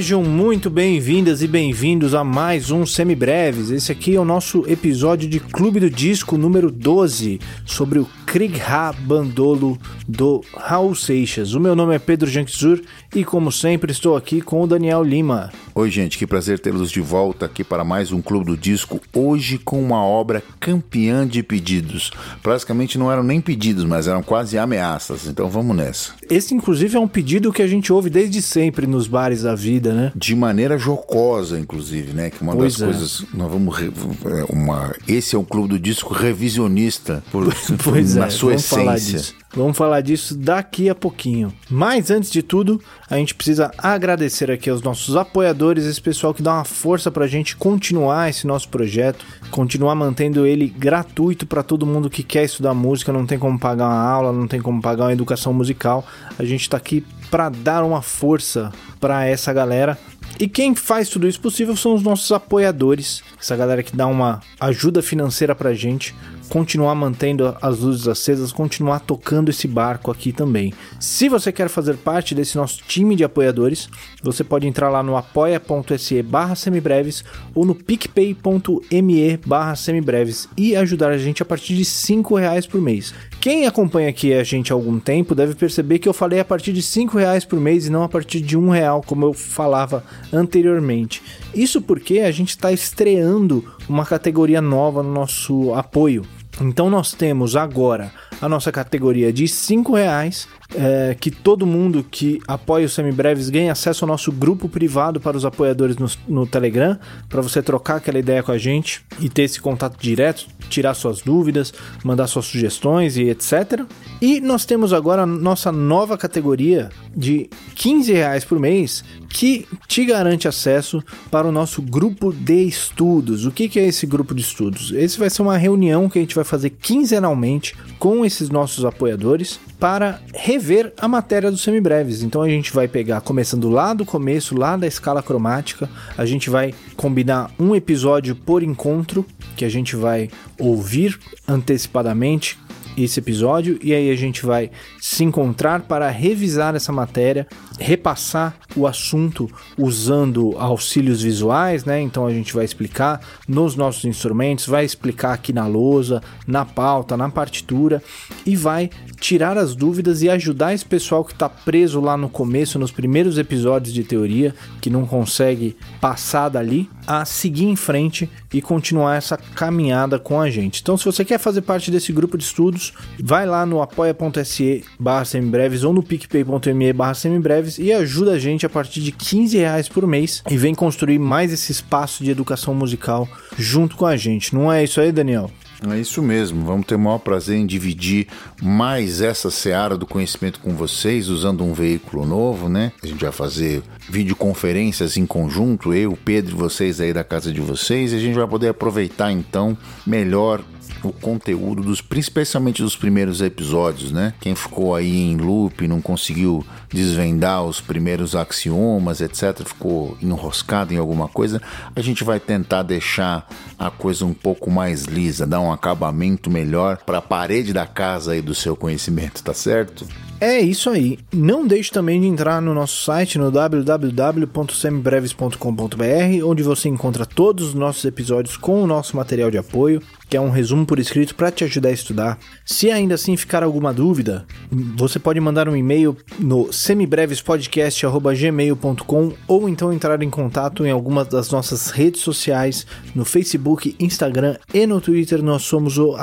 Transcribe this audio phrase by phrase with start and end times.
[0.00, 3.68] Sejam muito bem-vindas e bem-vindos a mais um Semibreves.
[3.68, 8.58] Esse aqui é o nosso episódio de Clube do Disco número 12 sobre o Krieg
[8.62, 9.78] Ha Bandolo
[10.08, 11.52] do Raul Seixas.
[11.52, 12.80] O meu nome é Pedro Janczur
[13.14, 15.50] e, como sempre, estou aqui com o Daniel Lima.
[15.74, 19.00] Oi, gente, que prazer tê-los de volta aqui para mais um Clube do Disco.
[19.14, 22.10] Hoje com uma obra campeã de pedidos.
[22.42, 25.26] Praticamente não eram nem pedidos, mas eram quase ameaças.
[25.26, 26.12] Então vamos nessa.
[26.28, 29.92] Esse, inclusive, é um pedido que a gente ouve desde sempre nos bares da vida,
[29.92, 30.12] né?
[30.14, 32.30] De maneira jocosa, inclusive, né?
[32.30, 32.92] Que uma Pois das é.
[32.92, 33.24] coisas.
[33.34, 33.76] Nós vamos.
[33.76, 33.92] re-
[34.26, 39.34] é, uma, esse é um clube do disco revisionista por, Pois na é, sua essência.
[39.52, 41.52] Vamos falar disso daqui a pouquinho.
[41.68, 46.42] Mas antes de tudo, a gente precisa agradecer aqui aos nossos apoiadores, esse pessoal que
[46.42, 51.84] dá uma força pra gente continuar esse nosso projeto, continuar mantendo ele gratuito pra todo
[51.84, 55.06] mundo que quer estudar música, não tem como pagar uma aula, não tem como pagar
[55.06, 56.06] uma educação musical.
[56.38, 59.98] A gente tá aqui pra dar uma força pra essa galera.
[60.38, 64.40] E quem faz tudo isso possível são os nossos apoiadores, essa galera que dá uma
[64.60, 66.14] ajuda financeira pra gente
[66.50, 70.74] continuar mantendo as luzes acesas, continuar tocando esse barco aqui também.
[70.98, 73.88] Se você quer fazer parte desse nosso time de apoiadores,
[74.20, 81.10] você pode entrar lá no apoia.se barra semibreves ou no picpay.me barra semibreves e ajudar
[81.10, 83.14] a gente a partir de 5 reais por mês.
[83.40, 86.72] Quem acompanha aqui a gente há algum tempo deve perceber que eu falei a partir
[86.72, 90.04] de 5 reais por mês e não a partir de um real, como eu falava
[90.32, 91.22] anteriormente.
[91.54, 96.26] Isso porque a gente está estreando uma categoria nova no nosso apoio.
[96.60, 102.40] Então nós temos agora a nossa categoria de 5 reais, é, que todo mundo que
[102.46, 106.98] apoia os semibreves ganha acesso ao nosso grupo privado para os apoiadores no, no Telegram,
[107.28, 111.20] para você trocar aquela ideia com a gente e ter esse contato direto, tirar suas
[111.20, 113.82] dúvidas, mandar suas sugestões e etc.
[114.20, 120.04] E nós temos agora a nossa nova categoria de 15 reais por mês, que te
[120.04, 123.44] garante acesso para o nosso grupo de estudos.
[123.44, 124.92] O que, que é esse grupo de estudos?
[124.92, 129.60] Esse vai ser uma reunião que a gente vai fazer quinzenalmente com esses nossos apoiadores
[129.78, 132.22] para rever a matéria dos semibreves.
[132.22, 136.50] Então a gente vai pegar, começando lá do começo, lá da escala cromática, a gente
[136.50, 139.24] vai combinar um episódio por encontro,
[139.56, 140.28] que a gente vai
[140.58, 141.18] ouvir
[141.48, 142.58] antecipadamente
[142.94, 147.46] esse episódio e aí a gente vai se encontrar para revisar essa matéria,
[147.80, 152.00] repassar o assunto usando auxílios visuais, né?
[152.00, 157.16] Então a gente vai explicar nos nossos instrumentos, vai explicar aqui na lousa, na pauta,
[157.16, 158.02] na partitura
[158.44, 162.78] e vai tirar as dúvidas e ajudar esse pessoal que está preso lá no começo,
[162.78, 168.62] nos primeiros episódios de teoria, que não consegue passar dali, a seguir em frente e
[168.62, 170.80] continuar essa caminhada com a gente.
[170.80, 175.24] Então, se você quer fazer parte desse grupo de estudos, vai lá no apoia.se barra
[175.24, 179.88] semibreves ou no picpay.me barra semibreves e ajuda a gente a partir de 15 reais
[179.88, 184.54] por mês e vem construir mais esse espaço de educação musical junto com a gente.
[184.54, 185.50] Não é isso aí, Daniel?
[185.88, 188.26] É isso mesmo, vamos ter o maior prazer em dividir
[188.60, 192.92] mais essa seara do conhecimento com vocês, usando um veículo novo, né?
[193.02, 197.62] A gente vai fazer videoconferências em conjunto, eu, Pedro e vocês aí da casa de
[197.62, 199.76] vocês, e a gente vai poder aproveitar então
[200.06, 200.62] melhor
[201.02, 204.34] o conteúdo dos, especialmente dos primeiros episódios, né?
[204.40, 210.98] Quem ficou aí em loop, não conseguiu desvendar os primeiros axiomas, etc, ficou enroscado em
[210.98, 211.60] alguma coisa,
[211.94, 216.98] a gente vai tentar deixar a coisa um pouco mais lisa, dar um acabamento melhor
[216.98, 220.06] para a parede da casa aí do seu conhecimento, tá certo?
[220.40, 221.18] É isso aí.
[221.30, 227.74] Não deixe também de entrar no nosso site no www.semibreves.com.br, onde você encontra todos os
[227.74, 231.50] nossos episódios com o nosso material de apoio, que é um resumo por escrito para
[231.50, 232.38] te ajudar a estudar.
[232.64, 239.92] Se ainda assim ficar alguma dúvida, você pode mandar um e-mail no semibrevespodcast@gmail.com ou então
[239.92, 245.42] entrar em contato em algumas das nossas redes sociais, no Facebook, Instagram e no Twitter,
[245.42, 246.14] nós somos o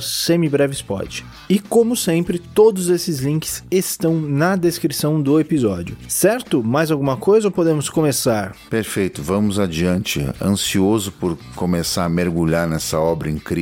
[0.00, 1.24] semibrevespod.
[1.50, 5.96] E como sempre, todos esses links estão na descrição do episódio.
[6.06, 6.62] Certo?
[6.62, 8.54] Mais alguma coisa ou podemos começar?
[8.70, 10.24] Perfeito, vamos adiante.
[10.40, 13.55] Ansioso por começar a mergulhar nessa obra incrível.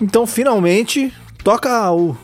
[0.00, 1.12] Então, finalmente,
[1.42, 2.16] toca o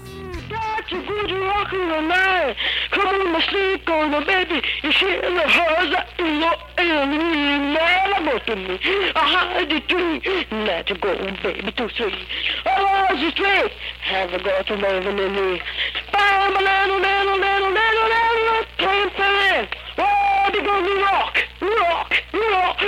[19.97, 20.03] The the the.
[20.03, 22.79] Oh, gonna rock, rock, rock.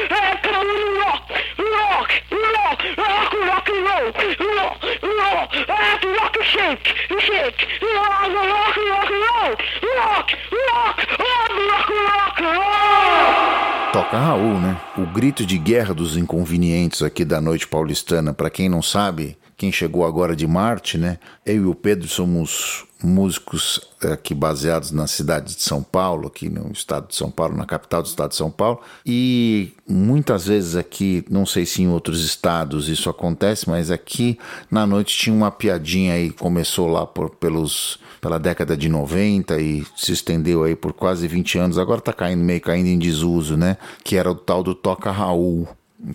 [0.43, 0.67] Come on,
[0.99, 1.23] rock,
[1.59, 2.11] rock,
[2.41, 5.55] rock, rock, rock and rock, rock.
[5.69, 6.87] Have to rock and shake,
[7.21, 9.59] shake, rock, rock, rock and rock,
[9.97, 13.93] rock, rock, rock, rock, rock.
[13.93, 14.77] Toca Raul, né?
[14.99, 18.35] O grito de guerra dos inconvenientes aqui da noite paulistana.
[18.35, 21.19] Para quem não sabe, quem chegou agora de Marte, né?
[21.45, 26.71] Eu e o Pedro somos músicos aqui baseados na cidade de São Paulo, aqui no
[26.73, 28.81] estado de São Paulo, na capital do estado de São Paulo.
[29.05, 34.39] E muitas vezes aqui, não sei se em outros estados isso acontece, mas aqui
[34.71, 39.87] na noite tinha uma piadinha aí, começou lá por, pelos, pela década de 90 e
[39.97, 43.77] se estendeu aí por quase 20 anos, agora tá caindo meio caindo em desuso, né?
[44.03, 45.69] Que era o tal do Toca Raul.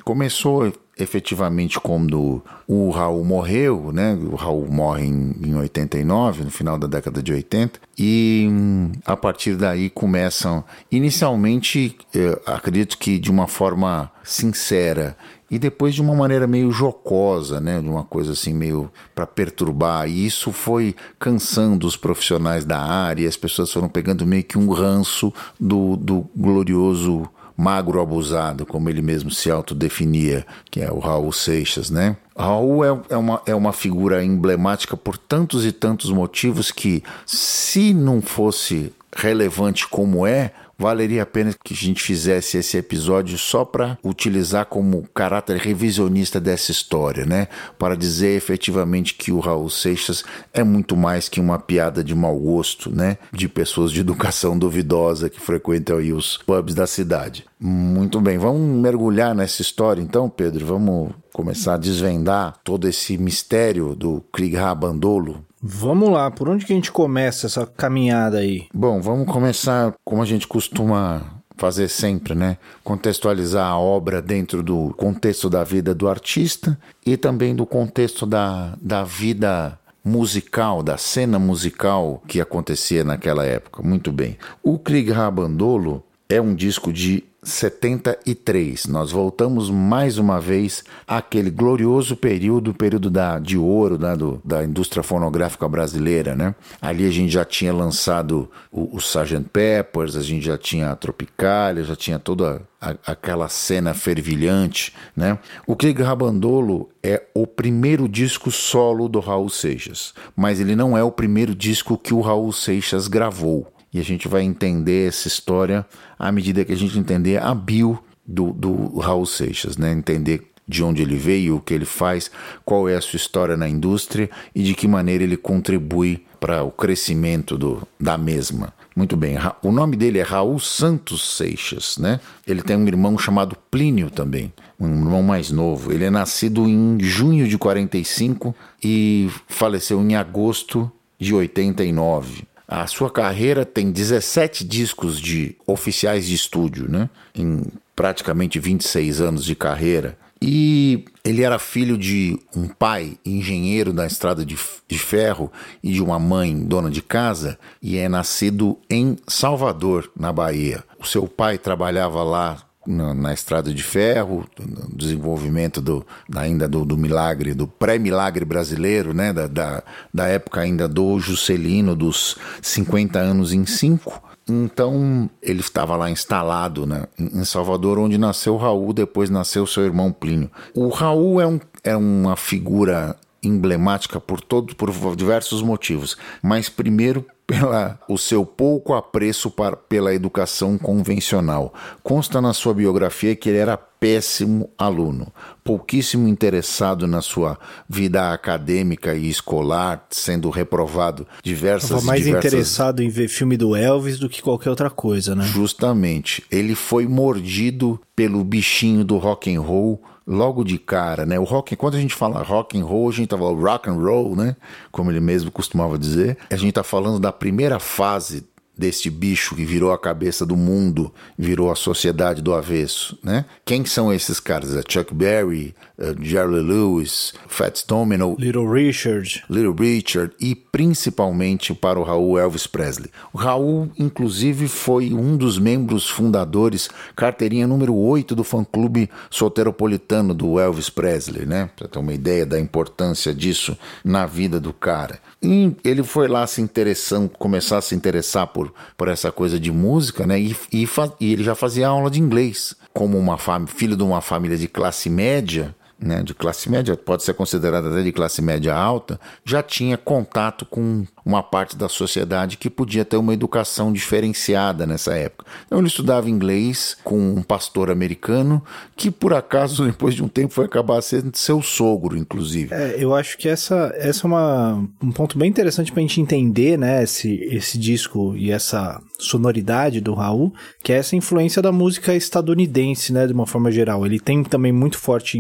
[0.04, 4.18] Começou efetivamente quando o Raul morreu, né?
[4.32, 9.18] O Raul morre em, em 89, no final da década de 80, e hum, a
[9.18, 11.98] partir daí começam, inicialmente,
[12.46, 15.18] acredito que de uma forma sincera
[15.52, 20.08] e depois de uma maneira meio jocosa, né, de uma coisa assim meio para perturbar.
[20.08, 24.72] E isso foi cansando os profissionais da área, as pessoas foram pegando meio que um
[24.72, 27.30] ranço do, do glorioso
[27.62, 32.18] magro abusado, como ele mesmo se autodefinia, que é o Raul Seixas, né?
[32.36, 37.94] Raul é, é, uma, é uma figura emblemática por tantos e tantos motivos que, se
[37.94, 40.52] não fosse relevante como é,
[40.82, 46.40] valeria a pena que a gente fizesse esse episódio só para utilizar como caráter revisionista
[46.40, 47.48] dessa história, né?
[47.78, 52.38] Para dizer efetivamente que o Raul Seixas é muito mais que uma piada de mau
[52.38, 53.18] gosto, né?
[53.32, 57.46] De pessoas de educação duvidosa que frequentam aí os pubs da cidade.
[57.60, 60.66] Muito bem, vamos mergulhar nessa história então, Pedro?
[60.66, 66.74] Vamos começar a desvendar todo esse mistério do Krieg Rabandolo, Vamos lá, por onde que
[66.74, 68.68] a gente começa essa caminhada aí?
[68.74, 72.58] Bom, vamos começar como a gente costuma fazer sempre, né?
[72.84, 76.76] Contextualizar a obra dentro do contexto da vida do artista
[77.06, 83.84] e também do contexto da, da vida musical, da cena musical que acontecia naquela época.
[83.84, 84.40] Muito bem.
[84.64, 88.86] O Krieg Rabandolo é um disco de 73.
[88.86, 94.64] Nós voltamos mais uma vez àquele glorioso período, período da, de ouro né, do, da
[94.64, 96.36] indústria fonográfica brasileira.
[96.36, 96.54] Né?
[96.80, 99.50] Ali a gente já tinha lançado o, o Sgt.
[99.52, 104.94] Peppers, a gente já tinha a Tropicália, já tinha toda a, aquela cena fervilhante.
[105.16, 105.40] Né?
[105.66, 111.04] O Krieg Rabandolo é o primeiro disco solo do Raul Seixas, mas ele não é
[111.04, 113.68] o primeiro disco que o Raul Seixas gravou.
[113.94, 115.86] E a gente vai entender essa história
[116.18, 119.92] à medida que a gente entender a bio do, do Raul Seixas, né?
[119.92, 122.32] Entender de onde ele veio, o que ele faz,
[122.64, 126.72] qual é a sua história na indústria e de que maneira ele contribui para o
[126.72, 128.74] crescimento do, da mesma.
[128.96, 132.20] Muito bem, o nome dele é Raul Santos Seixas, né?
[132.46, 135.94] Ele tem um irmão chamado Plínio também, um irmão mais novo.
[135.94, 142.44] Ele é nascido em junho de 45 e faleceu em agosto de 89.
[142.72, 147.10] A sua carreira tem 17 discos de oficiais de estúdio, né?
[147.36, 147.64] Em
[147.94, 150.18] praticamente 26 anos de carreira.
[150.42, 154.58] E ele era filho de um pai engenheiro da estrada de,
[154.88, 155.52] de ferro
[155.84, 160.82] e de uma mãe dona de casa, e é nascido em Salvador, na Bahia.
[160.98, 164.46] O seu pai trabalhava lá na, na, estrada de ferro,
[164.94, 166.06] desenvolvimento do,
[166.36, 169.32] ainda do, do milagre, do pré-milagre brasileiro, né?
[169.32, 169.84] Da, da,
[170.14, 174.32] da, época ainda do Juscelino, dos 50 anos em 5.
[174.50, 180.12] Então ele estava lá instalado né, em Salvador, onde nasceu Raul, depois nasceu seu irmão
[180.12, 180.50] Plínio.
[180.74, 187.26] O Raul é, um, é uma figura emblemática por todos por diversos motivos, mas primeiro
[187.52, 191.74] pela o seu pouco apreço para, pela educação convencional.
[192.02, 195.32] Consta na sua biografia que ele era péssimo aluno,
[195.64, 202.06] pouquíssimo interessado na sua vida acadêmica e escolar, sendo reprovado diversas vezes.
[202.06, 202.52] mais diversas...
[202.52, 205.44] interessado em ver filme do Elvis do que qualquer outra coisa, né?
[205.44, 206.44] Justamente.
[206.50, 211.40] Ele foi mordido pelo bichinho do rock and roll logo de cara, né?
[211.40, 213.94] O rock, quando a gente fala rock and roll, a gente tá falando rock and
[213.94, 214.56] roll, né?
[214.92, 216.38] Como ele mesmo costumava dizer.
[216.50, 218.46] A gente tá falando da primeira fase
[218.82, 223.46] deste bicho que virou a cabeça do mundo, virou a sociedade do avesso, né?
[223.64, 224.76] Quem são esses caras?
[224.76, 232.00] É Chuck Berry, uh, Jerry Lewis, Fats Domino, Little Richard, Little Richard e principalmente para
[232.00, 233.12] o Raul Elvis Presley.
[233.32, 240.60] O Raul, inclusive, foi um dos membros fundadores, carteirinha número 8 do fã-clube solteropolitano do
[240.60, 241.70] Elvis Presley, né?
[241.76, 245.20] Pra ter uma ideia da importância disso na vida do cara.
[245.44, 249.72] E ele foi lá se interessando, começar a se interessar por, por essa coisa de
[249.72, 250.40] música, né?
[250.40, 250.88] E, e,
[251.20, 252.76] e ele já fazia aula de inglês.
[252.94, 257.34] Como uma filho de uma família de classe média, né, de classe média, pode ser
[257.34, 262.70] considerada até de classe média alta, já tinha contato com uma parte da sociedade que
[262.70, 265.46] podia ter uma educação diferenciada nessa época.
[265.68, 268.64] Então ele estudava inglês com um pastor americano
[268.96, 272.74] que por acaso depois de um tempo foi acabar sendo seu sogro, inclusive.
[272.74, 276.20] É, eu acho que essa, essa é uma, um ponto bem interessante para a gente
[276.20, 280.54] entender, né, esse, esse disco e essa sonoridade do Raul,
[280.84, 284.06] que é essa influência da música estadunidense, né, de uma forma geral.
[284.06, 285.38] Ele tem também muito forte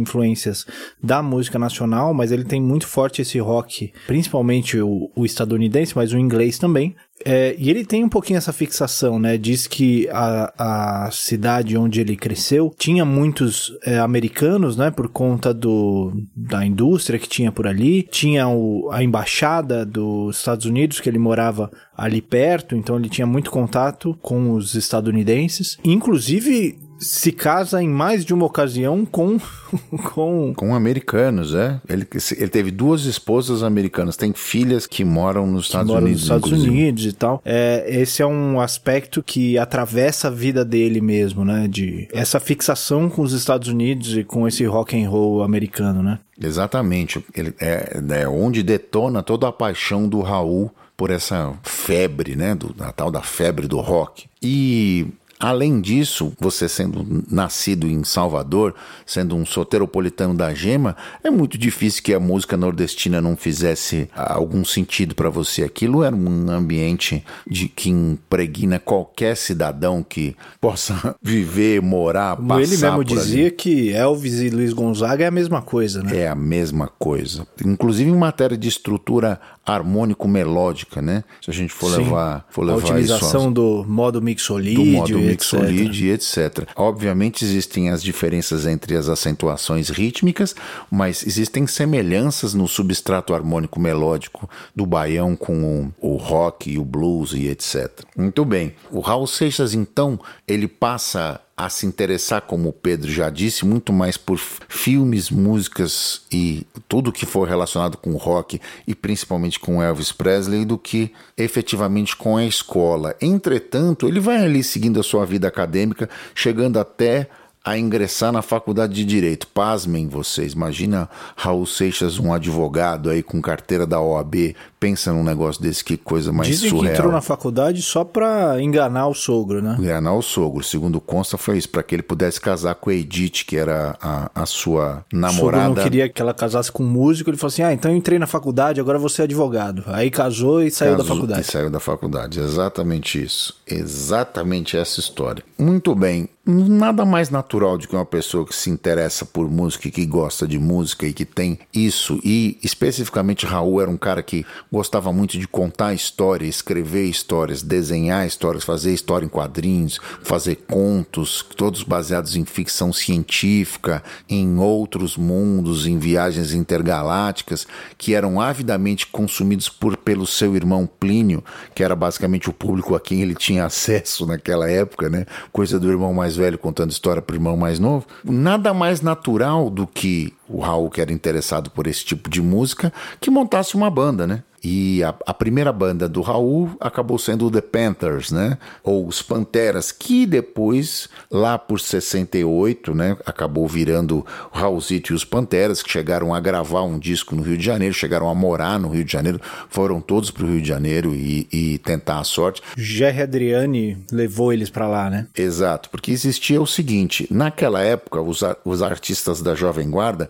[0.52, 0.66] influências
[1.02, 6.14] da música nacional, mas ele tem muito forte esse rock, principalmente o, o estadunidense, mas
[6.14, 6.96] o inglês também.
[7.24, 9.38] É, e ele tem um pouquinho essa fixação, né?
[9.38, 14.90] Diz que a, a cidade onde ele cresceu tinha muitos é, americanos, né?
[14.90, 18.02] Por conta do, da indústria que tinha por ali.
[18.02, 23.28] Tinha o, a embaixada dos Estados Unidos, que ele morava ali perto, então ele tinha
[23.28, 25.78] muito contato com os estadunidenses.
[25.84, 29.40] Inclusive, se casa em mais de uma ocasião com.
[30.14, 30.54] com...
[30.56, 31.82] com americanos, é.
[31.90, 36.22] Ele, ele teve duas esposas americanas, tem filhas que moram nos Estados moram Unidos.
[36.22, 36.70] Nos Estados inclusive.
[36.72, 37.42] Unidos e tal.
[37.44, 41.68] É, esse é um aspecto que atravessa a vida dele mesmo, né?
[41.68, 46.20] De essa fixação com os Estados Unidos e com esse rock and roll americano, né?
[46.40, 47.24] Exatamente.
[47.34, 52.54] Ele é, é onde detona toda a paixão do Raul por essa febre, né?
[52.54, 54.26] Do, a tal da febre do rock.
[54.40, 55.08] E
[55.42, 58.76] Além disso, você sendo nascido em Salvador,
[59.08, 64.64] sendo um soteropolitano da gema, é muito difícil que a música nordestina não fizesse algum
[64.64, 65.64] sentido para você.
[65.64, 72.62] Aquilo era um ambiente de que impregna qualquer cidadão que possa viver, morar, Como passar
[72.62, 73.52] ele mesmo dizia ali.
[73.52, 76.18] que Elvis e Luiz Gonzaga é a mesma coisa, né?
[76.20, 77.48] É a mesma coisa.
[77.66, 81.24] Inclusive em matéria de estrutura harmônico-melódica, né?
[81.42, 82.04] Se a gente for Sim.
[82.04, 85.30] levar, for a levar isso utilização do modo mixolídio, do modo etc.
[85.30, 86.68] mixolídio e etc.
[86.76, 90.56] Obviamente existem as diferenças entre as acentuações rítmicas,
[90.90, 96.84] mas existem semelhanças no substrato harmônico melódico do baião com o, o rock e o
[96.84, 98.04] blues e etc.
[98.18, 98.74] Muito bem.
[98.92, 103.94] O Raul Seixas então, ele passa a se interessar, como o Pedro já disse, muito
[103.94, 110.12] mais por filmes, músicas e tudo que for relacionado com rock e principalmente com Elvis
[110.12, 113.16] Presley do que efetivamente com a escola.
[113.22, 117.30] Entretanto, ele vai ali seguindo a sua vida acadêmica, chegando até
[117.64, 119.48] a ingressar na faculdade de direito.
[119.48, 125.62] Pasmem vocês, imagina Raul Seixas, um advogado aí com carteira da OAB, pensa num negócio
[125.62, 126.94] desse, que coisa mais Dizem surreal.
[126.94, 129.76] que entrou na faculdade só pra enganar o sogro, né?
[129.80, 133.46] Enganar o sogro, segundo consta, foi isso, para que ele pudesse casar com a Edith,
[133.46, 135.68] que era a, a sua O sogro namorada.
[135.70, 138.18] não queria que ela casasse com um músico, ele falou assim: ah, então eu entrei
[138.18, 139.84] na faculdade, agora você é advogado.
[139.88, 141.42] Aí casou e saiu da Casou faculdade.
[141.42, 143.54] E saiu da faculdade, exatamente isso.
[143.68, 145.44] Exatamente essa história.
[145.60, 146.28] Muito bem.
[146.44, 150.48] Nada mais natural do que uma pessoa que se interessa por música e que gosta
[150.48, 152.20] de música e que tem isso.
[152.24, 158.26] E especificamente Raul era um cara que gostava muito de contar história, escrever histórias, desenhar
[158.26, 165.86] histórias, fazer história em quadrinhos, fazer contos, todos baseados em ficção científica, em outros mundos,
[165.86, 167.68] em viagens intergalácticas,
[168.00, 171.44] que eram avidamente consumidos por, pelo seu irmão Plínio,
[171.76, 175.28] que era basicamente o público a quem ele tinha acesso naquela época, né?
[175.52, 178.06] Coisa do irmão mais velho contando história para o irmão mais novo.
[178.24, 182.92] Nada mais natural do que o Raul, que era interessado por esse tipo de música,
[183.20, 184.44] que montasse uma banda, né?
[184.64, 188.58] E a, a primeira banda do Raul acabou sendo o The Panthers, né?
[188.84, 193.18] Ou os Panteras, que depois, lá por 68, né?
[193.26, 197.58] Acabou virando o Raulzito e os Panteras, que chegaram a gravar um disco no Rio
[197.58, 200.68] de Janeiro, chegaram a morar no Rio de Janeiro, foram todos para o Rio de
[200.68, 202.62] Janeiro e, e tentar a sorte.
[202.78, 205.26] Jerry Adriani levou eles pra lá, né?
[205.36, 210.30] Exato, porque existia o seguinte: naquela época, os, os artistas da Jovem Guarda,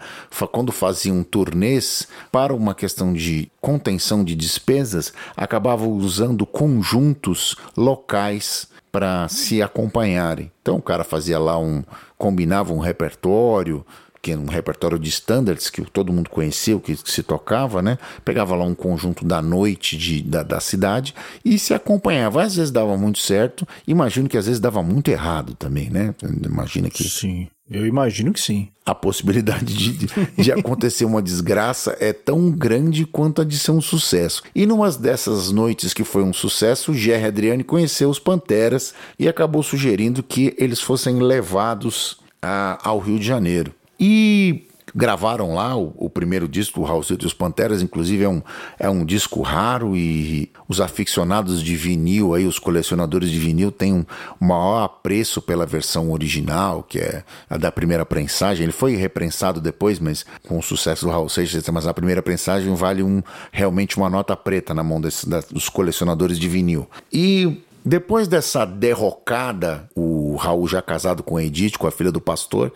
[0.51, 9.27] quando faziam turnês, para uma questão de contenção de despesas, acabavam usando conjuntos locais para
[9.29, 10.51] se acompanharem.
[10.61, 11.83] Então o cara fazia lá um.
[12.17, 13.85] combinava um repertório.
[14.23, 17.97] Que um repertório de standards que todo mundo conhecia, que se tocava, né?
[18.23, 22.43] Pegava lá um conjunto da noite de, da, da cidade e se acompanhava.
[22.43, 26.13] Às vezes dava muito certo, imagino que às vezes dava muito errado também, né?
[26.45, 28.67] Imagina que Sim, eu imagino que sim.
[28.85, 33.81] a possibilidade de, de, acontecer uma desgraça é tão grande quanto a de ser um
[33.81, 34.43] sucesso.
[34.53, 39.63] E numa dessas noites que foi um sucesso, Jerry Adriani conheceu os Panteras e acabou
[39.63, 43.73] sugerindo que eles fossem levados a- ao Rio de Janeiro.
[43.99, 44.63] E
[44.95, 48.41] gravaram lá o, o primeiro disco do Raul Seixas e os Panteras, inclusive é um,
[48.79, 53.93] é um disco raro e os aficionados de vinil, aí, os colecionadores de vinil, têm
[53.93, 54.05] um
[54.39, 58.63] maior apreço pela versão original, que é a da primeira prensagem.
[58.63, 62.73] Ele foi reprensado depois, mas com o sucesso do Raul Seixas, mas a primeira prensagem
[62.75, 63.21] vale um,
[63.51, 66.87] realmente uma nota preta na mão desse, da, dos colecionadores de vinil.
[67.11, 72.21] E depois dessa derrocada, o Raul já casado com a Edith, com a filha do
[72.21, 72.71] pastor,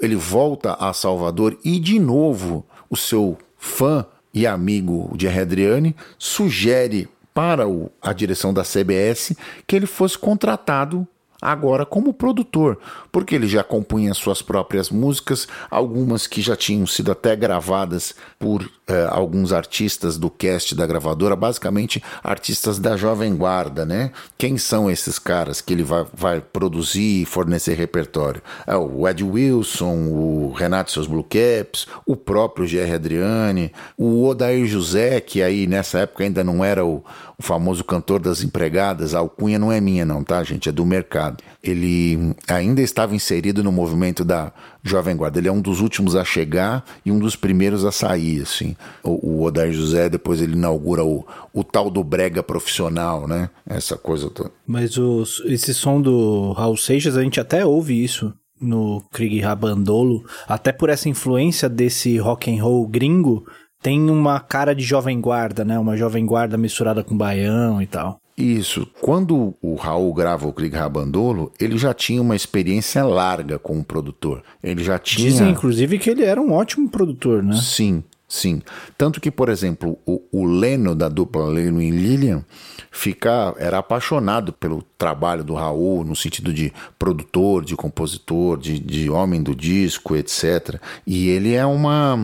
[0.00, 7.08] ele volta a Salvador e de novo o seu fã e amigo de Adriane sugere
[7.32, 7.64] para
[8.00, 9.34] a direção da CBS
[9.66, 11.06] que ele fosse contratado
[11.44, 12.78] agora como produtor,
[13.12, 18.66] porque ele já compunha suas próprias músicas, algumas que já tinham sido até gravadas por
[18.86, 24.10] eh, alguns artistas do cast da gravadora, basicamente artistas da Jovem Guarda, né?
[24.38, 28.42] Quem são esses caras que ele vai, vai produzir e fornecer repertório?
[28.66, 32.92] É o Ed Wilson, o Renato seus Blue Caps, o próprio G.R.
[32.92, 37.04] Adriane, o Odair José, que aí nessa época ainda não era o,
[37.38, 40.68] o famoso cantor das empregadas, a alcunha não é minha não, tá gente?
[40.68, 41.42] É do mercado.
[41.62, 45.38] Ele ainda estava inserido no movimento da Jovem Guarda.
[45.38, 48.76] Ele é um dos últimos a chegar e um dos primeiros a sair, assim.
[49.02, 53.50] O, o Odair José, depois ele inaugura o, o tal do brega profissional, né?
[53.66, 54.50] Essa coisa toda.
[54.66, 60.24] Mas os, esse som do Raul Seixas, a gente até ouve isso no Krieg Rabandolo,
[60.46, 63.44] até por essa influência desse rock and roll gringo,
[63.84, 65.78] tem uma cara de jovem guarda, né?
[65.78, 68.18] Uma jovem guarda misturada com baião e tal.
[68.34, 68.88] Isso.
[68.98, 73.84] Quando o Raul grava o Krieg Rabandolo, ele já tinha uma experiência larga com o
[73.84, 74.42] produtor.
[74.62, 75.28] Ele já tinha.
[75.28, 77.58] Dizem, inclusive, que ele era um ótimo produtor, né?
[77.60, 78.02] Sim,
[78.34, 78.60] sim.
[78.98, 82.44] Tanto que, por exemplo, o, o Leno da dupla Leno e Lilian
[82.90, 89.08] ficar era apaixonado pelo trabalho do Raul no sentido de produtor, de compositor, de, de
[89.08, 90.80] homem do disco, etc.
[91.06, 92.18] E ele é uma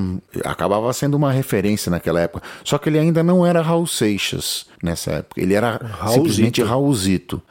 [0.44, 2.46] acabava sendo uma referência naquela época.
[2.64, 5.40] Só que ele ainda não era Raul Seixas nessa época.
[5.40, 6.12] Ele era Raulzito.
[6.12, 7.42] simplesmente Raulzito.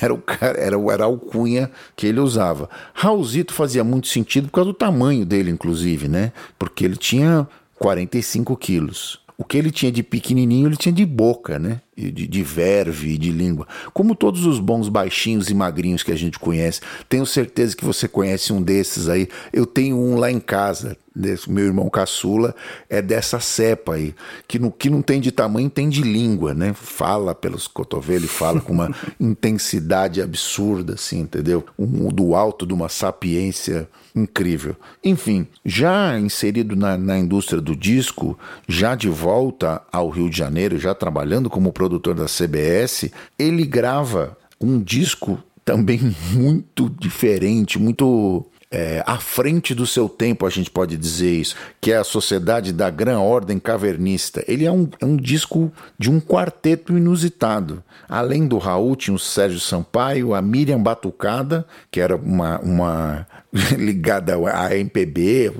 [0.00, 2.68] Era o cara, era, era a alcunha que ele usava.
[2.92, 6.32] Raulzito fazia muito sentido por causa do tamanho dele, inclusive, né?
[6.58, 7.48] Porque ele tinha
[7.78, 9.20] 45 quilos.
[9.36, 11.80] O que ele tinha de pequenininho, ele tinha de boca, né?
[11.98, 13.66] De, de verve, de língua.
[13.92, 16.80] Como todos os bons baixinhos e magrinhos que a gente conhece.
[17.08, 19.28] Tenho certeza que você conhece um desses aí.
[19.52, 22.54] Eu tenho um lá em casa, desse, meu irmão caçula,
[22.88, 24.14] é dessa cepa aí.
[24.46, 26.72] Que, no, que não tem de tamanho, tem de língua, né?
[26.72, 31.64] Fala pelos cotovelos, fala com uma intensidade absurda, assim, entendeu?
[31.78, 34.76] Um, do alto de uma sapiência incrível.
[35.04, 40.78] Enfim, já inserido na, na indústria do disco, já de volta ao Rio de Janeiro,
[40.78, 48.44] já trabalhando como produtor produtor da CBS, ele grava um disco também muito diferente, muito
[48.70, 52.70] é, à frente do seu tempo, a gente pode dizer isso, que é a Sociedade
[52.70, 54.44] da Gran Ordem Cavernista.
[54.46, 57.82] Ele é um, é um disco de um quarteto inusitado.
[58.06, 63.26] Além do Raul, tinha o Sérgio Sampaio, a Miriam Batucada, que era uma, uma
[63.78, 65.50] ligada à MPB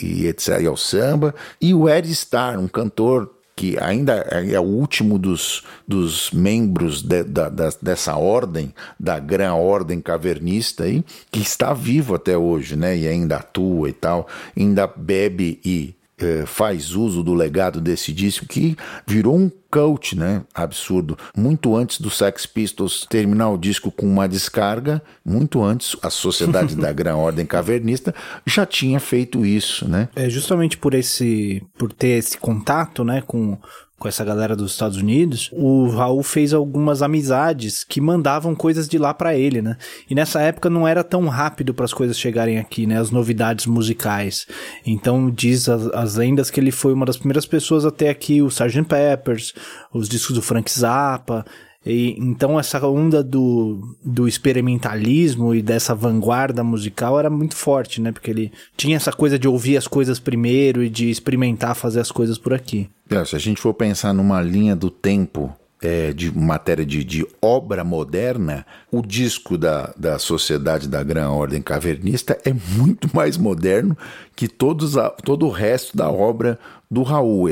[0.00, 4.58] e, e etc., e ao samba, e o Ed Starr, um cantor que ainda é
[4.58, 11.04] o último dos, dos membros de, da, da, dessa ordem, da Gran Ordem Cavernista aí,
[11.30, 12.98] que está vivo até hoje, né?
[12.98, 18.46] E ainda atua e tal, ainda bebe e é, faz uso do legado desse disco
[18.46, 20.42] que virou um cult, né?
[20.54, 21.16] Absurdo.
[21.36, 26.76] Muito antes do Sex Pistols terminar o disco com uma descarga, muito antes a Sociedade
[26.76, 28.14] da Gran Ordem Cavernista
[28.46, 30.08] já tinha feito isso, né?
[30.14, 33.58] É justamente por esse, por ter esse contato, né, com
[34.02, 38.98] com essa galera dos Estados Unidos, o Raul fez algumas amizades que mandavam coisas de
[38.98, 39.76] lá para ele, né?
[40.10, 42.98] E nessa época não era tão rápido para as coisas chegarem aqui, né?
[42.98, 44.44] As novidades musicais.
[44.84, 48.42] Então diz as, as, lendas que ele foi uma das primeiras pessoas a ter aqui
[48.42, 48.82] o Sgt.
[48.82, 49.54] Peppers,
[49.94, 51.44] os discos do Frank Zappa.
[51.84, 58.12] E, então essa onda do, do experimentalismo e dessa vanguarda musical era muito forte, né?
[58.12, 62.12] Porque ele tinha essa coisa de ouvir as coisas primeiro e de experimentar fazer as
[62.12, 62.88] coisas por aqui.
[63.10, 67.26] É, se a gente for pensar numa linha do tempo é, de matéria de, de,
[67.42, 73.98] obra moderna, o disco da, da Sociedade da Gran Ordem Cavernista é muito mais moderno
[74.36, 76.58] que todos a, todo o resto da obra
[76.92, 77.48] do Raul.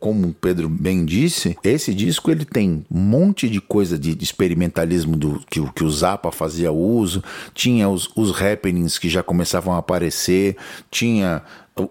[0.00, 4.24] Como o Pedro bem disse, esse disco ele tem um monte de coisa de, de
[4.24, 7.22] experimentalismo do que, que o Zappa fazia uso,
[7.52, 10.56] tinha os, os happenings que já começavam a aparecer,
[10.90, 11.42] tinha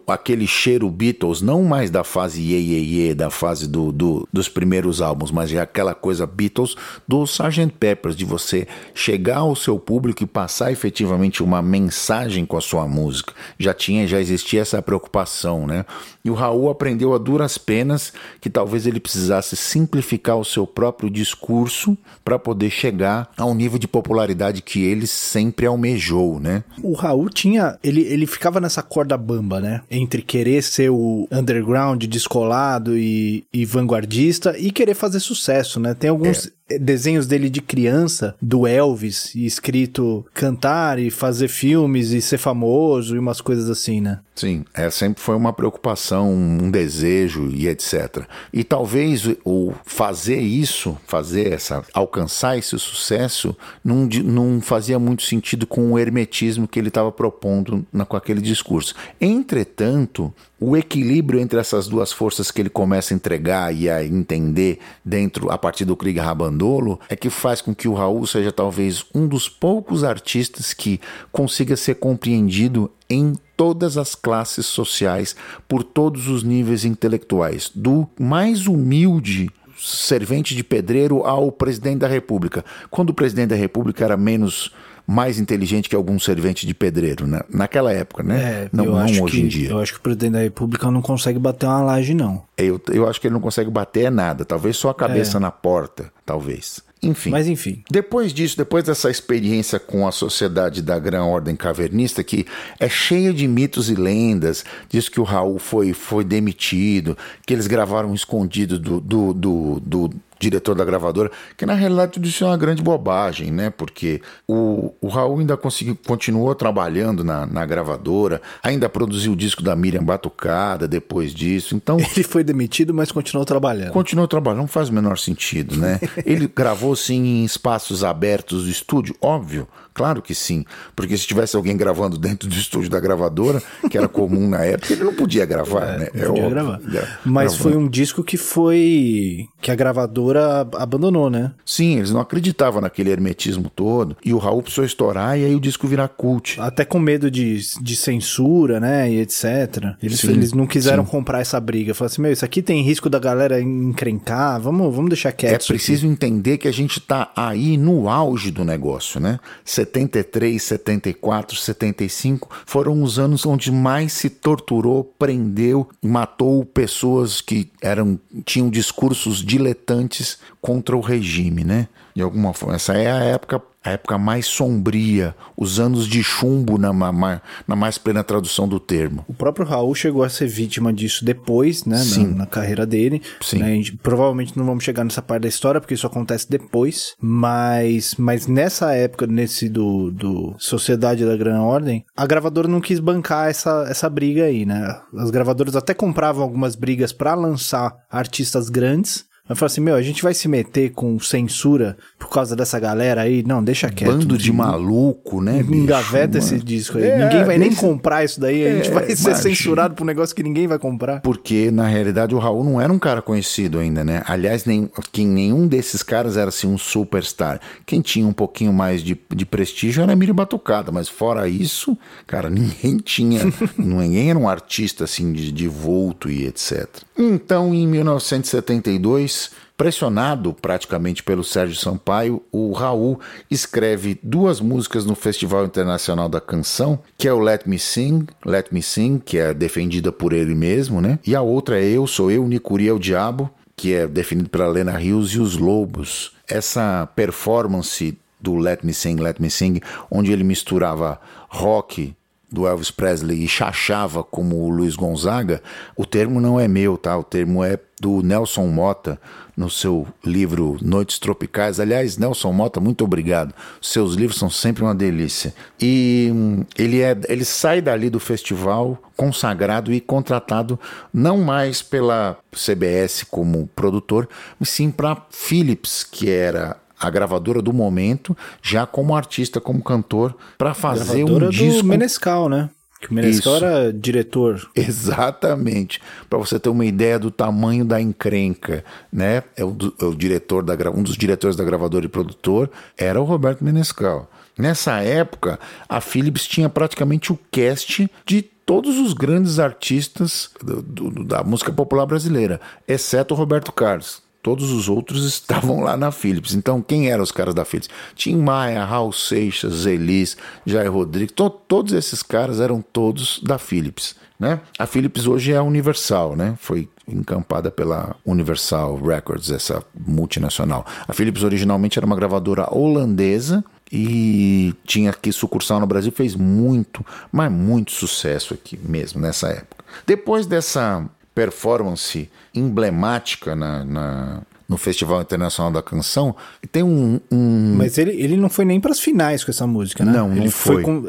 [0.08, 4.50] aquele cheiro Beatles, não mais da fase Ye Ye Ye, da fase do, do, dos
[4.50, 6.76] primeiros álbuns, mas já aquela coisa Beatles
[7.08, 7.74] do Sgt.
[7.80, 12.88] Peppers, de você chegar ao seu público e passar efetivamente uma mensagem com a sua
[12.88, 13.34] música.
[13.60, 15.86] Já tinha, já existia essa preocupação, né?
[16.24, 21.10] E o Raul aprendeu a duras penas que talvez ele precisasse simplificar o seu próprio
[21.10, 26.64] discurso para poder chegar ao nível de popularidade que ele sempre almejou, né?
[26.84, 27.78] O Raul tinha.
[27.84, 29.60] Ele, ele ficava nessa corda bamba,
[29.90, 35.94] Entre querer ser o underground, descolado e, e vanguardista e querer fazer sucesso, né?
[35.94, 36.52] Tem alguns.
[36.80, 43.16] Desenhos dele de criança, do Elvis, e escrito cantar e fazer filmes e ser famoso
[43.16, 44.20] e umas coisas assim, né?
[44.36, 48.24] Sim, é, sempre foi uma preocupação, um desejo e etc.
[48.54, 55.66] E talvez o fazer isso, fazer essa, alcançar esse sucesso, não, não fazia muito sentido
[55.66, 58.94] com o hermetismo que ele estava propondo na, com aquele discurso.
[59.20, 64.80] Entretanto, o equilíbrio entre essas duas forças que ele começa a entregar e a entender
[65.06, 69.06] dentro a partir do Krieg Rabandolo é que faz com que o Raul seja talvez
[69.14, 71.00] um dos poucos artistas que
[71.32, 75.36] consiga ser compreendido em todas as classes sociais,
[75.68, 82.66] por todos os níveis intelectuais, do mais humilde servente de pedreiro ao presidente da República.
[82.90, 84.74] Quando o presidente da República era menos
[85.08, 87.40] mais inteligente que algum servente de pedreiro, né?
[87.50, 88.40] naquela época, né?
[88.40, 89.70] É, não, não hoje que, em dia.
[89.70, 92.44] Eu acho que o presidente da República não consegue bater uma laje, não.
[92.58, 95.40] Eu, eu acho que ele não consegue bater nada, talvez só a cabeça é.
[95.40, 96.86] na porta, talvez.
[97.02, 97.30] Enfim.
[97.30, 97.84] Mas enfim.
[97.90, 102.46] Depois disso, depois dessa experiência com a sociedade da Gran Ordem Cavernista, que
[102.80, 107.68] é cheia de mitos e lendas, diz que o Raul foi, foi demitido, que eles
[107.68, 112.48] gravaram escondido do, do, do, do diretor da gravadora, que na realidade tudo isso é
[112.48, 113.70] uma grande bobagem, né?
[113.70, 119.62] Porque o, o Raul ainda conseguiu, continuou trabalhando na, na gravadora, ainda produziu o disco
[119.62, 121.98] da Miriam Batucada depois disso, então...
[122.00, 123.92] Ele foi demitido, mas continuou trabalhando.
[123.92, 126.00] Continuou trabalhando, não faz o menor sentido, né?
[126.26, 129.68] Ele gravou, sim, em espaços abertos do estúdio, óbvio,
[129.98, 130.64] Claro que sim,
[130.96, 134.94] porque se tivesse alguém gravando dentro do estúdio da gravadora, que era comum na época,
[134.94, 136.10] ele não podia gravar, é, né?
[136.14, 136.80] É podia gravar.
[137.26, 141.52] Mas foi um disco que foi que a gravadora abandonou, né?
[141.66, 145.60] Sim, eles não acreditavam naquele hermetismo todo, e o Raul precisou estourar e aí o
[145.60, 146.62] disco virar cult.
[146.62, 149.96] Até com medo de, de censura, né, e etc.
[150.00, 151.10] Eles, sim, eles não quiseram sim.
[151.10, 151.96] comprar essa briga.
[151.96, 155.64] Falaram assim, meu, isso aqui tem risco da galera encrencar, vamos, vamos deixar quieto.
[155.64, 156.14] É preciso aqui.
[156.14, 159.40] entender que a gente tá aí no auge do negócio, né?
[159.88, 168.20] 73, 74, 75 foram os anos onde mais se torturou, prendeu, matou pessoas que eram
[168.46, 171.88] tinham discursos diletantes contra o regime, né?
[172.18, 176.80] De alguma forma, essa é a época a época mais sombria, os anos de chumbo
[176.80, 179.24] na, na, mais plena tradução do termo.
[179.28, 183.22] O próprio Raul chegou a ser vítima disso depois, né, na, na, carreira dele.
[183.40, 183.60] Sim.
[183.60, 188.16] Né, gente, provavelmente não vamos chegar nessa parte da história, porque isso acontece depois, mas,
[188.18, 193.48] mas nessa época, nesse do, do Sociedade da Gran Ordem, a gravadora não quis bancar
[193.48, 195.00] essa, essa briga aí, né?
[195.16, 200.02] As gravadoras até compravam algumas brigas para lançar artistas grandes, mas fala assim, meu, a
[200.02, 203.44] gente vai se meter com censura por causa dessa galera aí?
[203.44, 204.12] Não, deixa quieto.
[204.12, 207.06] Bando de maluco, né, bicho, Engaveta esse disco aí.
[207.06, 208.62] É, ninguém vai nem comprar isso daí.
[208.62, 211.22] É, a gente vai ser censurado por um negócio que ninguém vai comprar.
[211.22, 214.22] Porque, na realidade, o Raul não era um cara conhecido ainda, né?
[214.26, 217.62] Aliás, nem, que nenhum desses caras era, assim, um superstar.
[217.86, 220.92] Quem tinha um pouquinho mais de, de prestígio era Emílio Batucada.
[220.92, 223.42] Mas fora isso, cara, ninguém tinha...
[223.78, 226.88] ninguém era um artista, assim, de, de vulto e etc.
[227.18, 229.37] Então, em 1972,
[229.78, 233.20] pressionado praticamente pelo Sérgio Sampaio, o Raul
[233.50, 238.70] escreve duas músicas no Festival Internacional da Canção, que é o Let Me Sing, Let
[238.72, 241.20] Me Sing, que é defendida por ele mesmo, né?
[241.26, 244.68] E a outra é Eu Sou Eu, Nicuri é o Diabo, que é definido pela
[244.68, 246.32] Lena Rios e os Lobos.
[246.48, 251.20] Essa performance do Let Me Sing, Let Me Sing, onde ele misturava
[251.50, 252.16] rock,
[252.52, 255.62] do Elvis Presley e chachava como o Luiz Gonzaga,
[255.96, 257.18] o termo não é meu, tá?
[257.18, 259.20] O termo é do Nelson Mota,
[259.56, 261.80] no seu livro Noites Tropicais.
[261.80, 263.54] Aliás, Nelson Mota, muito obrigado.
[263.82, 265.54] Seus livros são sempre uma delícia.
[265.82, 270.80] E hum, ele, é, ele sai dali do festival consagrado e contratado
[271.12, 274.30] não mais pela CBS como produtor,
[274.60, 280.36] mas sim para Philips, que era a gravadora do momento, já como artista, como cantor,
[280.58, 281.86] para fazer um disco.
[281.86, 282.70] Menescal, né?
[283.00, 283.66] Que o Menescal Isso.
[283.66, 284.70] era diretor.
[284.76, 286.02] Exatamente.
[286.28, 288.84] Para você ter uma ideia do tamanho da encrenca,
[289.14, 289.44] né?
[289.56, 293.24] É o, é o diretor da um dos diretores da gravadora e produtor era o
[293.24, 294.30] Roberto Menescal.
[294.58, 301.24] Nessa época, a Philips tinha praticamente o cast de todos os grandes artistas do, do,
[301.24, 304.22] da música popular brasileira, exceto o Roberto Carlos.
[304.42, 306.54] Todos os outros estavam lá na Philips.
[306.54, 307.90] Então, quem eram os caras da Philips?
[308.16, 314.16] Tim Maia, Raul Seixas, Elis, Jair Rodrigues, to todos esses caras eram todos da Philips.
[314.40, 314.60] Né?
[314.78, 316.56] A Philips hoje é a Universal, né?
[316.60, 320.86] Foi encampada pela Universal Records, essa multinacional.
[321.08, 327.06] A Philips originalmente era uma gravadora holandesa e tinha aqui sucursal no Brasil, fez muito,
[327.32, 329.84] mas muito sucesso aqui mesmo nessa época.
[330.06, 336.36] Depois dessa performance emblemática na, na no Festival Internacional da Canção.
[336.72, 337.22] Tem um.
[337.32, 337.76] um...
[337.78, 340.12] Mas ele, ele não foi nem para as finais com essa música, né?
[340.12, 340.76] Não, ele não foi.
[340.76, 341.04] foi com,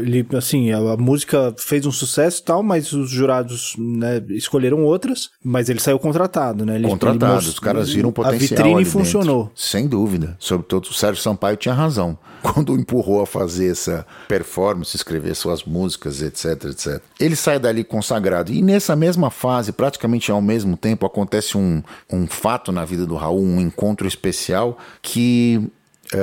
[0.00, 5.30] ele, assim, a, música fez um sucesso e tal, mas os jurados né, escolheram outras,
[5.44, 6.74] mas ele saiu contratado, né?
[6.74, 8.60] Ele, contratado, ele os caras viram o potencial.
[8.60, 9.44] A vitrine funcionou.
[9.44, 9.62] Dentro.
[9.62, 10.36] Sem dúvida.
[10.40, 12.18] Sobretudo o Sérgio Sampaio tinha razão.
[12.44, 17.02] Quando empurrou a fazer essa performance, escrever suas músicas, etc, etc.
[17.18, 18.52] Ele sai dali consagrado.
[18.52, 23.16] E nessa mesma fase, praticamente ao mesmo tempo, acontece um, um fato na vida do
[23.16, 25.70] Raul, um encontro especial que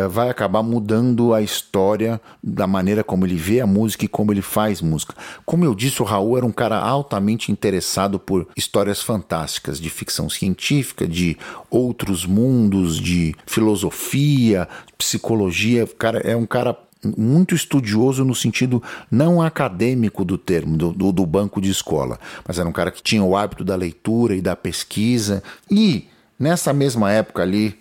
[0.09, 4.41] vai acabar mudando a história da maneira como ele vê a música e como ele
[4.41, 5.15] faz música.
[5.45, 10.29] Como eu disse, o Raul era um cara altamente interessado por histórias fantásticas, de ficção
[10.29, 11.37] científica, de
[11.69, 14.67] outros mundos, de filosofia,
[14.97, 15.87] psicologia.
[15.97, 16.77] Cara, é um cara
[17.17, 22.59] muito estudioso no sentido não acadêmico do termo, do, do, do, banco de escola, mas
[22.59, 25.41] era um cara que tinha o hábito da leitura e da pesquisa.
[25.69, 26.07] E
[26.41, 27.77] Nessa mesma época ali,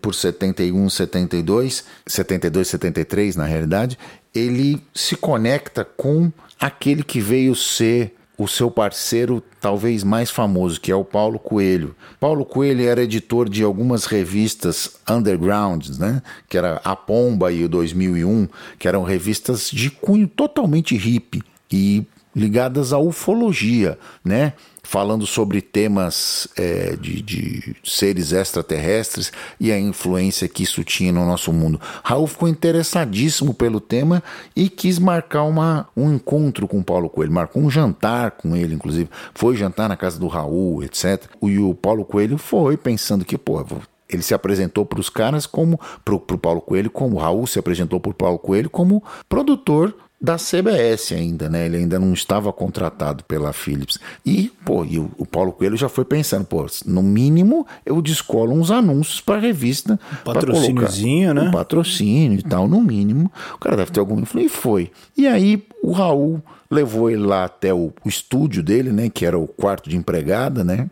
[0.00, 3.98] por 71, 72, 72, 73 na realidade,
[4.34, 10.90] ele se conecta com aquele que veio ser o seu parceiro talvez mais famoso, que
[10.90, 11.94] é o Paulo Coelho.
[12.18, 16.20] Paulo Coelho era editor de algumas revistas underground, né?
[16.48, 22.04] que era A Pomba e o 2001, que eram revistas de cunho totalmente hippie e
[22.34, 24.54] ligadas à ufologia, né?
[24.94, 31.26] Falando sobre temas é, de, de, seres extraterrestres e a influência que isso tinha no
[31.26, 31.80] nosso mundo.
[32.04, 34.22] Raul ficou interessadíssimo pelo tema
[34.54, 39.10] e quis marcar uma, um encontro com Paulo Coelho, marcou um jantar com ele, inclusive.
[39.34, 41.24] Foi jantar na casa do Raul, etc.
[41.42, 43.66] E o Paulo Coelho foi pensando que, pô,
[44.08, 47.98] ele se apresentou para os caras como para o Paulo Coelho, como Raul se apresentou
[47.98, 49.92] para o Paulo Coelho como produtor
[50.24, 51.66] da CBS ainda, né?
[51.66, 53.98] Ele ainda não estava contratado pela Philips.
[54.24, 58.54] E, pô, e o, o Paulo Coelho já foi pensando, pô, no mínimo eu descolo
[58.54, 60.00] uns anúncios para revista.
[60.22, 61.42] Um patrocíniozinho, né?
[61.42, 63.30] Um patrocínio e tal, no mínimo.
[63.54, 64.46] O cara deve ter algum influência.
[64.46, 64.90] E foi.
[65.14, 69.38] E aí o Raul levou ele lá até o, o, estúdio dele, né, que era
[69.38, 70.88] o quarto de empregada, né,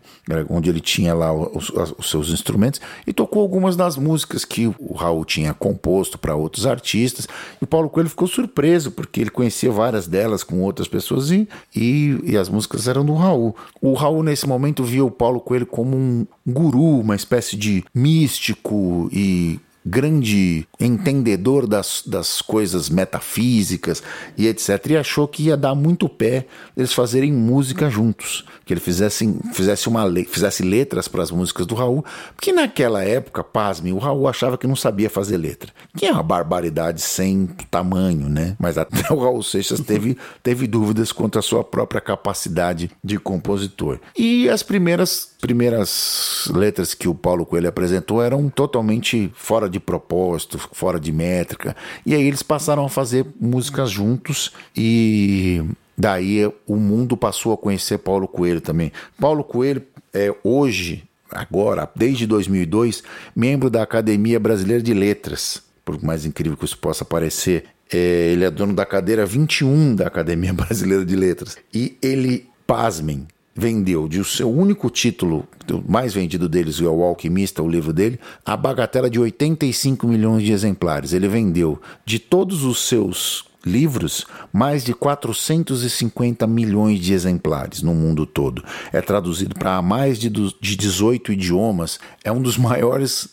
[0.49, 4.93] onde ele tinha lá os, os, seus instrumentos e tocou algumas das músicas que o
[4.93, 7.27] Raul tinha composto para outros artistas.
[7.61, 11.47] E o Paulo Coelho ficou surpreso porque ele conhecia várias delas com outras pessoas e,
[11.75, 13.55] e, e as músicas eram do Raul.
[13.81, 19.09] O Raul nesse momento via o Paulo Coelho como um guru, uma espécie de místico
[19.11, 24.01] e grande entendedor das, das coisas metafísicas
[24.37, 24.85] e etc.
[24.89, 29.89] E achou que ia dar muito pé eles fazerem música juntos, que ele fizesse, fizesse,
[29.89, 32.03] uma, fizesse letras para as músicas do Raul,
[32.35, 36.23] porque naquela época, pasme, o Raul achava que não sabia fazer letra, que é uma
[36.23, 38.55] barbaridade sem tamanho, né?
[38.59, 43.99] Mas até o Raul Seixas teve, teve dúvidas quanto à sua própria capacidade de compositor.
[44.17, 50.57] E as primeiras primeiras letras que o Paulo Coelho apresentou eram totalmente fora de propósito,
[50.71, 51.75] fora de métrica.
[52.05, 55.61] E aí eles passaram a fazer músicas juntos e
[55.97, 58.89] daí o mundo passou a conhecer Paulo Coelho também.
[59.19, 63.03] Paulo Coelho é hoje, agora, desde 2002,
[63.35, 65.61] membro da Academia Brasileira de Letras.
[65.83, 70.07] Por mais incrível que isso possa parecer, é, ele é dono da cadeira 21 da
[70.07, 71.57] Academia Brasileira de Letras.
[71.73, 75.47] E ele, pasmem, vendeu de o seu único título,
[75.87, 81.13] mais vendido deles, o Alquimista, o livro dele, a bagatela de 85 milhões de exemplares.
[81.13, 88.25] Ele vendeu de todos os seus livros, mais de 450 milhões de exemplares no mundo
[88.25, 88.63] todo.
[88.91, 91.99] É traduzido para mais de 18 idiomas.
[92.23, 93.29] É um dos maiores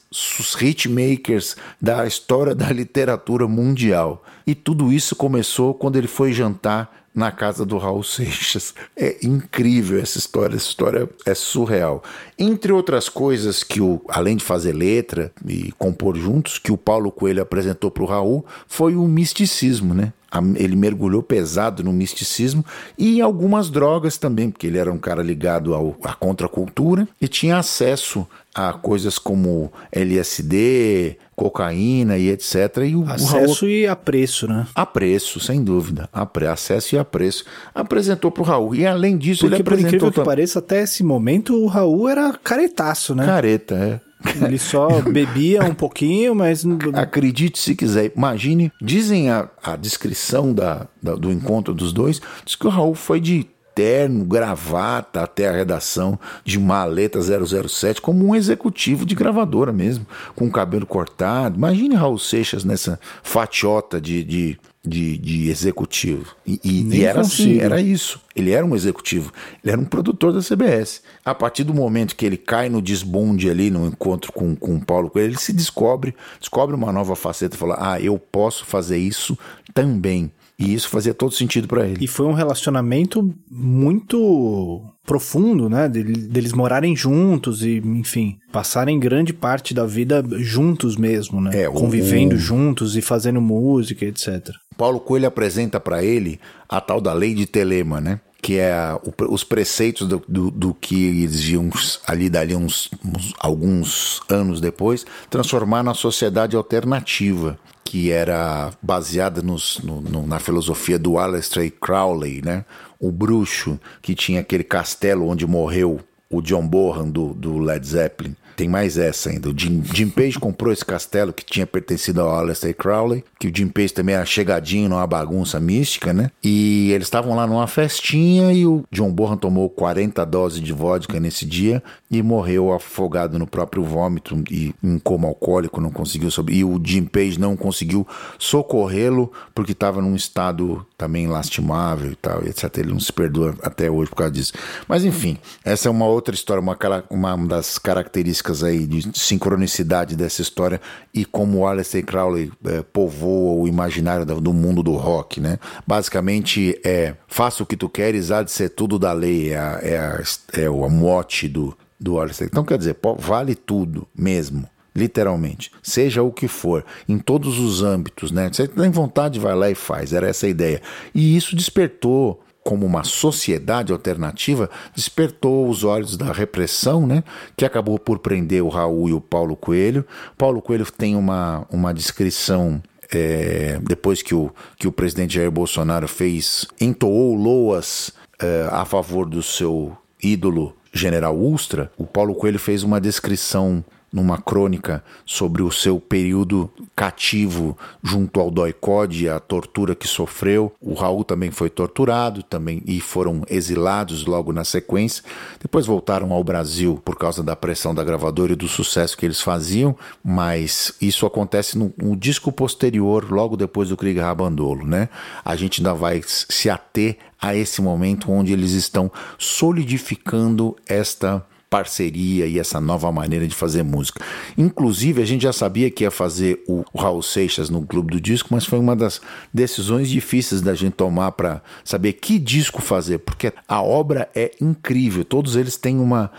[0.61, 4.25] hitmakers da história da literatura mundial.
[4.47, 8.75] E tudo isso começou quando ele foi jantar na casa do Raul Seixas.
[8.97, 12.03] É incrível essa história, essa história é surreal.
[12.39, 17.11] Entre outras coisas que o, além de fazer letra e compor juntos, que o Paulo
[17.11, 20.13] Coelho apresentou para o Raul, foi o misticismo, né?
[20.31, 22.65] A- ele mergulhou pesado no misticismo
[22.97, 27.27] e em algumas drogas também, porque ele era um cara ligado ao, à contracultura e
[27.29, 32.55] tinha acesso a coisas como LSD, cocaína e etc.
[32.87, 34.67] E o, o Raul Acesso e apreço, né?
[34.75, 36.09] Apreço, sem dúvida.
[36.13, 37.45] Apre, acesso e apreço.
[37.75, 38.75] Apresentou pro Raul.
[38.75, 42.09] E além disso, Porque, ele por apresentou incrível que pareça, até esse momento o Raul
[42.09, 43.25] era caretaço, né?
[43.25, 44.01] careta, é.
[44.43, 48.13] Ele só bebia um pouquinho, mas não- Acredite se quiser.
[48.17, 52.95] Imagine, dizem a, a descrição da, da- do encontro dos dois, diz que o Raul
[52.95, 59.73] foi de terno, gravata até a redação de Maleta 007, como um executivo de gravadora
[59.73, 61.57] mesmo, com o cabelo cortado.
[61.57, 66.35] Imagine Raul Seixas nessa fatiota de, de, de, de executivo.
[66.47, 67.63] E, e- e era assim, consigo.
[67.65, 68.21] era isso.
[68.35, 71.03] Ele era um executivo, ele era um produtor da CBS.
[71.25, 74.85] A partir do momento que ele cai no desbonde ali, no encontro com, com o
[74.85, 78.97] Paulo Coelho, ele se descobre, descobre uma nova faceta e fala: Ah, eu posso fazer
[78.99, 79.39] isso
[79.75, 80.31] também.
[80.59, 82.05] E isso fazia todo sentido para ele.
[82.05, 85.89] E foi um relacionamento muito profundo, né?
[85.89, 91.63] Del- Deles morarem juntos e, enfim, passarem grande parte da vida juntos mesmo, né?
[91.63, 94.51] É, Convivendo o- juntos e fazendo música, etc.
[94.81, 98.19] Paulo Coelho apresenta para ele a tal da lei de Telema, né?
[98.41, 101.69] Que é a- o os preceitos do, do, do que eles iam
[102.07, 109.81] ali dali uns, uns- alguns anos depois transformar na sociedade alternativa, que era baseada nos-
[109.85, 112.65] no- no- na filosofia do Aleister Crowley, né?
[112.99, 118.35] O bruxo que tinha aquele castelo onde morreu o John Bonham do, do Led Zeppelin.
[118.61, 119.49] Tem mais essa ainda.
[119.49, 123.57] O Jim, Jim Page comprou esse castelo que tinha pertencido ao Aleister Crowley, que o
[123.57, 126.31] Jim Page também era chegadinho numa bagunça mística, né?
[126.45, 131.19] E eles estavam lá numa festinha e o John Bonham tomou 40 doses de vodka
[131.19, 136.57] nesse dia e morreu afogado no próprio vômito e em coma alcoólico, não conseguiu sobre.
[136.57, 138.07] E o Jim Page não conseguiu
[138.39, 142.65] socorrê-lo porque estava num estado também lastimável e tal, etc.
[142.77, 144.53] Ele não se perdoa até hoje por causa disso.
[144.87, 146.77] Mas enfim, essa é uma outra história, uma,
[147.09, 150.81] uma das características aí de sincronicidade dessa história
[151.15, 155.59] e como Aleister Crowley eh, povoa o imaginário do, do mundo do rock, né?
[155.87, 160.23] Basicamente é faça o que tu queres, há de ser tudo da lei, é,
[160.55, 162.49] é, é o mote do, do Aleister.
[162.49, 164.69] Então quer dizer, vale tudo mesmo.
[164.95, 168.51] Literalmente, seja o que for, em todos os âmbitos, né?
[168.53, 170.13] Você tem vontade, vai lá e faz.
[170.13, 170.83] Era essa a ideia.
[171.15, 177.25] E isso despertou, como uma sociedade alternativa, despertou os olhos da repressão, né?
[177.57, 180.07] Que acabou por prender o Raul e o Paulo Coelho.
[180.39, 182.81] Paulo Coelho tem uma, uma descrição
[183.13, 189.29] é, depois que o, que o presidente Jair Bolsonaro fez, entoou loas é, a favor
[189.29, 195.71] do seu ídolo General Ustra, o Paulo Coelho fez uma descrição numa crônica sobre o
[195.71, 200.73] seu período cativo junto ao doicode, a tortura que sofreu.
[200.81, 205.23] O Raul também foi torturado também e foram exilados logo na sequência.
[205.61, 209.41] Depois voltaram ao Brasil por causa da pressão da gravadora e do sucesso que eles
[209.41, 215.09] faziam, mas isso acontece no, disco posterior, logo depois do Krieg Rabandolo, né?
[215.45, 222.47] A gente ainda vai se ater a esse momento onde eles estão solidificando esta parceria
[222.47, 224.21] e essa nova maneira de fazer música.
[224.59, 228.49] Inclusive, a gente já sabia que ia fazer o, Raul Seixas no Clube do Disco,
[228.51, 229.21] mas foi uma das
[229.55, 235.25] decisões difíceis da gente tomar para saber que disco fazer, porque a obra é incrível,
[235.25, 236.33] todos eles têm uma,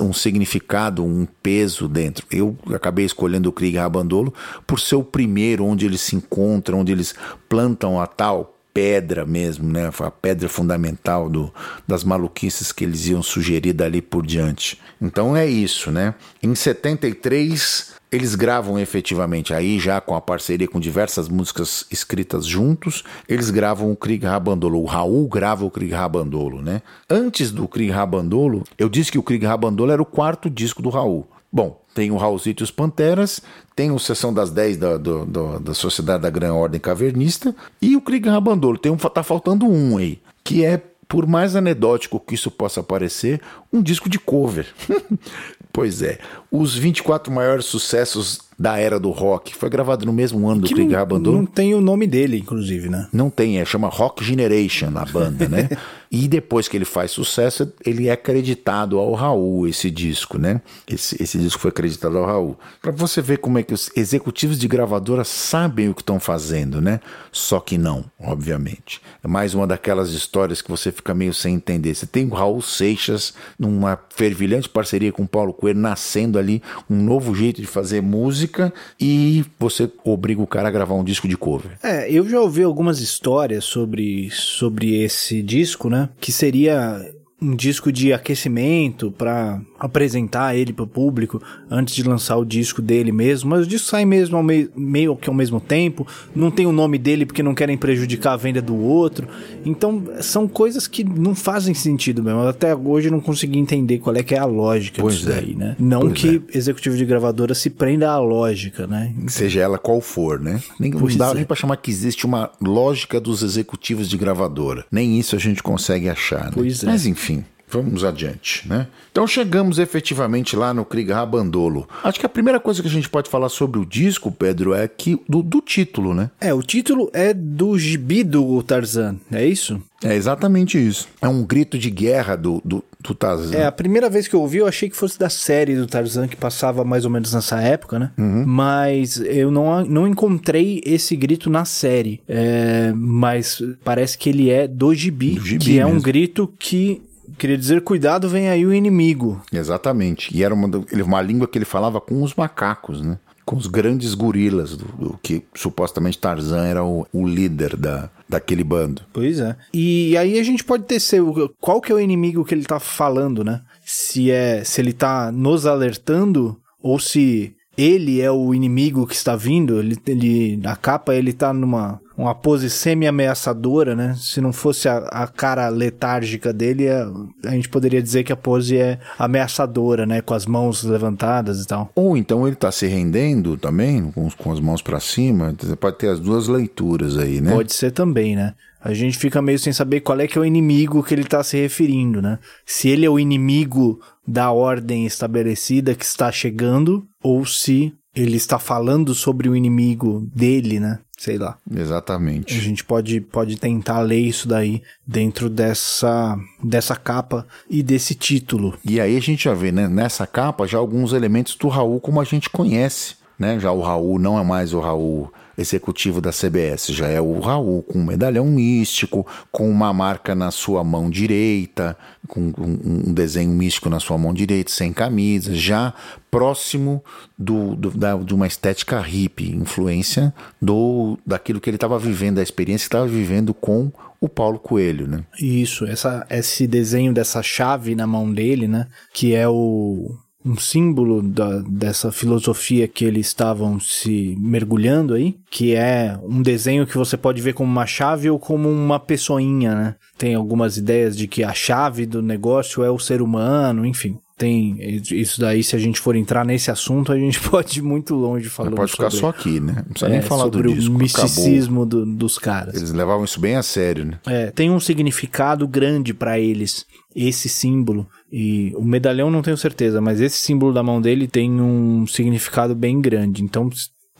[0.00, 2.24] um significado, um peso dentro.
[2.30, 4.32] Eu acabei escolhendo o Krieg Rabandolo
[4.66, 7.14] por ser o primeiro onde eles se encontram, onde eles
[7.48, 9.88] plantam a tal pedra mesmo, né?
[10.00, 11.54] A pedra fundamental do,
[11.86, 14.80] das maluquices que eles iam sugerir dali por diante.
[15.00, 16.14] Então é isso, né?
[16.42, 23.02] Em 73 eles gravam efetivamente aí já com a parceria com diversas músicas escritas juntos,
[23.28, 26.80] eles gravam o Krieg Rabandolo, o Raul grava o Krieg Rabandolo, né?
[27.10, 30.90] Antes do Krieg Rabandolo, eu disse que o Krieg Rabandolo era o quarto disco do
[30.90, 31.26] Raul.
[31.52, 33.40] Bom, tem o Raulzito e os Panteras,
[33.76, 37.96] tem o Sessão das 10 da, do, do, da Sociedade da Gran Ordem Cavernista e
[37.96, 38.76] o Krieg Rabandolo.
[38.76, 43.40] Tem um, tá faltando um aí, que é, por mais anedótico que isso possa parecer,
[43.72, 44.66] um disco de cover.
[45.72, 46.18] pois é,
[46.50, 50.74] os 24 maiores sucessos da era do rock foi gravado no mesmo ano do Que
[50.74, 51.38] Krieg não, Rabandolo.
[51.38, 53.08] não tem o nome dele, inclusive, né?
[53.12, 55.68] Não tem, é, chama Rock Generation a banda, né?
[56.14, 60.60] e depois que ele faz sucesso, ele é acreditado ao Raul, esse disco, né?
[60.88, 62.56] Esse, esse disco foi acreditado ao Raul.
[62.80, 66.80] Pra você ver como é que os executivos de gravadora sabem o que estão fazendo,
[66.80, 67.00] né?
[67.32, 69.02] Só que não, obviamente.
[69.24, 71.92] É mais uma daquelas histórias que você fica meio sem entender.
[71.92, 76.94] Você tem o Raul Seixas numa fervilhante parceria com o Paulo Coelho, nascendo ali um
[76.94, 81.36] novo jeito de fazer música e você obriga o cara a gravar um disco de
[81.36, 81.72] cover.
[81.82, 86.03] É, eu já ouvi algumas histórias sobre, sobre esse disco, né?
[86.20, 87.00] Que seria
[87.40, 92.80] um disco de aquecimento para apresentar ele para o público antes de lançar o disco
[92.80, 96.50] dele mesmo, mas o disco sai mesmo ao me meio que ao mesmo tempo, não
[96.50, 99.28] tem o nome dele porque não querem prejudicar a venda do outro.
[99.62, 102.40] Então, são coisas que não fazem sentido mesmo.
[102.40, 105.34] Até hoje não consegui entender qual é que é a lógica Pois disso é.
[105.34, 105.76] daí, né?
[105.78, 109.12] Não Pois que executivo de gravadora se prenda à lógica, né?
[109.26, 110.62] Seja ela qual for, né?
[110.80, 111.34] Nem, Pois dá é.
[111.34, 114.86] nem pra chamar que existe uma lógica dos executivos de gravadora.
[114.90, 116.52] Nem isso a gente consegue achar, né?
[116.54, 116.86] Pois é.
[116.86, 117.44] Mas enfim.
[117.74, 118.86] Vamos adiante, né?
[119.10, 121.88] Então chegamos efetivamente lá no Krieg Rabandolo.
[122.04, 124.86] Acho que a primeira coisa que a gente pode falar sobre o disco, Pedro, é
[124.86, 126.30] que do, do título, né?
[126.40, 129.82] É, o título é do gibi do Tarzan, é isso?
[130.04, 131.08] É exatamente isso.
[131.20, 133.56] É um grito de guerra do, do, do Tarzan.
[133.56, 136.28] É, a primeira vez que eu ouvi, eu achei que fosse da série do Tarzan,
[136.28, 138.12] que passava mais ou menos nessa época, né?
[138.16, 142.20] Mas eu não, não encontrei esse grito na série.
[142.28, 147.02] É, mas parece que ele é do gibi, Do gibi que é um grito que
[147.38, 149.40] queria dizer, cuidado, vem aí o inimigo.
[149.52, 150.34] Exatamente.
[150.34, 150.68] E era uma,
[151.04, 153.18] uma língua que ele falava com os macacos, né?
[153.44, 158.64] Com os grandes gorilas, do, do que supostamente Tarzan era o, o líder da, daquele
[158.64, 159.02] bando.
[159.12, 159.56] Pois é.
[159.72, 161.22] E aí a gente pode tecer
[161.60, 163.60] qual que é o inimigo que ele tá falando, né?
[163.84, 169.36] Se é se ele tá nos alertando ou se ele é o inimigo que está
[169.36, 174.14] vindo, ele, ele a capa ele tá numa uma pose semi-ameaçadora, né?
[174.18, 177.10] Se não fosse a, a cara letárgica dele, a,
[177.44, 180.20] a gente poderia dizer que a pose é ameaçadora, né?
[180.20, 181.90] Com as mãos levantadas e tal.
[181.94, 185.54] Ou então ele tá se rendendo também, com, com as mãos pra cima.
[185.58, 187.52] Você pode ter as duas leituras aí, né?
[187.52, 188.54] Pode ser também, né?
[188.80, 191.42] A gente fica meio sem saber qual é que é o inimigo que ele tá
[191.42, 192.38] se referindo, né?
[192.66, 193.98] Se ele é o inimigo
[194.28, 200.78] da ordem estabelecida que está chegando, ou se ele está falando sobre o inimigo dele,
[200.78, 200.98] né?
[201.24, 201.56] Sei lá.
[201.74, 202.60] A Exatamente.
[202.60, 208.76] gente pode, pode tentar ler isso daí dentro dessa, dessa capa e desse título.
[208.84, 212.20] E aí a gente já vê, né, nessa capa já alguns elementos do Raul como
[212.20, 213.58] a gente conhece, né?
[213.58, 217.82] Já o Raul não é mais o Raul executivo da CBS, já é o Raul
[217.82, 221.96] com um medalhão místico, com uma marca na sua mão direita,
[222.26, 225.92] com um, desenho místico na sua mão direita, sem camisa, já
[226.30, 227.02] próximo
[227.38, 232.42] do, do- da- de uma estética hippie, influência do daquilo que ele estava vivendo, da
[232.42, 235.22] experiência que estava vivendo com o Paulo Coelho, né?
[235.38, 238.86] Isso, essa, esse desenho dessa chave na mão dele, né?
[239.12, 245.74] Que é o, um símbolo da, dessa filosofia que eles estavam se mergulhando aí, que
[245.74, 249.94] é um desenho que você pode ver como uma chave ou como uma pessoinha, né?
[250.18, 254.18] Tem algumas ideias de que a chave do negócio é o ser humano, enfim.
[254.36, 254.76] Tem
[255.12, 258.48] isso daí, se a gente for entrar nesse assunto, a gente pode ir muito longe
[258.48, 259.74] falando Pode ficar sobre, só aqui, né?
[259.76, 260.92] Não precisa nem é, falar do sobre disco.
[260.92, 262.74] o misticismo do- dos caras.
[262.74, 264.18] Eles levavam isso bem a sério, né?
[264.26, 268.08] É, tem um significado grande pra eles, esse símbolo.
[268.32, 272.74] E o medalhão não tenho certeza, mas esse símbolo da mão dele tem um significado
[272.74, 273.44] bem grande.
[273.44, 273.70] Então,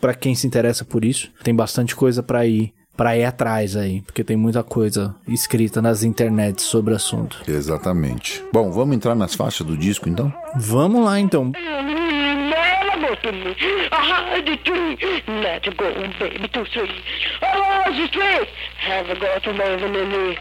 [0.01, 4.03] pra quem se interessa por isso, tem bastante coisa pra ir, para ir atrás aí,
[4.03, 7.43] porque tem muita coisa escrita nas internets sobre o assunto.
[7.49, 8.43] Exatamente.
[8.53, 10.33] Bom, vamos entrar nas faixas do disco, então?
[10.57, 11.53] Vamos lá então.
[13.05, 13.57] Malibu to me.
[13.93, 15.23] I had the tree.
[15.29, 16.91] Let's go, baby, to three.
[17.43, 17.75] Oh.
[18.79, 20.39] Have a go to me.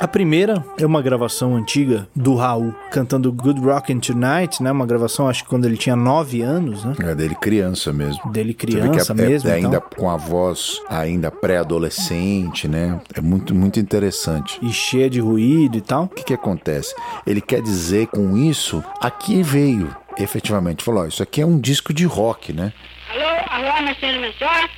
[0.00, 4.70] A primeira é uma gravação antiga do Raul cantando Good Rockin' Tonight, né?
[4.70, 6.94] Uma gravação acho que quando ele tinha 9 anos, né?
[7.00, 8.30] É dele criança mesmo.
[8.30, 9.50] Dele Você vê que criança é, mesmo.
[9.50, 9.72] É, então.
[9.72, 13.00] ainda com a voz ainda pré-adolescente, né?
[13.12, 14.60] É muito, muito interessante.
[14.62, 16.04] E cheia de ruído e tal.
[16.04, 16.94] O que, que acontece?
[17.26, 21.92] Ele quer dizer com isso, aqui veio, efetivamente, falou: ó, isso aqui é um disco
[21.92, 22.72] de rock, né?
[23.12, 24.70] Alô, alô, minha senhora, minha senhora.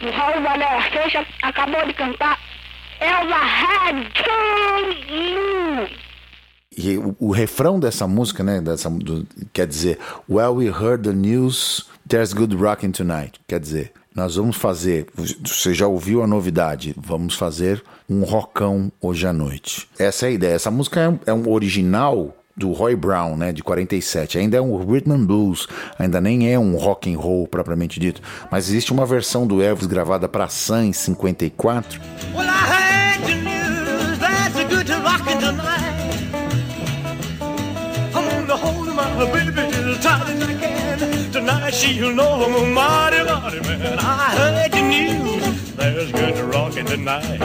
[0.00, 2.38] O Raul Valério Seixas acabou de cantar
[3.00, 4.08] Elva Red
[6.76, 11.12] E o, o refrão dessa música, né, dessa, do- quer dizer, Well, we heard the
[11.12, 13.32] news, there's good rocking tonight.
[13.48, 19.26] Quer dizer, nós vamos fazer, você já ouviu a novidade, vamos fazer um rockão hoje
[19.26, 19.88] à noite.
[19.98, 20.54] Essa é a ideia.
[20.54, 24.38] Essa música é um, é um original do Roy Brown, né, de 47.
[24.38, 25.68] Ainda é um rhythm and blues,
[25.98, 28.20] ainda nem é um rock and roll propriamente dito,
[28.50, 32.00] mas existe uma versão do Elvis gravada para Sun em 54.
[32.34, 32.87] Well, I
[41.78, 43.98] she'll know I'm a mighty, mighty man.
[43.98, 47.38] I heard the news there's good rockin' tonight.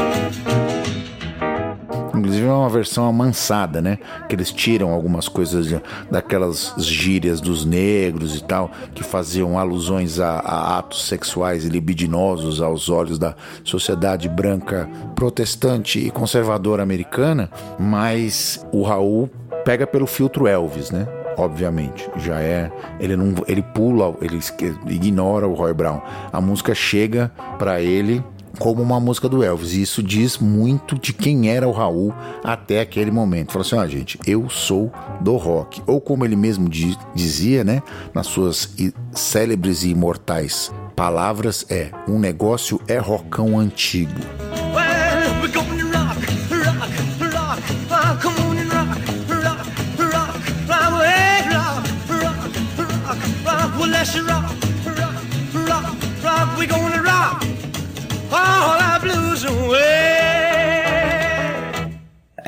[2.15, 3.99] inclusive é uma versão amansada, né?
[4.27, 5.67] Que eles tiram algumas coisas
[6.09, 12.61] daquelas gírias dos negros e tal, que faziam alusões a, a atos sexuais e libidinosos
[12.61, 19.29] aos olhos da sociedade branca protestante e conservadora americana, mas o Raul
[19.65, 21.07] pega pelo filtro Elvis, né?
[21.37, 22.71] Obviamente, já é.
[22.99, 24.39] Ele não, ele pula, ele
[24.87, 26.01] ignora o Roy Brown.
[26.31, 28.23] A música chega pra ele
[28.59, 29.73] como uma música do Elvis.
[29.73, 32.13] E isso diz muito de quem era o Raul
[32.43, 33.51] até aquele momento.
[33.51, 35.81] Falou assim: ó, gente, eu sou do rock.
[35.87, 37.81] Ou como ele mesmo di- dizia, né,
[38.13, 38.75] nas suas
[39.11, 44.11] célebres e imortais palavras, é: um negócio é rockão antigo.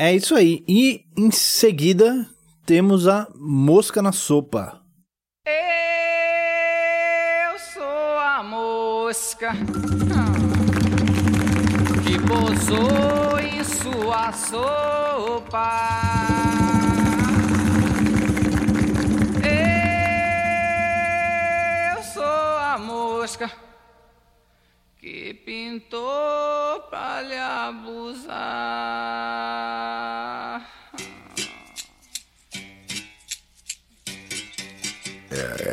[0.06, 0.62] É isso aí.
[0.68, 2.28] E em seguida
[2.64, 4.80] temos a Mosca na Sopa.
[5.44, 9.50] Eu sou a mosca
[12.04, 15.72] que pousou em sua sopa.
[21.96, 23.50] Eu sou a mosca
[25.06, 28.36] que pintou pra lhe abusar.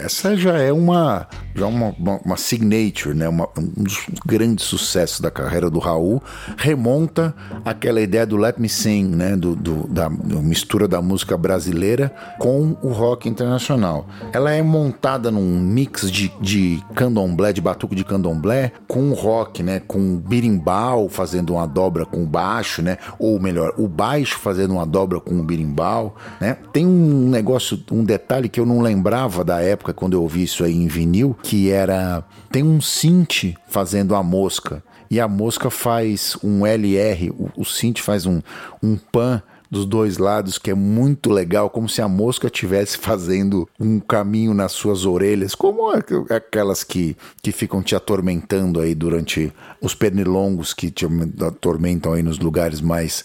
[0.05, 3.27] Essa já é uma já uma, uma, uma signature, né?
[3.29, 6.21] Uma- um dos grandes sucessos da carreira do Raul.
[6.57, 7.33] Remonta
[7.63, 9.35] aquela ideia do Let Me Sing, né?
[9.35, 14.07] Do, do- da mistura da música brasileira com o rock internacional.
[14.31, 19.79] Ela é montada num mix de, de candomblé, de batuque de candomblé, com rock, né?
[19.79, 22.97] Com birimbau fazendo uma dobra com baixo, né?
[23.19, 26.57] Ou melhor, o baixo fazendo uma dobra com o birimbau, né?
[26.71, 30.63] Tem um negócio, um detalhe que eu não lembrava da época quando eu ouvi isso
[30.63, 34.81] aí em vinil, que era tem um synth fazendo a mosca
[35.11, 38.41] e a mosca faz um LR, o, o synth faz um,
[38.81, 43.67] um pan dos dois lados que é muito legal, como se a mosca estivesse fazendo
[43.79, 49.51] um caminho nas suas orelhas, como aqu- aquelas que, que ficam te atormentando aí durante
[49.81, 51.07] os pernilongos que te
[51.45, 53.23] atormentam aí nos lugares mais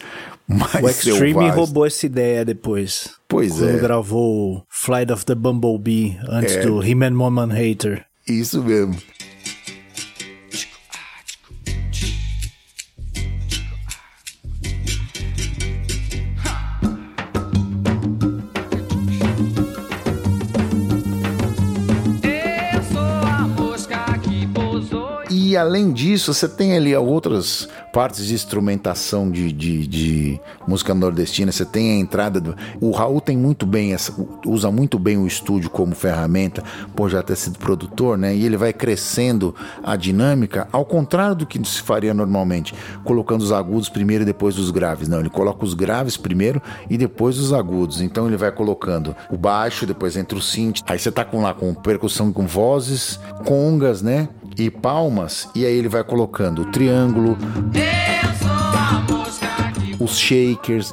[0.48, 1.54] mais O Extreme selvagens.
[1.54, 3.10] roubou essa ideia depois.
[3.28, 3.78] Pois quando é.
[3.78, 6.60] gravou Flight of the Bumblebee antes É.
[6.62, 8.04] do He-Man Woman Hater.
[8.26, 8.96] Isso mesmo.
[25.58, 31.52] Além disso, você tem ali outras partes de instrumentação de, de, de música nordestina.
[31.52, 32.56] Você tem a entrada do.
[32.80, 34.14] O Raul tem muito bem essa.
[34.46, 36.62] usa muito bem o estúdio como ferramenta,
[36.94, 38.34] por já ter sido produtor, né?
[38.34, 43.52] E ele vai crescendo a dinâmica, ao contrário do que se faria normalmente, colocando os
[43.52, 45.08] agudos primeiro e depois os graves.
[45.08, 48.00] Não, ele coloca os graves primeiro e depois os agudos.
[48.00, 50.82] Então ele vai colocando o baixo, depois entra o synth.
[50.86, 54.28] Aí você tá com lá com percussão com vozes, congas, né?
[54.58, 57.38] E palmas, e aí ele vai colocando o triângulo,
[60.00, 60.92] os shakers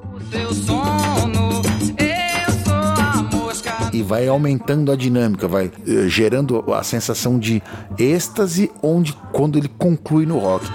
[0.54, 1.64] sono.
[3.92, 7.64] E vai aumentando a dinâmica, vai eh, gerando a sensação de
[7.98, 10.66] êxtase onde quando ele conclui no rock.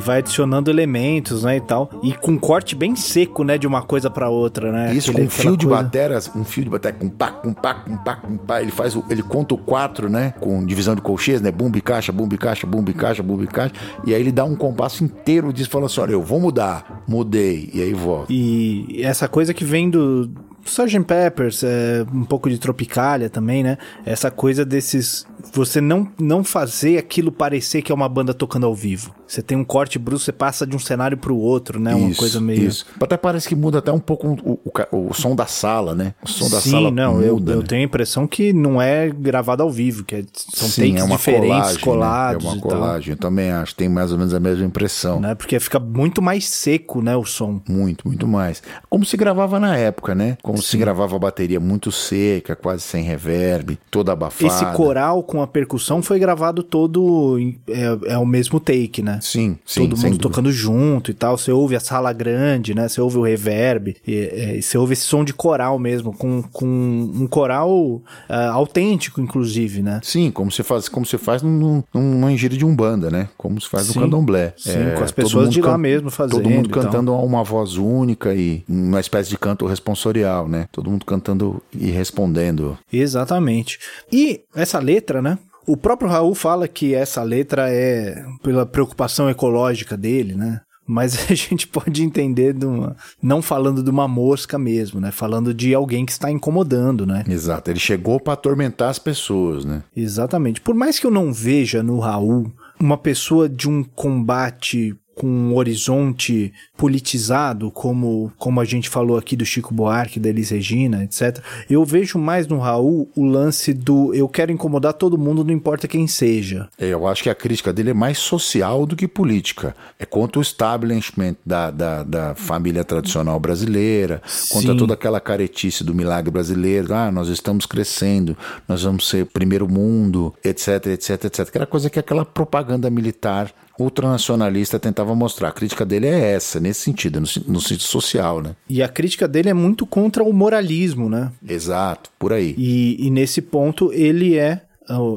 [0.00, 1.90] Ele vai adicionando elementos, né, e tal.
[2.02, 4.94] E com um corte bem seco, né, de uma coisa pra outra, né?
[4.94, 7.74] Isso Aquele- com fio de coisa- bateras, um fio de bateria com pá, com pá,
[7.74, 8.62] com pá, com pá.
[8.62, 10.32] Ele faz, o, ele conta o quatro, né?
[10.40, 11.50] Com divisão de colchês, né?
[11.50, 13.74] Bumbo e caixa, bumbo e caixa, bumbo e caixa, bumbo e caixa.
[14.06, 17.68] E aí ele dá um compasso inteiro disso, fala assim: olha, eu vou mudar, mudei,
[17.74, 18.32] e aí volta.
[18.32, 20.30] E essa coisa que vem do
[20.64, 21.00] Sgt.
[21.04, 23.76] Peppers, é, um pouco de Tropicália também, né?
[24.06, 25.26] Essa coisa desses.
[25.52, 29.14] Você não, não fazer aquilo parecer que é uma banda tocando ao vivo.
[29.26, 31.94] Você tem um corte brusco, você passa de um cenário pro outro, né?
[31.94, 32.64] Uma Isso, coisa meio.
[32.64, 32.84] Isso.
[33.00, 34.70] Até parece que muda até um pouco o, o
[35.10, 36.14] o som da sala, né?
[36.22, 37.52] O som da Sim, sala não, eu, muda.
[37.52, 37.64] eu né?
[37.66, 41.04] tenho a impressão que não é gravado ao vivo, que é- são Sim, takes é
[41.04, 41.82] uma diferentes, colagem, né?
[41.82, 42.70] colados É uma e tal.
[42.70, 43.74] colagem, eu também acho.
[43.74, 45.20] Tem mais ou menos a mesma impressão.
[45.20, 45.34] Né?
[45.34, 47.60] Porque fica muito mais seco, né, o som.
[47.68, 48.62] Muito, muito mais.
[48.88, 50.36] Como se gravava na época, né?
[50.42, 54.46] Como se gravava a bateria muito seca, quase sem reverb, toda abafada.
[54.52, 57.38] Esse coral com a percussão foi gravado todo.
[57.68, 59.20] É, é o mesmo take, né?
[59.22, 59.82] Sim, sim.
[59.82, 60.22] Todo mundo dúvida.
[60.22, 61.38] tocando junto e tal.
[61.38, 62.88] Você ouve a sala grande, né?
[62.88, 63.94] Você ouve o reverb.
[64.04, 69.20] E, é, você ouve esse som de coral mesmo, com, com um coral ah, autêntico,
[69.20, 70.00] inclusive, né?
[70.02, 73.28] Sim, como se faz, como se faz num, numa gíria de umbanda, né?
[73.38, 74.00] Como se faz Sim.
[74.00, 74.52] no candomblé.
[74.56, 77.76] Sim, É, com as pessoas de lá mesmo fazendo Todo mundo cantando a uma voz
[77.76, 80.66] única e uma espécie de canto responsorial, né?
[80.72, 82.76] Todo mundo cantando e respondendo.
[82.92, 83.78] Exatamente.
[84.10, 85.38] E essa letra, né?
[85.66, 90.60] O próprio Raul fala que essa letra é pela preocupação ecológica dele, né?
[90.86, 95.12] Mas a gente pode entender de uma, não falando de uma mosca mesmo, né?
[95.12, 97.24] Falando de alguém que está incomodando, né?
[97.28, 97.70] Exato.
[97.70, 99.84] Ele chegou para atormentar as pessoas, né?
[99.96, 100.60] Exatamente.
[100.60, 105.54] Por mais que eu não veja no Raul uma pessoa de um combate com um
[105.54, 111.44] horizonte politizado, como, como a gente falou aqui do Chico Buarque, da Elis Regina, etc.
[111.68, 115.86] Eu vejo mais no Raul o lance do eu quero incomodar todo mundo, não importa
[115.86, 116.70] quem seja.
[116.78, 119.76] Eu acho que a crítica dele é mais social do que política.
[119.98, 124.78] É contra o establishment da, da, da família tradicional brasileira, contra Sim.
[124.78, 126.94] toda aquela caretice do milagre brasileiro.
[126.94, 128.34] Ah, nós estamos crescendo,
[128.66, 131.40] nós vamos ser primeiro mundo, etc, etc, etc.
[131.40, 133.52] Aquela coisa que aquela propaganda militar
[133.82, 135.48] ultranacionalista tentava mostrar.
[135.48, 138.54] A crítica dele é essa, nesse sentido, no, no sentido social, né?
[138.68, 141.32] E a crítica dele é muito contra o moralismo, né?
[141.46, 142.54] Exato, por aí.
[142.56, 144.62] E, e nesse ponto ele é.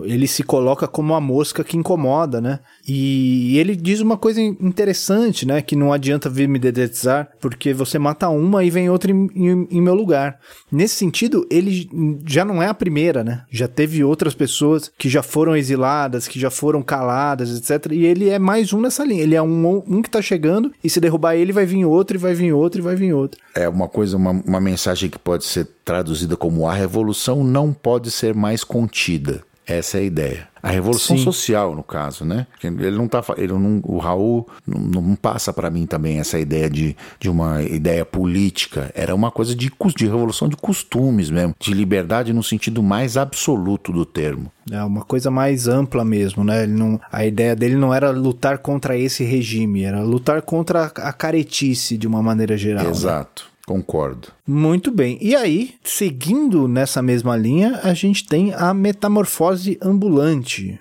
[0.04, 2.60] Ele se coloca como a mosca que incomoda, né?
[2.88, 5.62] E ele diz uma coisa interessante, né?
[5.62, 9.68] Que não adianta vir me dedetizar, porque você mata uma e vem outra em, em-
[9.72, 10.38] em meu lugar.
[10.72, 11.90] Nesse sentido, ele
[12.26, 13.44] já não é a primeira, né?
[13.50, 17.92] Já teve outras pessoas que já foram exiladas, que já foram caladas, etc.
[17.94, 19.24] E ele é mais um nessa linha.
[19.24, 22.20] Ele é um, um que tá chegando, e se derrubar ele, vai vir outro, e
[22.20, 23.40] vai vir outro, e vai vir outro.
[23.56, 28.12] É uma coisa, uma, uma mensagem que pode ser traduzida como a revolução não pode
[28.12, 29.42] ser mais contida.
[29.66, 30.53] Essa é a ideia.
[30.64, 31.24] A revolução Sim.
[31.26, 32.48] social, no caso, né?
[32.64, 36.70] Ele não tá, ele não, o Raul não, não passa para mim também essa ideia
[36.70, 38.90] de, de uma ideia política.
[38.96, 43.92] Era uma coisa de, de revolução de costumes mesmo, de liberdade no sentido mais absoluto
[43.92, 44.50] do termo.
[44.72, 46.64] É uma coisa mais ampla mesmo, né?
[46.64, 51.12] Ele não, a ideia dele não era lutar contra esse regime, era lutar contra a
[51.12, 52.86] caretice de uma maneira geral.
[52.86, 53.44] né?
[53.66, 54.28] Concordo.
[54.46, 55.18] Muito bem.
[55.22, 60.80] E aí, seguindo nessa mesma linha, a gente tem a metamorfose ambulante.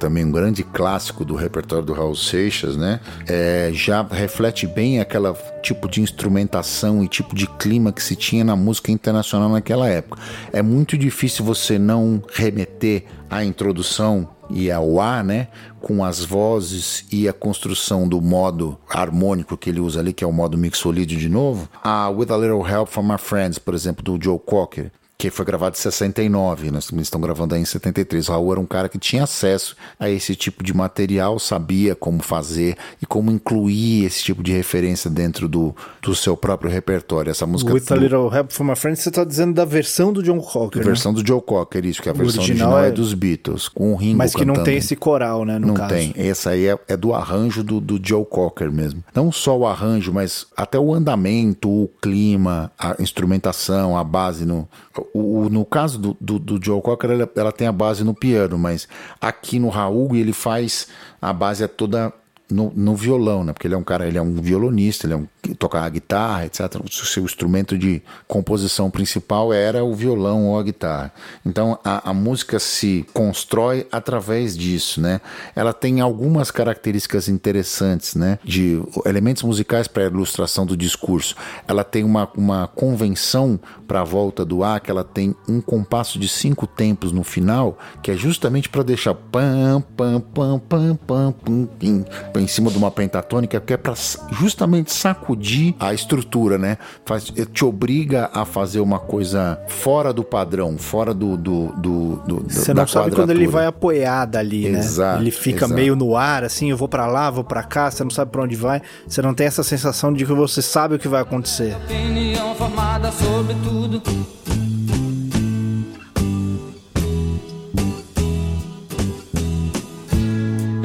[0.00, 2.98] Também, um grande clássico do repertório do Raul Seixas, né?
[3.28, 8.42] É, já reflete bem aquela tipo de instrumentação e tipo de clima que se tinha
[8.42, 10.20] na música internacional naquela época.
[10.52, 15.48] É muito difícil você não remeter à introdução e ao ar, né?
[15.80, 20.26] Com as vozes e a construção do modo harmônico que ele usa ali, que é
[20.26, 21.68] o modo mixolídio de novo.
[21.84, 24.90] A With a Little Help from My Friends, por exemplo, do Joe Cocker,
[25.20, 28.26] que foi gravado em 69, nós estamos gravando aí em 73.
[28.28, 32.22] O Raul era um cara que tinha acesso a esse tipo de material, sabia como
[32.22, 37.30] fazer e como incluir esse tipo de referência dentro do, do seu próprio repertório.
[37.30, 40.10] Essa música With a do- Little Help from a Friend, você tá dizendo da versão
[40.10, 40.90] do John Cocker, a né?
[40.90, 42.88] versão do Joe Cocker, isso, que a versão original original, é...
[42.88, 44.64] é- dos Beatles, com o Ringo Mas que não cantando.
[44.70, 45.90] tem esse coral, né, Não caso.
[45.94, 46.14] tem.
[46.16, 49.04] Essa aí é, é do arranjo do, do Joe Cocker mesmo.
[49.14, 54.66] Não só o arranjo, mas até o andamento, o clima, a instrumentação, a base no.
[55.12, 58.14] O, o- no caso do, do, do Joe Cocker, ela, ela tem a base no
[58.14, 58.86] piano, mas
[59.20, 60.88] aqui no Raul ele faz.
[61.20, 62.12] A base é toda
[62.50, 63.52] no, no violão, né?
[63.52, 65.26] Porque ele é um cara, ele é um violonista, ele é um
[65.58, 66.60] toca a guitarra, etc.
[66.84, 71.12] O seu instrumento de composição principal era o violão ou a guitarra.
[71.44, 75.20] Então a, a música se constrói através disso, né?
[75.54, 78.38] Ela tem algumas características interessantes, né?
[78.44, 81.34] De elementos musicais para ilustração do discurso.
[81.66, 86.18] Ela tem uma, uma convenção para a volta do ar, que ela tem um compasso
[86.18, 91.32] de cinco tempos no final, que é justamente para deixar pam, pam, pam, pam, pam,
[91.32, 92.04] pam, pim,
[92.40, 93.94] em cima de uma pentatônica, que é para
[94.32, 96.78] justamente sacudir a estrutura, né?
[97.04, 101.36] Faz, te obriga a fazer uma coisa fora do padrão, fora do.
[101.36, 105.22] do, do, do Você da não sabe quando ele vai apoiada ali, Exato, né?
[105.22, 105.74] Ele fica exato.
[105.74, 108.42] meio no ar, assim, eu vou pra lá, vou pra cá, você não sabe pra
[108.42, 108.80] onde vai.
[109.06, 111.76] Você não tem essa sensação de que você sabe o que vai acontecer.
[111.76, 114.02] Opinião formada sobre tudo.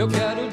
[0.06, 0.45] eu quero.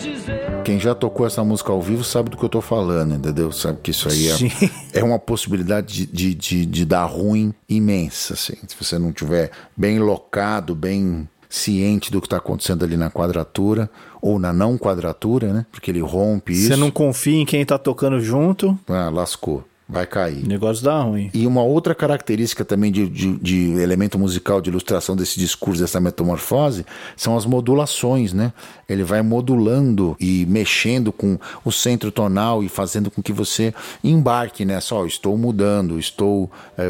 [0.64, 3.50] Quem já tocou essa música ao vivo sabe do que eu tô falando, entendeu?
[3.50, 8.34] Sabe que isso aí é, é uma possibilidade de, de, de, de dar ruim imensa,
[8.34, 8.54] assim.
[8.68, 13.90] Se você não tiver bem locado, bem ciente do que está acontecendo ali na quadratura
[14.22, 15.66] ou na não quadratura, né?
[15.70, 16.68] Porque ele rompe isso.
[16.68, 19.64] Você não confia em quem tá tocando junto, Ah, lascou.
[19.88, 20.44] Vai cair.
[20.44, 21.28] o negócio dá ruim.
[21.34, 26.00] E uma outra característica também de, de- de elemento musical de ilustração desse discurso, dessa
[26.00, 28.52] metamorfose, são as modulações, né?
[28.88, 34.64] Ele vai modulando e mexendo com o centro tonal e fazendo com que você embarque
[34.64, 36.88] nessa, ó, estou mudando, estou é,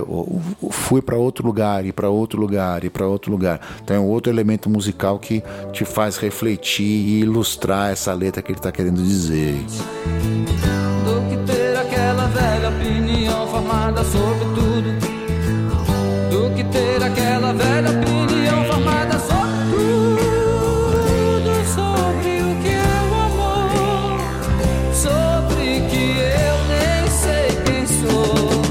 [0.70, 3.60] fui para outro lugar, e para outro lugar, e para outro lugar.
[3.82, 8.52] Então é um outro elemento musical que te faz refletir e ilustrar essa letra que
[8.52, 9.56] ele está querendo dizer.
[11.04, 11.51] do que
[14.04, 14.92] sobre tudo.
[16.30, 20.20] Do que ter aquela velha opinião formada sobre tudo.
[21.74, 24.20] Sobre o que é o amor.
[24.92, 28.62] Sobre que eu nem sei quem sou.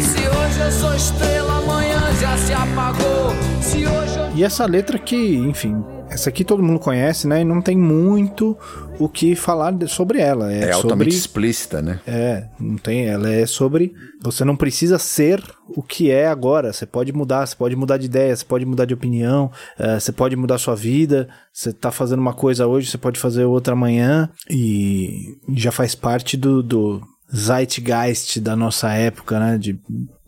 [0.00, 3.32] Se hoje eu sou estrela, amanhã já se apagou.
[3.60, 7.40] Se hoje eu E essa letra que, enfim, essa aqui todo mundo conhece, né?
[7.40, 8.56] E não tem muito
[8.96, 10.52] o que falar sobre ela.
[10.52, 10.74] É, É, sobre.
[10.74, 11.98] altamente explícita, né?
[12.06, 13.08] É, não tem.
[13.08, 13.92] Ela é sobre.
[14.22, 16.72] Você não precisa ser o que é agora.
[16.72, 20.12] Você pode mudar, você pode mudar de ideia, você pode mudar de opinião, eh, você
[20.12, 21.28] pode mudar sua vida.
[21.52, 24.28] Você tá fazendo uma coisa hoje, você pode fazer outra amanhã.
[24.48, 27.00] E já faz parte do, do
[27.34, 29.58] zeitgeist da nossa época, né?
[29.58, 29.78] De,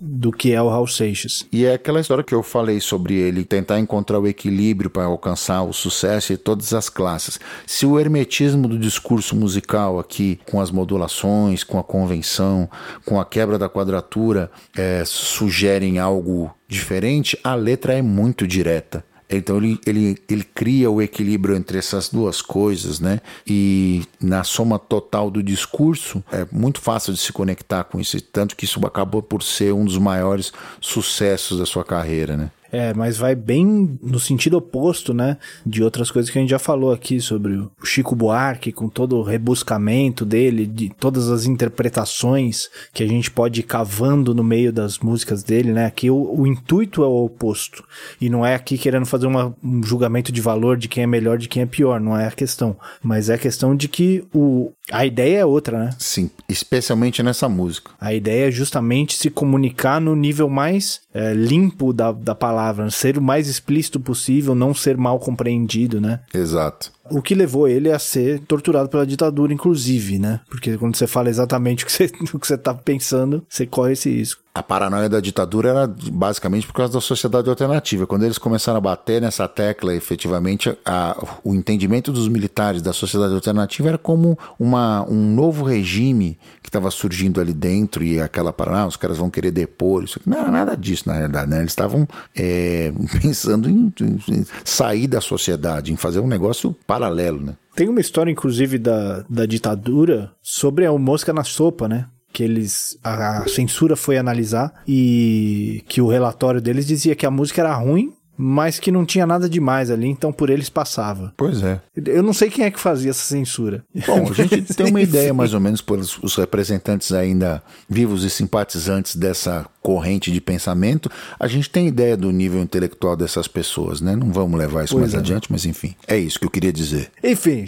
[0.01, 1.47] do que é o Raul Seixas.
[1.53, 5.63] E é aquela história que eu falei sobre ele tentar encontrar o equilíbrio para alcançar
[5.63, 7.39] o sucesso em todas as classes.
[7.67, 12.69] Se o hermetismo do discurso musical aqui, com as modulações, com a convenção,
[13.05, 19.05] com a quebra da quadratura, é, sugerem algo diferente, a letra é muito direta.
[19.37, 23.21] Então ele, ele, ele cria o equilíbrio entre essas duas coisas, né?
[23.47, 28.57] E na soma total do discurso é muito fácil de se conectar com isso, tanto
[28.57, 32.51] que isso acabou por ser um dos maiores sucessos da sua carreira, né?
[32.73, 35.37] É, mas vai bem no sentido oposto, né?
[35.65, 39.17] De outras coisas que a gente já falou aqui sobre o Chico Buarque, com todo
[39.19, 44.73] o rebuscamento dele, de todas as interpretações que a gente pode ir cavando no meio
[44.73, 45.85] das músicas dele, né?
[45.87, 47.85] Aqui o, o intuito é o oposto.
[48.21, 51.37] E não é aqui querendo fazer uma- um julgamento de valor de quem é melhor,
[51.39, 52.01] de quem é pior.
[52.01, 52.77] Não é a questão.
[53.03, 55.91] Mas é a questão de que o, a ideia é outra, né?
[55.99, 57.91] Sim, especialmente nessa música.
[58.01, 63.19] A ideia é justamente se comunicar no nível mais é, limpo da, da palavra, ser
[63.19, 66.21] o mais explícito possível, não ser mal compreendido, né?
[66.33, 66.93] Exato.
[67.13, 70.41] O que levou ele a ser torturado pela ditadura, inclusive, né?
[70.49, 73.93] Porque quando você fala exatamente o que você, o que você tá pensando, você corre
[73.93, 74.41] esse risco.
[74.55, 78.07] A paranoia da ditadura era basicamente por causa da sociedade alternativa.
[78.07, 83.33] Quando eles começaram a bater nessa tecla, efetivamente, a- o entendimento dos militares da sociedade
[83.33, 88.83] alternativa era como uma, um novo regime que estava surgindo ali dentro e aquela paranoia,
[88.83, 90.05] ah, os caras vão querer depor.
[90.05, 90.19] Isso.
[90.19, 90.29] aqui.
[90.29, 91.51] Não era nada disso, na realidade.
[91.51, 91.61] Né?
[91.61, 92.07] Eles estavam
[92.37, 92.93] é,
[93.23, 93.91] pensando em,
[94.29, 97.57] em sair da sociedade, em fazer um negócio paralelo, né?
[97.75, 102.07] Tem uma história, inclusive, da, da ditadura sobre a mosca na sopa, né?
[102.33, 102.99] Que eles.
[103.03, 108.13] A, censura foi analisar e que o relatório deles dizia que a música era ruim,
[108.37, 111.33] mas que não tinha nada demais ali, então por eles passava.
[111.37, 111.81] Pois é.
[112.07, 113.85] Eu não sei quem é que fazia essa censura.
[114.07, 118.31] Bom, a gente tem uma ideia mais ou menos pelos os representantes ainda vivos e
[118.31, 124.15] simpatizantes dessa corrente de pensamento, a gente tem ideia do nível intelectual dessas pessoas, né?
[124.15, 125.19] Não vamos levar isso Pois mais é.
[125.19, 127.11] adiante, mas enfim, é isso que eu queria dizer.
[127.23, 127.67] Enfim,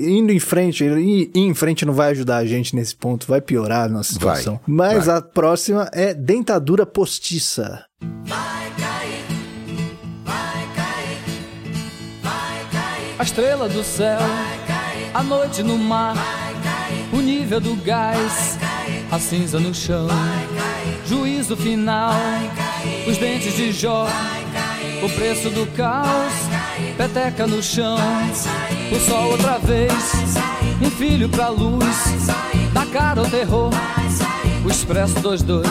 [0.00, 3.86] indo em frente, ir em frente não vai ajudar a gente nesse ponto, vai piorar
[3.86, 4.60] a nossa Vai, situação.
[4.66, 5.16] Mas vai.
[5.16, 7.84] a próxima é dentadura postiça.
[8.30, 9.03] A
[13.24, 14.18] estrela do céu,
[15.14, 16.14] a noite no mar,
[17.10, 18.58] o nível do gás,
[19.10, 20.06] a cinza no chão,
[21.06, 22.12] juízo final,
[23.08, 24.06] os dentes de Jó,
[25.02, 26.34] o preço do caos,
[26.98, 27.96] peteca no chão,
[28.92, 30.12] o sol outra vez,
[30.82, 31.96] um filho pra luz,
[32.74, 33.70] da cara ao terror,
[34.64, 35.66] o expresso 22,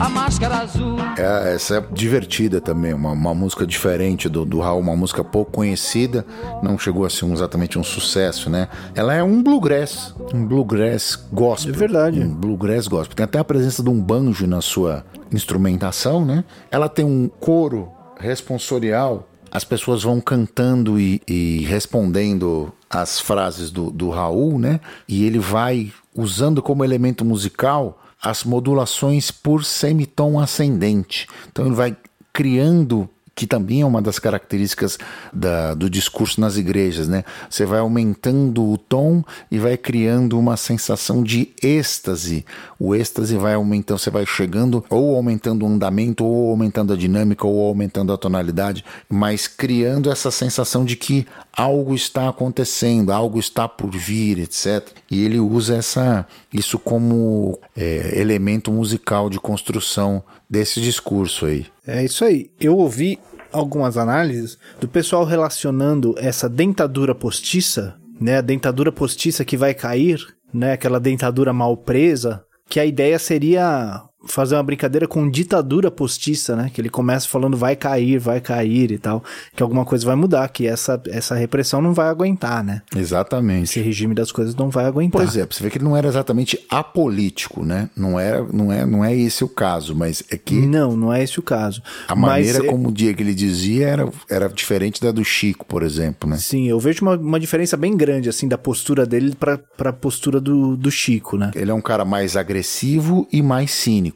[0.00, 0.96] a máscara azul.
[1.16, 5.52] É, essa é divertida também, uma, uma música diferente do, do Raul, uma música pouco
[5.52, 6.26] conhecida,
[6.62, 8.68] não chegou a ser um- exatamente um sucesso, né?
[8.94, 11.72] Ela é um bluegrass, um bluegrass gospel.
[11.74, 12.20] É verdade.
[12.20, 13.14] Um bluegrass gospel.
[13.14, 16.44] Tem até a presença de um banjo na sua instrumentação, né?
[16.70, 23.90] Ela tem um coro responsorial, as pessoas vão cantando e, e respondendo as frases do,
[23.90, 24.80] do Raul, né?
[25.08, 31.26] E ele vai usando como elemento musical as modulações por semitom ascendente.
[31.50, 31.96] Então ele vai
[32.32, 33.08] criando
[33.40, 34.98] que também é uma das características
[35.32, 37.24] da, do discurso nas igrejas, né?
[37.48, 42.44] Você vai aumentando o tom e vai criando uma sensação de êxtase.
[42.78, 47.46] O êxtase vai aumentando, você vai chegando ou aumentando o andamento, ou aumentando a dinâmica,
[47.46, 53.66] ou aumentando a tonalidade, mas criando essa sensação de que algo está acontecendo, algo está
[53.66, 54.86] por vir, etc.
[55.10, 61.66] E ele usa essa, isso como é, elemento musical de construção desse discurso aí.
[61.86, 62.50] É isso aí.
[62.60, 63.18] Eu ouvi
[63.52, 70.24] algumas análises do pessoal relacionando essa dentadura postiça, né, a dentadura postiça que vai cair,
[70.52, 76.54] né, aquela dentadura mal presa, que a ideia seria fazer uma brincadeira com ditadura postiça,
[76.54, 76.70] né?
[76.72, 79.24] Que ele começa falando vai cair, vai cair e tal,
[79.56, 82.82] que alguma coisa vai mudar, que essa, essa repressão não vai aguentar, né?
[82.94, 83.64] Exatamente.
[83.64, 85.20] Esse regime das coisas não vai aguentar.
[85.22, 87.88] Pois é, você ver que ele não era exatamente apolítico, né?
[87.96, 91.22] Não, era, não, é, não é esse o caso, mas é que Não, não é
[91.22, 91.82] esse o caso.
[92.08, 95.24] a Mas, maneira é- como o dia que ele dizia era, era diferente da do
[95.24, 96.36] Chico, por exemplo, né?
[96.36, 100.40] Sim, eu vejo uma, uma diferença bem grande, assim, da postura dele pra, pra postura
[100.40, 101.50] do, do Chico, né?
[101.54, 104.09] Ele é um cara mais agressivo e mais cínico.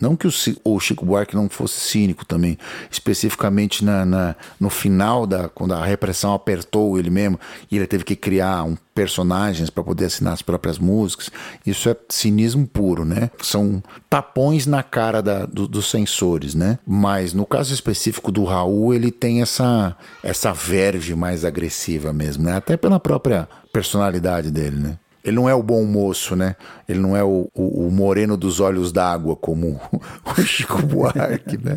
[0.00, 0.30] Não que o,
[0.64, 2.56] o Chico Buarque não fosse cínico também,
[2.90, 7.38] especificamente na, na- no final da quando a repressão apertou ele mesmo
[7.70, 11.30] e ele teve que criar um personagens para poder assinar as próprias músicas.
[11.66, 13.30] Isso é cinismo puro, né?
[13.42, 16.78] São tapões na cara da- do- dos censores, né?
[16.86, 22.56] Mas no caso específico do Raul, ele tem essa essa verve mais agressiva mesmo, né?
[22.56, 24.98] Até pela própria personalidade dele, né?
[25.22, 26.56] Ele não é o bom moço, né?
[26.90, 31.76] Ele não é o, o- o moreno dos olhos d'água, como o Chico Buarque, né?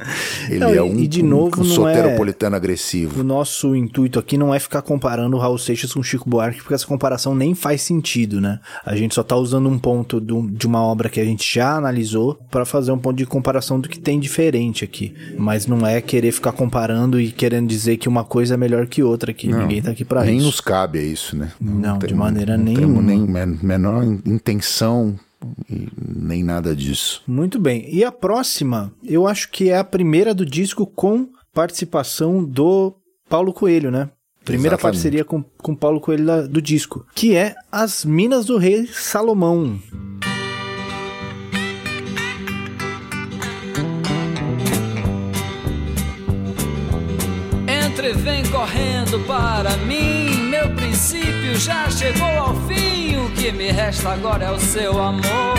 [0.49, 3.24] Ele Não, é um, e de um- novo um não soteropolitano O agressivo.
[3.24, 6.74] nosso intuito aqui não é ficar comparando o Raul Seixas com o Chico Buarque, porque
[6.74, 8.59] essa comparação nem faz sentido, né?
[8.86, 11.76] A gente só tá usando um ponto do- de uma obra que a gente já
[11.76, 15.14] analisou pra fazer um ponto de comparação do que tem diferente aqui.
[15.38, 19.01] Mas não é querer ficar comparando e querendo dizer que uma coisa é melhor que
[19.03, 19.47] outra aqui.
[19.51, 20.45] Ninguém tá aqui pra Nem isso.
[20.47, 21.51] nos cabe a isso, né?
[21.59, 22.88] Não, de maneira não nenhuma.
[22.88, 25.03] Temos nem men- menor intenção
[25.70, 27.22] e nem nada disso.
[27.28, 27.86] Muito bem.
[27.93, 32.93] E a próxima, eu acho que é a primeira do disco com participação do
[33.30, 34.10] Paulo Coelho, né?
[34.45, 34.95] Primeira Exatamente.
[34.95, 39.80] parceria com, com Paulo Coelho da- do disco, que é As Minas do Rei Salomão.
[47.68, 50.23] Entre e vem correndo para mim.
[50.94, 53.18] Princípio já chegou ao fim.
[53.18, 55.56] O que me resta agora é o seu amor.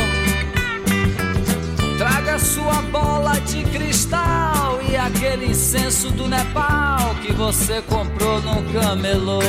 [1.98, 9.40] Traga sua bola de cristal e aquele incenso do Nepal que você comprou num camelô.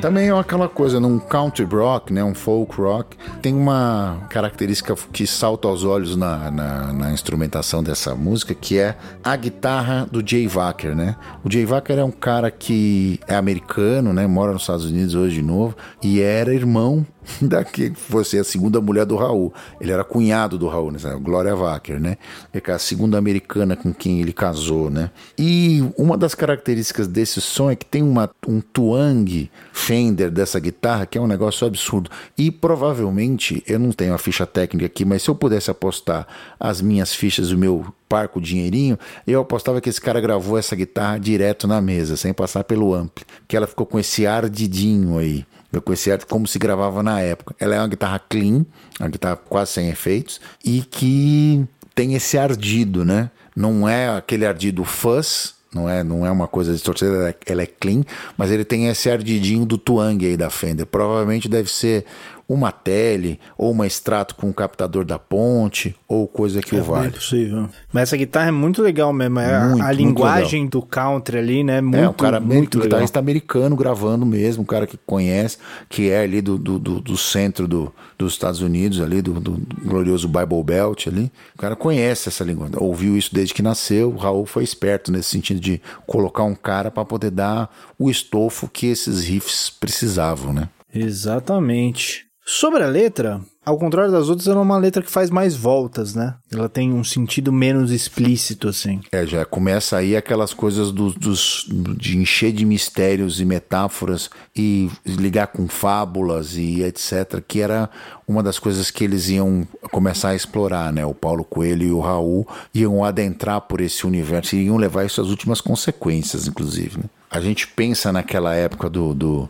[0.00, 5.26] Também é aquela coisa, num country rock, né, um folk rock, tem uma característica que
[5.26, 10.48] salta aos olhos na, na, na instrumentação dessa música, que é a guitarra do Jay
[10.48, 11.16] Wacker, né?
[11.44, 15.36] O Jay Wacker é um cara que é americano, né, mora nos Estados Unidos hoje
[15.36, 17.06] de novo, e era irmão
[17.40, 19.52] da que fosse a segunda mulher do Raul.
[19.80, 20.98] Ele era cunhado do Raul, né?
[21.20, 22.16] Glória Wacker, né?
[22.52, 25.10] É a segunda americana com quem ele casou, né?
[25.38, 31.06] E uma das características desse som é que tem uma, um twang Fender dessa guitarra
[31.06, 32.10] que é um negócio absurdo.
[32.36, 36.26] E provavelmente, eu não tenho a ficha técnica aqui, mas se eu pudesse apostar
[36.58, 41.18] as minhas fichas, o meu parco dinheirinho, eu apostava que esse cara gravou essa guitarra
[41.18, 43.24] direto na mesa, sem passar pelo ampli.
[43.46, 45.46] Que ela ficou com esse ardidinho aí.
[45.92, 47.54] Esse ar como se gravava na época.
[47.58, 48.64] Ela é uma guitarra clean,
[48.98, 51.64] uma guitarra quase sem efeitos, e que
[51.94, 53.30] tem esse ardido, né?
[53.54, 57.66] Não é aquele ardido fuzz, não é, não é uma coisa distorcida, ela é, é
[57.66, 58.02] clean,
[58.36, 60.86] mas ele tem esse ardidinho do twang aí da Fender.
[60.86, 62.04] Provavelmente deve ser
[62.52, 66.80] uma tele, ou uma extrato com um captador da ponte, ou coisa que o É
[66.82, 67.10] vale.
[67.12, 67.68] possível.
[67.92, 69.38] Mas essa guitarra é muito legal mesmo.
[69.38, 71.80] É a- Muito, a, muito linguagem do country ali, né?
[71.80, 72.88] Muito, é, um cara muito legal.
[72.88, 77.16] guitarrista americano gravando mesmo, um cara que conhece, que é ali do, do, do- do
[77.16, 79.52] centro do, dos Estados Unidos, ali, do, do
[79.84, 81.30] glorioso Bible Belt ali.
[81.54, 84.10] O cara conhece essa língua, ouviu isso desde que nasceu.
[84.10, 88.68] O Raul foi esperto nesse sentido de colocar um cara para poder dar o estofo
[88.68, 90.68] que esses riffs precisavam, né?
[90.92, 92.26] Exatamente.
[92.52, 96.16] Sobre a letra, ao contrário das outras, ela é uma letra que faz mais voltas,
[96.16, 96.34] né?
[96.52, 99.00] Ela tem um sentido menos explícito, assim.
[99.12, 101.64] É, já começa aí aquelas coisas do- dos,
[101.96, 107.88] de encher de mistérios e metáforas e ligar com fábulas e etc., que era
[108.26, 111.06] uma das coisas que eles iam começar a explorar, né?
[111.06, 115.20] O Paulo Coelho e o Raul iam adentrar por esse universo e iam levar isso
[115.20, 117.04] às últimas consequências, inclusive, né?
[117.30, 119.48] A gente pensa naquela época do, do,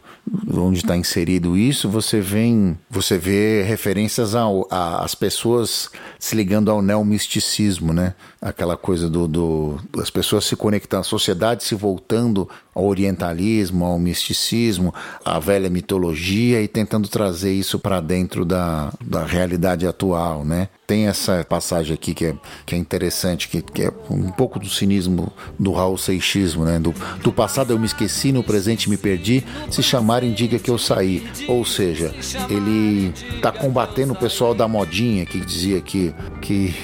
[0.52, 6.70] onde está inserido isso, você vem, você vê referências ao, a, às pessoas se ligando
[6.70, 8.14] ao neomisticismo, né?
[8.40, 13.98] Aquela coisa do, do das pessoas se conectando, a sociedade se voltando ao orientalismo, ao
[13.98, 14.94] misticismo,
[15.24, 20.68] à velha mitologia e tentando trazer isso para dentro da, da realidade atual, né?
[20.86, 22.34] Tem essa passagem aqui que é,
[22.66, 26.80] que é interessante, que, que é um pouco do cinismo do Raul Seixismo, né?
[26.80, 26.92] Do,
[27.22, 31.28] do passado eu me esqueci, no presente me perdi, se chamarem diga que eu saí.
[31.46, 32.12] Ou seja,
[32.48, 36.74] ele tá combatendo o pessoal da modinha que dizia que, que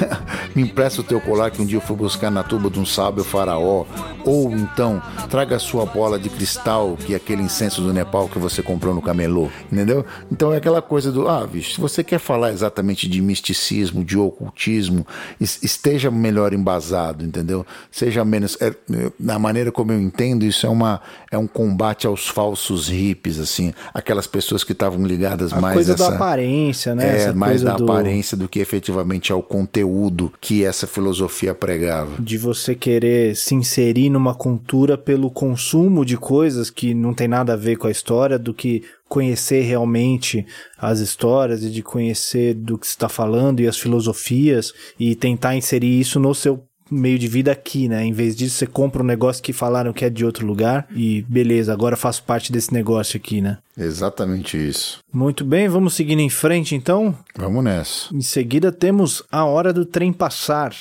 [0.54, 2.86] me empresta o teu colar que um dia eu fui buscar na tuba de um
[2.86, 3.86] sábio faraó.
[4.24, 8.38] Ou então, traga a sua bola de cristal, que é aquele incenso do Nepal que
[8.38, 10.04] você comprou no camelô, entendeu?
[10.30, 14.16] Então é aquela coisa do, ah, bicho, se você quer falar exatamente de misticismo, de
[14.18, 15.06] ocultismo,
[15.40, 17.64] es- esteja melhor embasado, entendeu?
[17.90, 18.56] Seja menos.
[18.60, 18.74] É,
[19.18, 21.00] na maneira como eu entendo, isso é, uma,
[21.30, 25.94] é um combate aos falsos hippies, assim, aquelas pessoas que estavam ligadas A mais coisa
[25.94, 27.24] essa, da aparência, né?
[27.24, 32.12] é, mais da do- aparência do que efetivamente ao conteúdo que essa filosofia pregava.
[32.18, 37.54] de você querer se inserir numa cultura pelo consumo de coisas que não tem nada
[37.54, 40.44] a ver com a história, do que conhecer realmente
[40.76, 45.56] as histórias e de conhecer do que se está falando e as filosofias e tentar
[45.56, 48.04] inserir isso no seu meio de vida aqui, né?
[48.04, 51.22] Em vez disso, você compra um negócio que falaram que é de outro lugar e
[51.22, 53.56] beleza, agora faço parte desse negócio aqui, né?
[53.78, 54.98] Exatamente isso.
[55.10, 57.16] Muito bem, vamos seguindo em frente então.
[57.34, 58.14] Vamos nessa.
[58.14, 60.74] Em seguida temos a hora do trem passar.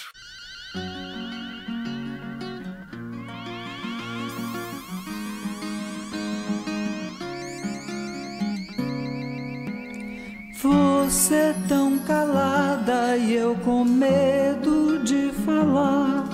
[10.60, 16.28] Você é tão calada e eu com medo de falar.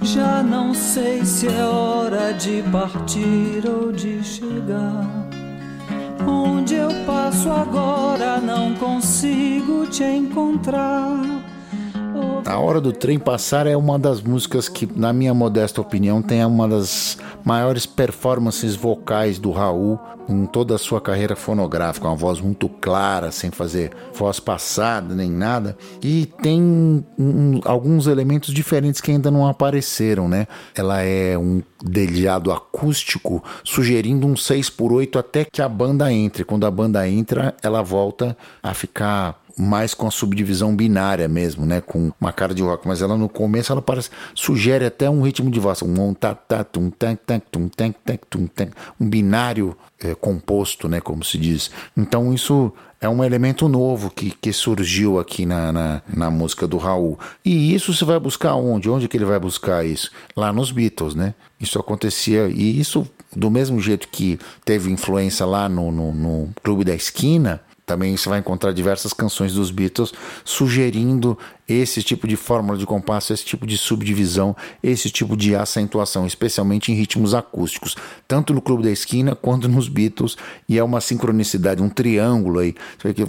[0.00, 5.28] Já não sei se é hora de partir ou de chegar.
[6.26, 11.53] Onde eu passo agora não consigo te encontrar.
[12.46, 16.44] A Hora do Trem Passar é uma das músicas que, na minha modesta opinião, tem
[16.44, 19.98] uma das maiores performances vocais do Raul
[20.28, 22.06] em toda a sua carreira fonográfica.
[22.06, 25.76] Uma voz muito clara, sem fazer voz passada nem nada.
[26.02, 30.46] E tem um- alguns elementos diferentes que ainda não apareceram, né?
[30.74, 36.44] Ela é um dedilhado acústico, sugerindo um 6 por 8 até que a banda entre.
[36.44, 41.80] Quando a banda entra, ela volta a ficar mais com a subdivisão binária mesmo, né?
[41.80, 42.86] Com uma cara de rock.
[42.86, 44.10] Mas ela no começo ela parece.
[44.34, 45.82] sugere até um ritmo de voz.
[45.82, 48.68] Um tá, tá, tum, tan, tan, tum, tan, tan, tum, tan.
[49.00, 51.00] um binário é, composto, né?
[51.00, 51.70] Como se diz.
[51.96, 56.78] Então isso é um elemento novo que, que surgiu aqui na, na, na música do
[56.78, 57.18] Raul.
[57.44, 58.88] E isso você vai buscar onde?
[58.88, 60.10] Onde que ele vai buscar isso?
[60.34, 61.34] Lá nos Beatles, né?
[61.60, 62.48] Isso acontecia.
[62.48, 67.60] E isso, do mesmo jeito que teve influência lá no, no, no Clube da Esquina,
[67.86, 70.12] também você vai encontrar diversas canções dos Beatles
[70.44, 76.26] sugerindo esse tipo de fórmula de compasso, esse tipo de subdivisão, esse tipo de acentuação,
[76.26, 77.96] especialmente em ritmos acústicos,
[78.28, 80.36] tanto no Clube da Esquina quanto nos Beatles,
[80.68, 82.74] e é uma sincronicidade, um triângulo aí.
[83.00, 83.24] Que-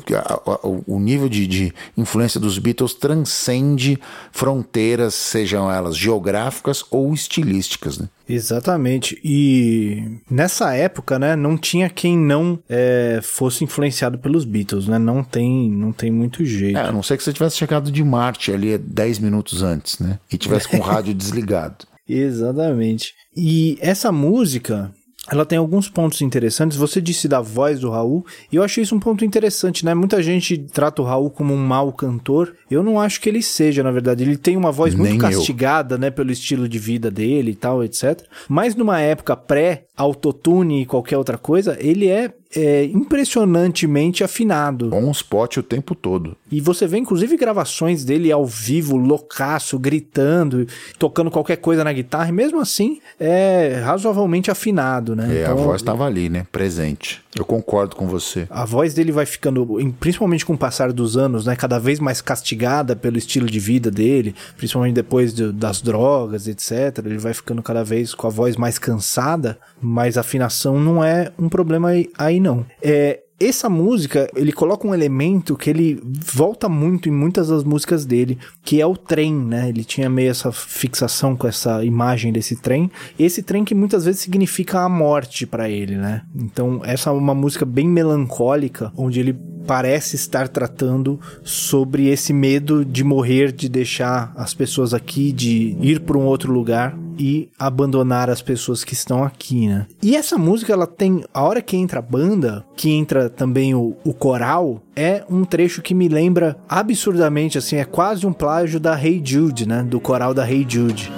[0.85, 3.97] o nível de, de influência dos Beatles transcende
[4.31, 7.97] fronteiras, sejam elas geográficas ou estilísticas.
[7.97, 8.09] Né?
[8.27, 9.19] Exatamente.
[9.23, 14.97] E nessa época, né, não tinha quem não é, fosse influenciado pelos Beatles, né?
[14.97, 16.77] Não tem, não tem muito jeito.
[16.77, 20.19] É, a não ser que você tivesse chegado de Marte ali 10 minutos antes, né?
[20.31, 21.85] E tivesse com o rádio desligado.
[22.07, 23.13] Exatamente.
[23.35, 24.91] E essa música,
[25.31, 26.77] ela tem alguns pontos interessantes.
[26.77, 29.93] Você disse da voz do Raul, e eu achei isso um ponto interessante, né?
[29.93, 32.53] Muita gente trata o Raul como um mau cantor.
[32.69, 34.23] Eu não acho que ele seja, na verdade.
[34.23, 35.21] Ele tem uma voz muito Nem eu.
[35.21, 38.21] castigada, né, pelo estilo de vida dele e tal, etc.
[38.47, 44.89] Mas numa época pré-autotune e qualquer outra coisa, ele é, é impressionantemente afinado.
[44.89, 46.35] Com um spot o tempo todo.
[46.51, 52.29] E você vê, inclusive, gravações dele ao vivo, loucaço, gritando, tocando qualquer coisa na guitarra,
[52.29, 55.41] e mesmo assim é razoavelmente afinado, né?
[55.41, 56.45] É, a Então, voz estava ali, né?
[56.51, 57.24] Presente.
[57.37, 58.47] Eu concordo com você.
[58.49, 59.67] a voz dele vai ficando,
[59.99, 63.91] principalmente com o passar dos anos, né, cada vez mais castigada pelo estilo de vida
[63.91, 66.99] dele, principalmente depois do- das drogas, etc.
[67.05, 71.31] Ele vai ficando cada vez com a voz mais cansada, mas a afinação não é
[71.37, 72.65] um problema aí, aí não.
[72.81, 78.05] É, essa música, ele coloca um elemento que ele volta muito em muitas das músicas
[78.05, 79.67] dele, que é o trem, né?
[79.67, 82.89] Ele tinha meio essa fixação com essa imagem desse trem.
[83.19, 86.21] Esse trem que muitas vezes significa a morte pra ele, né?
[86.33, 89.33] Então, essa é uma música bem melancólica, onde ele
[89.67, 95.99] parece estar tratando sobre esse medo de morrer, de deixar as pessoas aqui, de ir
[96.01, 96.97] para um outro lugar.
[97.17, 99.87] E abandonar as pessoas que estão aqui, né?
[100.01, 101.23] E essa música, ela tem.
[101.33, 105.81] A hora que entra a banda, que entra também o, o coral, é um trecho
[105.81, 109.83] que me lembra absurdamente, assim, é quase um plágio da Hey Jude, né?
[109.83, 111.11] Do coral da Hey Jude.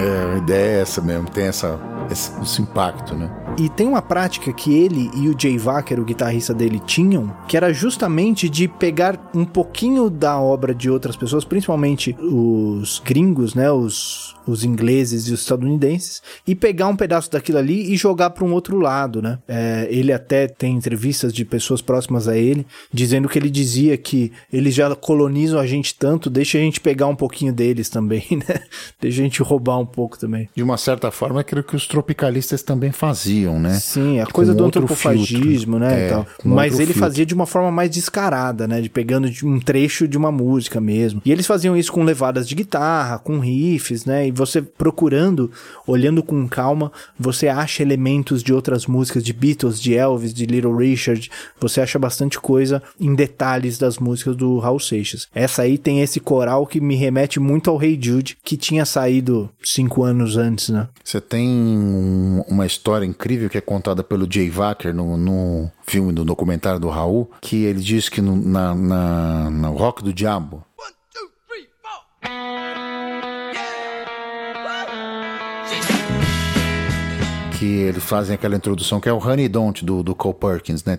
[0.00, 1.78] É, a ideia é essa mesmo, tem essa,
[2.10, 3.30] esse, esse impacto, né?
[3.60, 7.58] E tem uma prática que ele e o Jay Wacker, o guitarrista dele, tinham, que
[7.58, 13.70] era justamente de pegar um pouquinho da obra de outras pessoas, principalmente os gringos, né,
[13.70, 18.44] os, os ingleses e os estadunidenses, e pegar um pedaço daquilo ali e jogar para
[18.44, 19.38] um outro lado, né?
[19.48, 24.32] É, ele até tem entrevistas de pessoas próximas a ele, dizendo que ele dizia que
[24.52, 28.60] eles já colonizam a gente tanto, deixa a gente pegar um pouquinho deles também, né?
[29.00, 30.48] Deixa a gente roubar um pouco também.
[30.54, 33.74] De uma certa forma, é aquilo que os tropicalistas também faziam, né?
[33.74, 35.78] Sim, a Com coisa do antropofagismo, filtro.
[35.78, 37.00] né, É, e Mas ele filtro.
[37.00, 40.80] fazia de uma forma mais descarada, né, de pegando de um trecho de uma música
[40.80, 41.20] mesmo.
[41.24, 45.50] E eles faziam isso com levadas de guitarra, com riffs, né, e você procurando,
[45.86, 50.76] olhando com calma, você acha elementos de outras músicas, de Beatles, de Elvis, de Little
[50.76, 55.28] Richard, você acha bastante coisa em detalhes das músicas do Raul Seixas.
[55.34, 59.50] Essa aí tem esse coral que me remete muito ao Hey Jude, que tinha saído
[59.62, 60.88] cinco anos antes, né.
[61.04, 66.12] Você tem um- uma história incrível que é contada pelo Jay Wacker no, no filme,
[66.12, 70.64] no documentário do Raul, que ele diz que no, na, na, no Rock do Diabo,
[70.78, 70.92] One,
[77.60, 80.98] que eles fazem aquela introdução que é o Honey Don't do, do Cole Perkins, né?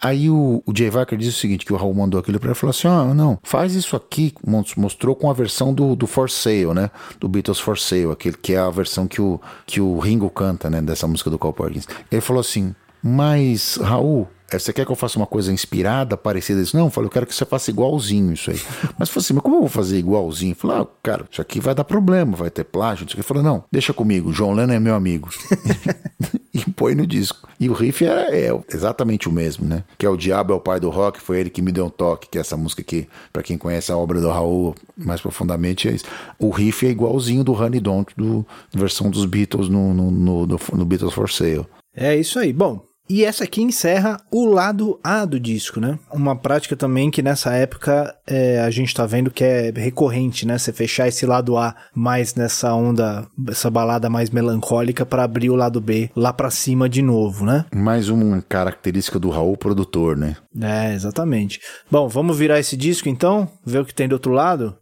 [0.00, 2.54] Aí o, o Jay Wacker diz o seguinte, que o Raul mandou aquilo pra ele,
[2.54, 6.28] falou assim, ah, não, faz isso aqui, mos- mostrou com a versão do, do For
[6.28, 9.98] Sale, né, do Beatles For Sale, aquele que é a versão que o, que o
[9.98, 11.88] Ringo canta, né, dessa música do Cole Perkins.
[12.10, 16.62] Ele falou assim, mas Raul, eh, você quer que eu faça uma coisa inspirada, parecida?
[16.74, 18.60] Não, eu falei, eu quero que você faça igualzinho isso aí.
[18.98, 20.52] Mas eu falei assim, mas como eu vou fazer igualzinho?
[20.52, 23.06] Eu falei, ah, cara, isso aqui vai dar problema, vai ter plágio.
[23.12, 25.28] Ele falou, não, deixa comigo, John Lennon é meu amigo.
[26.54, 27.48] e põe no disco.
[27.58, 29.84] E o riff é, é exatamente o mesmo, né?
[29.98, 31.90] Que é o Diabo é o pai do rock, foi ele que me deu um
[31.90, 35.88] toque, que é essa música aqui, pra quem conhece a obra do Raul mais profundamente,
[35.88, 36.04] é isso.
[36.38, 40.84] O riff é igualzinho do Honey Don't, do versão dos Beatles no, no, no- no
[40.84, 41.66] Beatles for Sale.
[41.94, 42.52] É isso aí.
[42.52, 45.98] Bom, e essa aqui encerra o lado A do disco, né?
[46.10, 50.56] Uma prática também que nessa época é, a gente tá vendo que é recorrente, né?
[50.56, 55.56] Você fechar esse lado A mais nessa onda, essa balada mais melancólica pra abrir o
[55.56, 57.64] lado B lá pra cima de novo, né?
[57.74, 60.36] Mais uma característica do Raul produtor, né?
[60.60, 61.60] É, exatamente.
[61.90, 64.76] Bom, vamos virar esse disco então, ver o que tem do outro lado?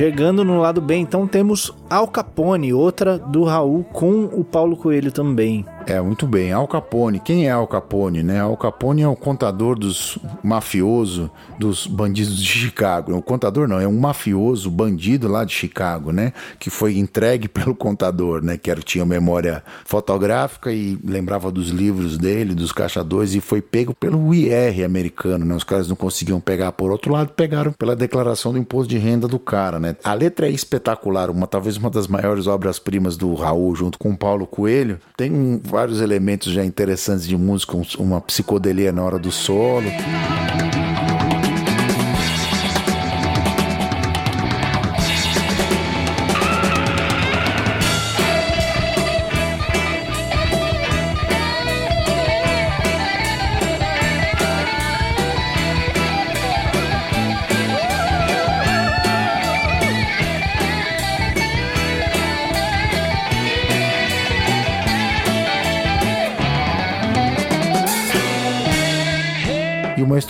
[0.00, 5.12] Chegando no lado B, então temos Al Capone, outra do Raul com o Paulo Coelho
[5.12, 5.66] também.
[5.86, 6.52] É, muito bem.
[6.52, 7.18] Al Capone.
[7.18, 8.38] Quem é Al Capone, né?
[8.40, 13.16] Al Capone é o contador dos mafioso dos bandidos de Chicago.
[13.16, 16.32] O contador não, é um mafioso bandido lá de Chicago, né?
[16.60, 18.56] Que foi entregue pelo contador, né?
[18.56, 23.92] Que era, tinha memória fotográfica e lembrava dos livros dele, dos caixadores, e foi pego
[23.94, 25.54] pelo IR americano, né?
[25.54, 29.26] Os caras não conseguiam pegar por outro lado, pegaram pela declaração do imposto de renda
[29.26, 29.96] do cara, né?
[30.04, 34.16] A letra é espetacular, uma talvez uma das maiores obras-primas do Raul, junto com o
[34.16, 34.98] Paulo Coelho.
[35.16, 39.86] Tem um- vários elementos já interessantes de música, um- uma psicodelia na hora do solo.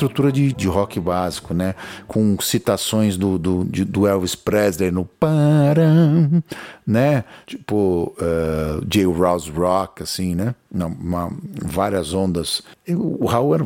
[0.00, 1.74] Estrutura de, de rock básico, né?
[2.08, 6.42] Com citações do, do, de- do Elvis Presley no param,
[6.86, 7.24] né?
[7.46, 9.04] Tipo, uh, J.
[9.06, 10.54] Rouse Rock, assim, né?
[10.72, 12.62] Não, uma- várias ondas.
[12.88, 13.58] O Raul é,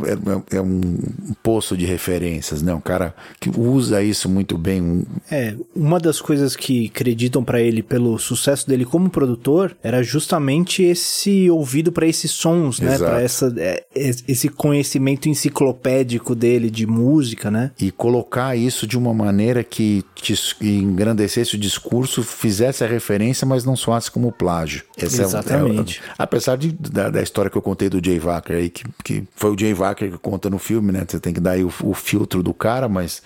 [0.53, 0.97] é- é um
[1.43, 2.73] poço de referências, né?
[2.75, 5.05] Um cara que usa isso muito bem.
[5.31, 10.83] É, uma das coisas que acreditam pra ele pelo sucesso dele como produtor era justamente
[10.83, 12.95] esse ouvido pra esses sons, né?
[13.23, 17.71] Essa é, es- esse conhecimento enciclopédico dele de música, né?
[17.79, 23.65] e colocar isso de uma maneira que, te- engrandecesse o discurso, fizesse a referência, mas
[23.65, 24.85] não soasse como plágio.
[24.97, 26.01] É o- Exatamente.
[26.01, 29.25] é apesar de, da, da história que eu contei do Jay Wacker aí, que, que
[29.35, 31.05] foi o Jay Wacker que conta no filme, né?
[31.07, 33.21] Você tem que dar aí o, o filtro do cara, mas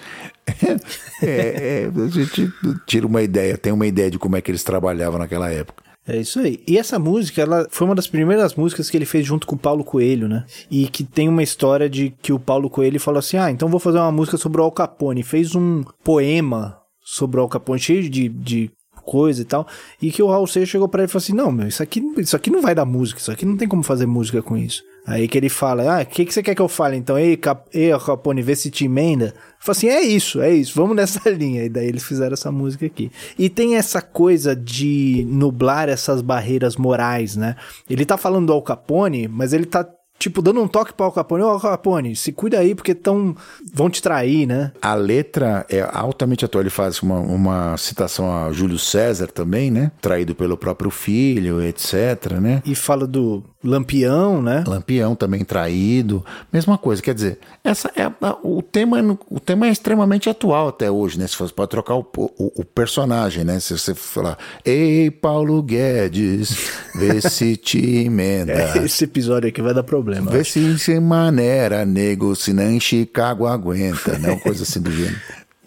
[1.23, 2.51] é, é, a gente
[2.87, 5.85] tira uma ideia, tem uma ideia de como é que eles trabalhavam naquela época.
[6.07, 6.63] É isso aí.
[6.67, 9.59] E essa música, ela foi uma das primeiras músicas que ele fez junto com o
[9.59, 10.47] Paulo Coelho, né?
[10.71, 13.79] E que tem uma história de que o Paulo Coelho falou assim: ah, então vou
[13.79, 15.23] fazer uma música sobre o Al Capone.
[15.23, 18.71] Fez um poema sobre o Al Capone, cheio de, de
[19.09, 19.67] coisa e tal.
[20.01, 22.03] E que o Raul Seixas chegou pra ele e falou assim: não, meu, isso aqui,
[22.19, 24.83] isso aqui não vai dar música, isso aqui não tem como fazer música com isso.
[25.09, 27.19] Aí que ele fala, ah, o que, que você quer que eu fale então?
[27.19, 29.33] Ei, Cap Ei Capone, vê se te emenda.
[29.59, 31.65] Fala assim, é isso, é isso, vamos nessa linha.
[31.65, 33.11] E daí eles fizeram essa música aqui.
[33.39, 37.57] E tem essa coisa de nublar essas barreiras morais, né?
[37.89, 39.89] Ele tá falando do Al Capone, mas ele tá,
[40.19, 41.43] tipo, dando um toque pro Al Capone.
[41.43, 43.37] Al Capone, se cuida aí, porque tão...
[43.73, 44.73] vão te trair, né?
[44.83, 46.63] A letra é altamente atual.
[46.63, 49.93] Ele faz uma, uma citação a Júlio César também, né?
[50.01, 52.63] Traído pelo próprio filho, etc, né?
[52.65, 54.63] E fala do Lampião, né?
[54.67, 57.03] Lampião também traído, mesma coisa.
[57.03, 58.07] Quer dizer, essa é
[58.43, 59.03] o tema.
[59.03, 61.27] no- O tema é extremamente atual até hoje, né?
[61.27, 63.59] Se você pode trocar o, o- o personagem, né?
[63.59, 68.79] Se você falar, ei Paulo Guedes, vê se te emenda.
[68.85, 70.31] Esse episódio aqui vai dar problema.
[70.31, 74.31] Vê se se maneira, nego, se não em Chicago aguenta, né?
[74.31, 75.19] Uma coisa assim do gênero.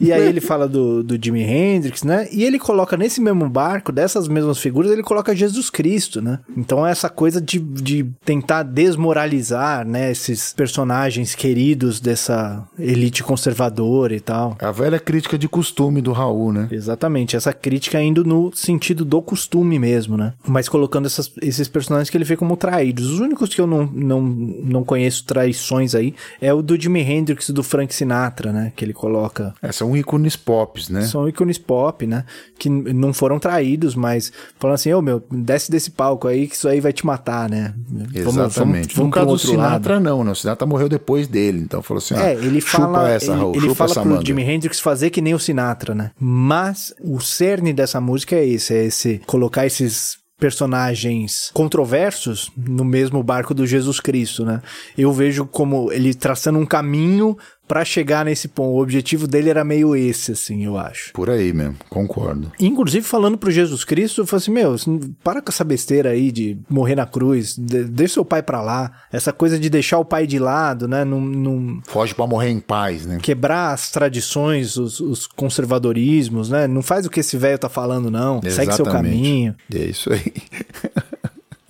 [0.02, 2.28] E aí ele fala do, do Jimi Hendrix, né?
[2.32, 6.40] E ele coloca nesse mesmo barco, dessas mesmas figuras, ele coloca Jesus Cristo, né?
[6.58, 10.12] Então essa coisa de, de tentar desmoralizar, né?
[10.12, 14.58] Esses personagens queridos dessa elite conservadora e tal.
[14.60, 16.68] A velha crítica de costume do Raul, né?
[16.72, 20.34] Exatamente, essa crítica indo no sentido do costume mesmo, né?
[20.48, 23.10] Mas colocando essas- esses personagens que ele vê como traídos.
[23.10, 27.50] Os únicos que eu não, não, não conheço traições aí é o do Jimi Hendrix
[27.50, 28.72] e do Frank Sinatra, né?
[28.76, 31.02] Que ele coloca É, são ícones pops, né?
[31.02, 32.24] são ícones pop, né?
[32.58, 36.68] Que não foram traídos, mas falando assim, ô meu, desce desse palco aí que isso
[36.68, 37.74] aí vai te matar, né?
[38.14, 38.98] Exatamente.
[38.98, 40.32] no pra caso um do outro Sinatra, não, né?
[40.32, 43.56] O Sinatra morreu depois dele, então falou assim: É, ah, ele fala, essa, ele, Raul,
[43.56, 44.26] ele fala essa pro manga.
[44.26, 46.12] Jimi Hendrix fazer que nem o Sinatra, né?
[46.20, 53.22] Mas o cerne dessa música é esse, é esse colocar esses personagens controversos no mesmo
[53.22, 54.60] barco do Jesus Cristo, né?
[54.98, 57.38] Eu vejo como ele traçando um caminho
[57.68, 58.76] pra chegar nesse ponto.
[58.76, 61.14] O objetivo dele era meio esse, assim, eu acho.
[61.14, 62.52] Por aí mesmo, concordo.
[62.60, 64.76] Inclusive, falando pro Jesus Cristo, eu falei assim: Meu,
[65.24, 68.92] para com essa besteira aí de morrer na cruz, de- deixa seu pai pra lá.
[69.12, 71.06] Essa coisa de deixar o pai de lado, né?
[71.06, 73.20] Não, não Foge pra morrer em paz, né?
[73.22, 76.68] quebrar as tradições, os, os conservadorismos, né?
[76.68, 78.42] Não faz o que esse velho tá falando, não.
[78.42, 78.92] Segue seu Exatamente.
[79.16, 79.56] caminho.
[79.74, 80.34] É isso aí.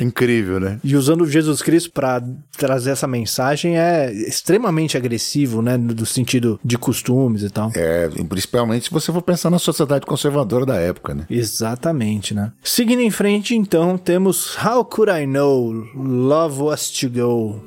[0.03, 0.79] Incrível, né?
[0.83, 2.21] E usando Jesus Cristo pra
[2.57, 5.77] trazer essa mensagem é extremamente agressivo, né?
[5.77, 7.71] No sentido de costumes e tal.
[7.75, 11.25] É, principalmente se você for pensar na sociedade conservadora da época, né?
[11.29, 12.51] Exatamente, né?
[12.63, 15.71] Seguindo em frente, então, temos How Could I Know?
[15.95, 17.61] Love Was to Go.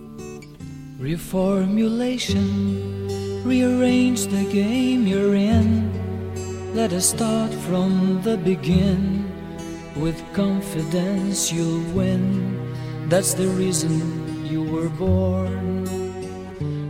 [1.00, 2.38] Reformulation,
[3.44, 5.90] rearrange the game you're in.
[6.74, 9.33] Let us start from the begin.
[9.96, 12.56] With confidence you'll win.
[13.08, 13.90] That's the reason
[14.50, 15.84] you were born.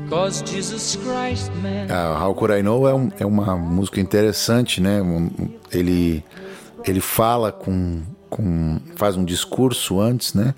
[0.08, 1.90] Cause Jesus Christ, man.
[1.90, 5.00] A How Could I Know é, um- é uma música interessante, né?
[5.72, 6.22] Ele,
[6.84, 8.00] ele fala com,
[8.30, 8.78] com.
[8.96, 10.54] faz um discurso antes, né?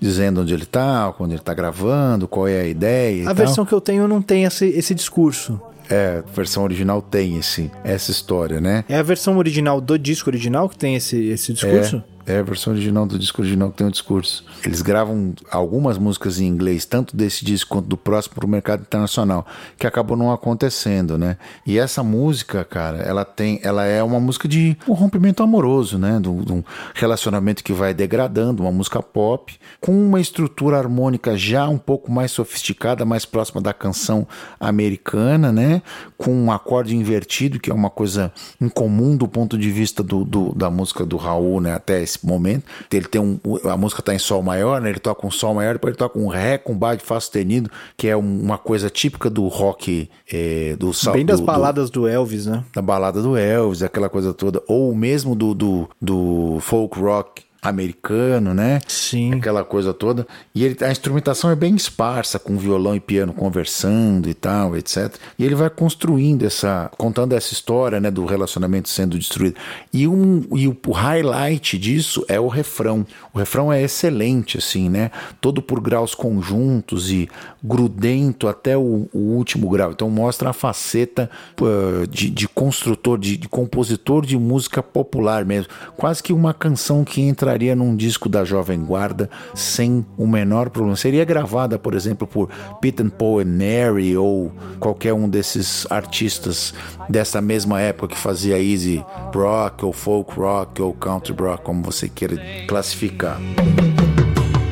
[0.00, 3.16] Dizendo onde ele tá, quando ele tá gravando, qual é a ideia.
[3.16, 3.34] e A tal.
[3.34, 5.60] versão que eu tenho não tem esse, esse discurso.
[5.90, 8.84] É, a versão original tem esse, essa história, né?
[8.88, 11.96] É a versão original do disco original que tem esse, esse discurso?
[11.96, 14.44] É, é a versão original do disco original que tem o discurso.
[14.64, 18.82] Eles gravam algumas músicas em inglês, tanto desse disco quanto do próximo, para o mercado
[18.82, 19.46] internacional,
[19.78, 21.36] que acabou não acontecendo, né?
[21.66, 26.20] E essa música, cara, ela tem, ela é uma música de um rompimento amoroso, né?
[26.20, 26.62] De um,
[26.94, 32.30] relacionamento que vai degradando, uma música pop, com uma estrutura harmônica já um pouco mais
[32.30, 34.26] sofisticada, mais próxima da canção
[34.60, 35.82] americana, né?
[36.16, 40.54] Com um acorde invertido, que é uma coisa incomum do ponto de vista do, do-
[40.54, 41.72] da música do Raul, né?
[41.74, 42.64] Até esse momento.
[42.92, 43.38] Ele tem um,
[43.68, 44.90] a música tá em sol maior, né?
[44.90, 48.08] Ele toca um sol maior, depois ele toca um ré com baixo fá sustenido, que
[48.08, 51.90] é um- uma coisa típica do rock, é, do sal- Bem das do- do- baladas
[51.90, 52.64] do Elvis, né?
[52.74, 58.54] da balada do Elvis, aquela coisa toda, ou mesmo do, do, do folk rock americano,
[58.54, 58.80] né?
[58.86, 59.34] Sim.
[59.34, 60.26] Aquela coisa toda.
[60.54, 65.14] E ele, a instrumentação é bem esparsa, com violão e piano conversando e tal, etc.
[65.38, 69.56] E ele vai construindo essa, contando essa história, né, do relacionamento sendo destruído.
[69.92, 73.04] E, um, e o, o highlight disso é o refrão.
[73.32, 75.10] O refrão é excelente, assim, né?
[75.40, 77.28] Todo por graus conjuntos e
[77.62, 79.90] grudento até o, o último grau.
[79.90, 81.28] Então mostra a faceta
[81.60, 85.72] uh, de, de construtor, de, de compositor de música popular mesmo.
[85.96, 90.96] Quase que uma canção que entraria num disco da Jovem Guarda sem o menor problema.
[90.96, 96.74] Seria gravada, por exemplo, por Pete and Paul and Mary ou qualquer um desses artistas
[97.08, 99.02] dessa mesma época que fazia easy
[99.34, 103.40] rock ou folk rock ou country rock, como você queira classificar.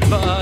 [0.09, 0.36] But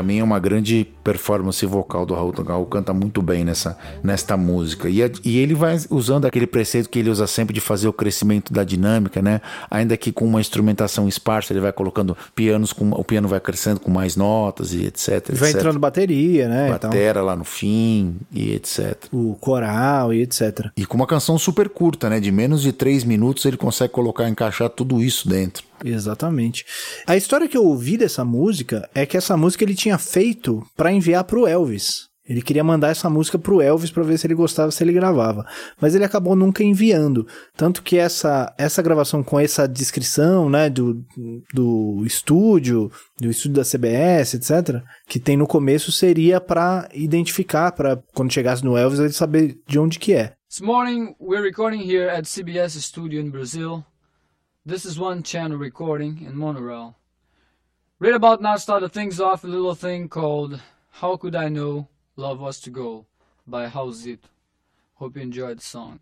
[0.00, 2.32] Também é uma grande performance vocal do Raul.
[2.38, 4.88] O Raul canta muito bem nessa, nesta música.
[4.88, 7.92] E, a- e ele vai usando aquele preceito que ele usa sempre de fazer o
[7.92, 9.42] crescimento da dinâmica, né?
[9.70, 13.78] Ainda que com uma instrumentação esparsa, ele vai colocando pianos, com, o piano vai crescendo
[13.78, 15.32] com mais notas e etc.
[15.34, 15.56] Vai etc.
[15.60, 16.72] entrando bateria, né?
[16.74, 18.96] Então, batera lá no fim e etc.
[19.12, 20.70] o coral e etc.
[20.78, 22.20] E com uma canção super curta, né?
[22.20, 25.68] De menos de três minutos, ele consegue colocar, encaixar tudo isso dentro.
[25.84, 26.64] Exatamente.
[27.06, 30.92] A história que eu ouvi dessa música é que essa música ele tinha feito pra
[30.92, 32.10] enviar pro Elvis.
[32.30, 35.44] Ele queria mandar essa música pro Elvis pra ver se ele gostava, se ele gravava.
[35.80, 37.26] Mas ele acabou nunca enviando.
[37.56, 41.04] Tanto que essa, essa gravação com essa descrição, né, do,
[41.52, 42.88] do estúdio,
[43.18, 48.64] do estúdio da CBS, etc., que tem no começo, seria pra identificar, pra quando chegasse
[48.64, 50.34] no Elvis, ele saber de onde que é.
[50.48, 53.84] This morning, we're recording here at CBS studio in Brazil.
[54.66, 56.94] This is one channel recording in Monorail.
[57.98, 60.60] Right about now, started things off a little thing called
[60.90, 63.06] How Could I Know Love Was to Go
[63.46, 64.28] by Raulzito.
[64.96, 66.00] Hope you enjoyed the song.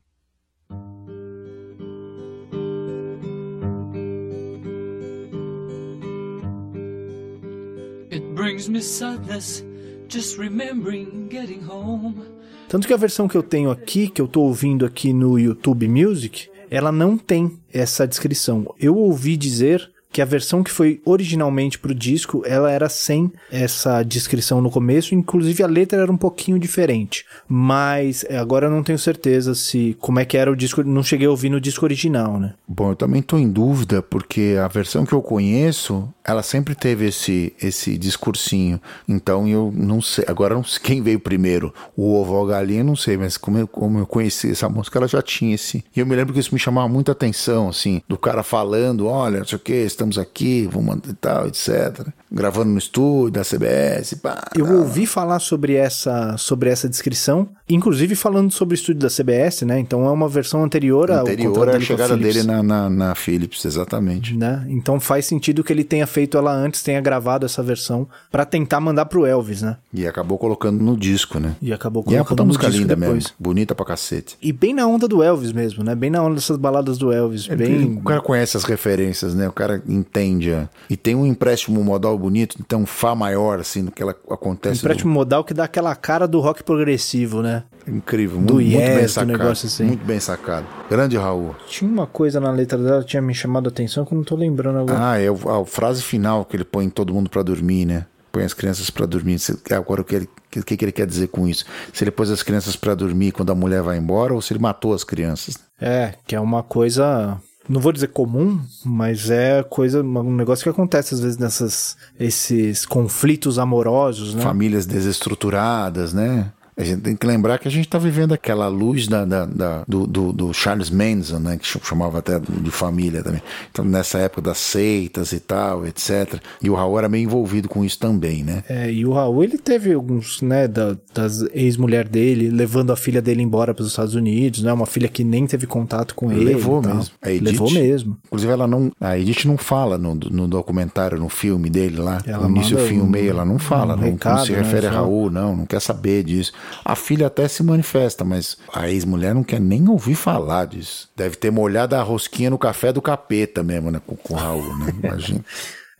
[8.10, 9.62] It brings me sadness
[10.08, 12.26] just remembering getting home.
[12.68, 15.86] Tanto que a versão que eu tenho aqui, que eu tô ouvindo aqui no YouTube
[15.86, 18.74] Music, ela não tem essa descrição.
[18.78, 24.02] Eu ouvi dizer que a versão que foi originalmente pro disco, ela era sem essa
[24.02, 27.24] descrição no começo, inclusive a letra era um pouquinho diferente.
[27.46, 31.02] Mas é, agora eu não tenho certeza se como é que era o disco, não
[31.02, 32.54] cheguei a ouvir no disco original, né?
[32.66, 37.06] Bom, eu também estou em dúvida, porque a versão que eu conheço, ela sempre teve
[37.06, 38.78] esse, esse discursinho.
[39.08, 40.26] Então eu não sei.
[40.28, 43.58] Agora não sei quem veio primeiro, o ovo ou a galinha, não sei, mas como
[43.58, 45.82] eu, como eu conheci essa música, ela já tinha esse.
[45.96, 49.38] E eu me lembro que isso me chamava muita atenção, assim, do cara falando: olha,
[49.38, 52.08] não sei o que, estamos aqui, vamos mandar e tal, etc.
[52.30, 54.50] Gravando no estúdio da CBS, pá.
[54.54, 59.62] Eu ouvi falar sobre essa, sobre essa descrição, inclusive falando sobre o estúdio da CBS,
[59.62, 59.78] né?
[59.78, 64.36] Então é uma versão anterior ao anterior à chegada dele na, na, na Philips, exatamente.
[64.36, 64.66] né?
[64.68, 68.80] Então faz sentido que ele tenha feito ela antes, tenha gravado essa versão pra tentar
[68.80, 69.76] mandar pro Elvis, né?
[69.92, 71.54] E acabou colocando no disco, né?
[71.62, 73.14] E acabou E é uma colocando puta no música disco linda depois.
[73.24, 73.30] mesmo.
[73.38, 74.36] Bonita pra cacete.
[74.42, 75.94] E bem na onda do Elvis mesmo, né?
[75.94, 79.48] Bem na onda dessas baladas do Elvis, Ele- bem O cara conhece as referências, né?
[79.48, 80.52] O cara entende.
[80.52, 84.78] a- E tem um empréstimo modal bonito, então Fá maior, assim, do que ela acontece.
[84.80, 87.64] empréstimo modal que dá aquela cara do rock progressivo, né?
[87.86, 89.32] do- Incrível, do muito, muito Yes, bem do sacado.
[89.38, 89.84] negócio assim.
[89.84, 90.66] Muito bem sacado.
[90.90, 91.54] Grande Raul.
[91.68, 94.24] Tinha uma coisa na letra dela que tinha me chamado a atenção que eu não
[94.24, 94.98] tô lembrando agora.
[95.12, 98.06] Ah, é o- a frase final que ele põe todo mundo pra dormir, né?
[98.32, 99.38] Põe as crianças pra dormir.
[99.70, 101.64] Agora o que, ele, o que ele quer dizer com isso?
[101.92, 104.60] Se ele pôs as crianças pra dormir quando a mulher vai embora ou se ele
[104.60, 105.58] matou as crianças?
[105.80, 107.38] É, que é uma coisa.
[107.68, 112.86] Não vou dizer comum, mas é coisa, um negócio que acontece às vezes nessas esses
[112.86, 114.42] conflitos amorosos, né?
[114.42, 116.50] famílias desestruturadas, né?
[116.78, 119.82] A gente tem que lembrar que a gente está vivendo aquela luz da, da- da-
[119.88, 121.56] do, do- do Charles Manson, né?
[121.58, 123.42] Que ch- chamava até de família também.
[123.70, 126.40] Então, nessa época das seitas e tal, etc.
[126.62, 128.62] E o Raul era meio envolvido com isso também, né?
[128.68, 133.20] É, e o Raul, ele teve alguns, né, da, das ex-mulher dele, levando a filha
[133.20, 134.72] dele embora para os Estados Unidos, né?
[134.72, 136.44] Uma filha que nem teve contato com ele.
[136.44, 137.12] Levou mesmo.
[137.20, 138.16] A Edith- Levou mesmo.
[138.26, 138.92] Inclusive, ela não.
[139.00, 142.22] A Edith não fala no, no documentário, no filme dele lá.
[142.24, 143.94] Ela no início, fim um- meio, ela não fala.
[143.94, 144.96] um não, recado, não se né, refere a só.
[144.98, 146.52] Raul, não, não quer saber disso.
[146.84, 151.08] A filha até se manifesta, mas a ex-mulher não quer nem ouvir falar disso.
[151.16, 154.00] Deve ter molhado a rosquinha no café do capeta mesmo, né?
[154.06, 154.92] Com, com o Raul, né?
[155.02, 155.44] Imagina.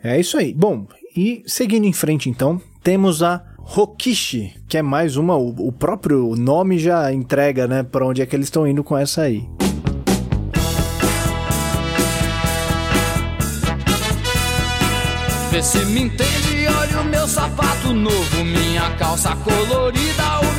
[0.02, 0.52] é isso aí.
[0.54, 0.86] Bom,
[1.16, 6.78] e seguindo em frente então, temos a Rokishi, que é mais uma, o próprio nome
[6.78, 9.46] já entrega, né, para onde é que eles estão indo com essa aí.
[15.50, 20.57] Vê se me entende, olha o meu sapato novo, minha calça colorida, o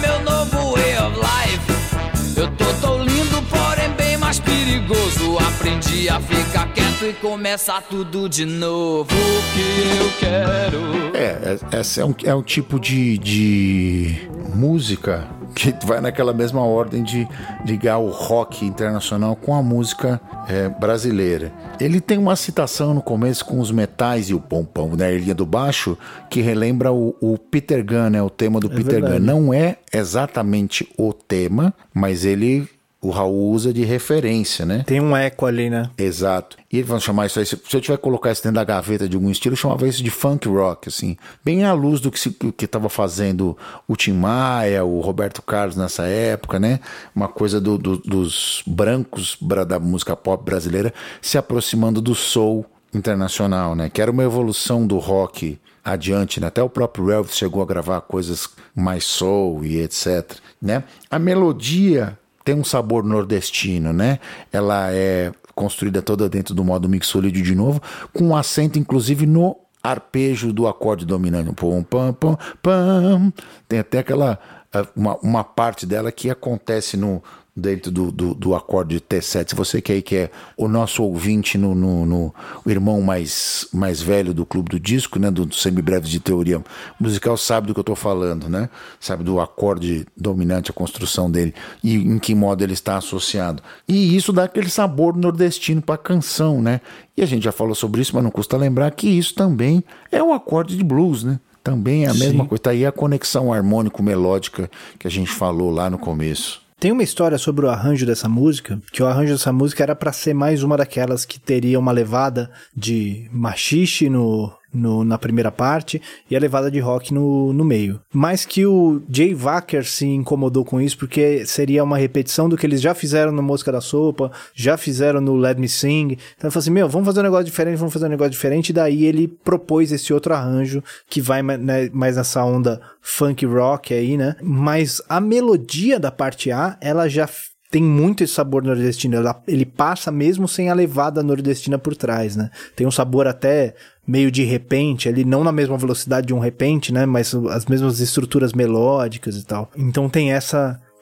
[5.69, 5.79] perigoso.
[5.79, 9.09] Aprendi a ficar quieto e começar tudo de novo.
[9.11, 11.15] O que eu quero.
[11.15, 16.61] É, é- essa é um, é um tipo de, de música que vai naquela mesma
[16.61, 17.27] ordem de
[17.65, 21.51] ligar o rock internacional com a música é, brasileira.
[21.79, 25.45] Ele tem uma citação no começo com os metais e o pompom na linha do
[25.45, 25.97] baixo
[26.29, 29.19] que relembra o, o Peter Gunn, né, o tema do Peter verdade.
[29.19, 29.25] Gunn.
[29.25, 32.67] Não é exatamente o tema, mas ele
[33.01, 34.83] o Raul usa de referência, né?
[34.85, 35.89] Tem um eco ali, né?
[35.97, 36.57] Exato.
[36.71, 39.07] E eles vão chamar isso aí, se eu tiver que colocar isso dentro da gaveta
[39.07, 41.15] de algum estilo, eu chamava isso de funk rock, assim.
[41.43, 43.57] Bem à luz do que se- que estava fazendo
[43.87, 46.79] o Tim Maia, o Roberto Carlos nessa época, né?
[47.15, 52.65] Uma coisa do- do- dos brancos bra- da música pop brasileira se aproximando do soul
[52.93, 53.89] internacional, né?
[53.89, 56.47] Que era uma evolução do rock adiante, né?
[56.47, 60.83] Até o próprio Elvis chegou a gravar coisas mais soul e etc, né?
[61.09, 64.19] A melodia tem um sabor nordestino, né?
[64.51, 67.81] Ela é construída toda dentro do modo mixolídio de novo,
[68.13, 71.51] com um acento inclusive no arpejo do acorde dominante.
[71.53, 73.33] Pum, pam, pam, pam.
[73.67, 74.39] Tem até aquela
[74.73, 77.23] ah, uma, uma parte dela que acontece no
[77.59, 79.49] dentro do, do, do acorde T7.
[79.49, 82.33] Se você que aí que é o nosso ouvinte no, no, no-
[82.65, 86.63] o irmão mais, mais velho do Clube do Disco, né, do Semibreves de Teoria
[86.99, 88.69] Musical, sabe do que eu estou falando, né?
[88.99, 91.53] Sabe do acorde dominante, a construção dele
[91.83, 93.61] e em que modo ele está associado.
[93.87, 96.81] E isso dá aquele sabor nordestino para a canção, né?
[97.17, 100.23] E a gente já falou sobre isso, mas não custa lembrar que isso também é
[100.23, 101.39] o acorde de blues, né?
[101.61, 102.61] Também é a mesma coisa.
[102.63, 106.61] Tá aí a conexão harmônico-melódica que a gente falou lá no começo.
[106.79, 110.13] Tem uma história sobre o arranjo dessa música, que o arranjo dessa música era pra
[110.13, 116.01] ser mais uma daquelas que teria uma levada de machixe no, no- na primeira parte
[116.29, 117.99] e a levada de rock no, no meio.
[118.13, 122.65] Mas que o Jay Wacker se incomodou com isso porque seria uma repetição do que
[122.65, 126.11] eles já fizeram no Mosca da Sopa, já fizeram no Let Me Sing.
[126.13, 128.69] Então ele falou assim, meu, vamos fazer um negócio diferente, vamos fazer um negócio diferente.
[128.69, 133.93] E daí ele propôs esse outro arranjo que vai né, mais nessa onda funk rock
[133.93, 134.35] aí, né?
[134.41, 137.27] Mas a melodia da parte A, ela já
[137.71, 139.17] tem muito esse sabor nordestino.
[139.47, 142.49] Ele passa mesmo sem a levada nordestina por trás, né?
[142.75, 143.75] Tem um sabor até
[144.07, 147.05] meio de repente, ali não na mesma velocidade de um repente, né?
[147.05, 149.69] Mas as mesmas estruturas melódicas e tal.
[149.77, 150.81] Então tem essa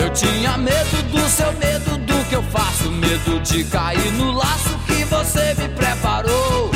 [0.00, 4.78] Eu tinha medo do seu medo do que eu faço, medo de cair no laço
[4.86, 6.70] que você me preparou.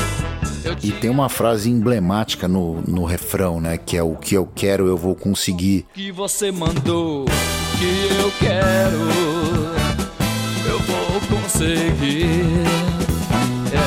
[0.82, 3.76] E tem uma frase emblemática no, no refrão, né?
[3.78, 5.86] Que é o que eu quero, eu vou conseguir.
[5.94, 7.24] que você mandou,
[7.78, 8.98] que eu quero,
[10.66, 12.26] eu vou conseguir.
[13.72, 13.86] É,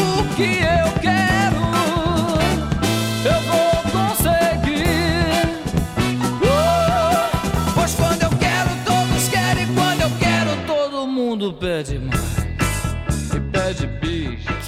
[0.00, 1.33] o que eu quero,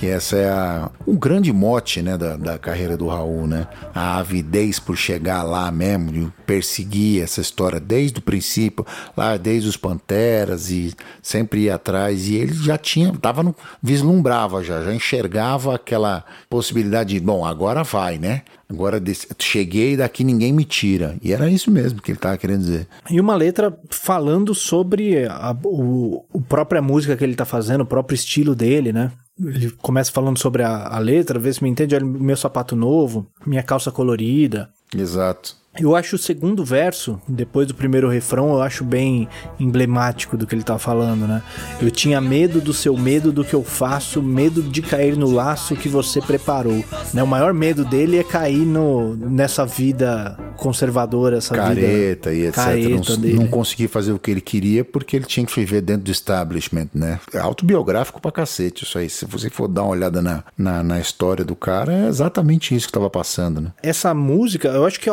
[0.06, 3.66] Que essa é a, um grande mote, né, da, da carreira do Raul, né?
[3.92, 9.68] A avidez por chegar lá mesmo, de perseguir essa história desde o princípio, lá desde
[9.68, 12.28] os Panteras e sempre ia atrás.
[12.28, 13.52] E ele já tinha, tava no,
[13.82, 18.42] vislumbrava já, já enxergava aquela possibilidade de, bom, agora vai, né?
[18.70, 19.02] Agora
[19.40, 21.16] cheguei daqui ninguém me tira.
[21.20, 22.86] E era isso mesmo que ele tava querendo dizer.
[23.10, 27.86] E uma letra falando sobre a o, o própria música que ele tá fazendo, o
[27.86, 29.10] próprio estilo dele, né?
[29.38, 33.26] Ele começa falando sobre a, a letra, vê se me entende, olha, meu sapato novo,
[33.46, 34.70] minha calça colorida.
[34.96, 35.56] Exato.
[35.80, 39.28] Eu acho o segundo verso, depois do primeiro refrão, eu acho bem
[39.58, 41.42] emblemático do que ele tá falando, né?
[41.80, 45.76] Eu tinha medo do seu medo do que eu faço, medo de cair no laço
[45.76, 46.84] que você preparou.
[47.12, 47.22] Né?
[47.22, 52.54] O maior medo dele é cair no, nessa vida conservadora, essa careta vida e etc.
[52.54, 53.34] careta não, dele.
[53.34, 56.88] não conseguia fazer o que ele queria porque ele tinha que viver dentro do establishment,
[56.94, 57.20] né?
[57.32, 59.08] É autobiográfico pra cacete isso aí.
[59.08, 62.86] Se você for dar uma olhada na, na, na história do cara, é exatamente isso
[62.86, 63.72] que tava passando, né?
[63.82, 65.12] essa música, eu acho que a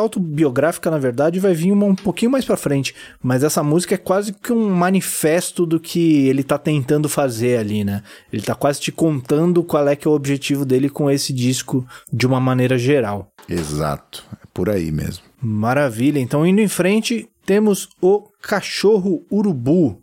[0.54, 2.94] autobiográfica, na verdade, vai vir uma, um pouquinho mais pra frente.
[3.22, 7.84] Mas essa música é quase que um manifesto do que ele tá tentando fazer ali,
[7.84, 8.02] né?
[8.32, 11.84] Ele tá quase te contando qual é que é o objetivo dele com esse disco
[12.12, 13.32] de uma maneira geral.
[13.48, 14.24] Exato.
[14.54, 15.24] por aí mesmo.
[15.42, 16.20] Maravilha.
[16.20, 20.00] Então, indo em frente, temos o cachorro urubu.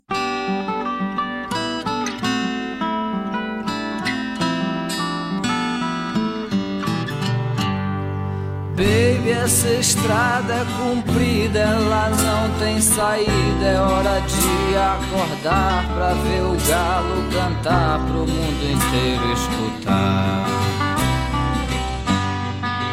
[8.81, 13.31] Baby, essa estrada é comprida, ela não tem saída.
[13.63, 20.47] É hora de acordar pra ver o galo cantar, pro mundo inteiro escutar.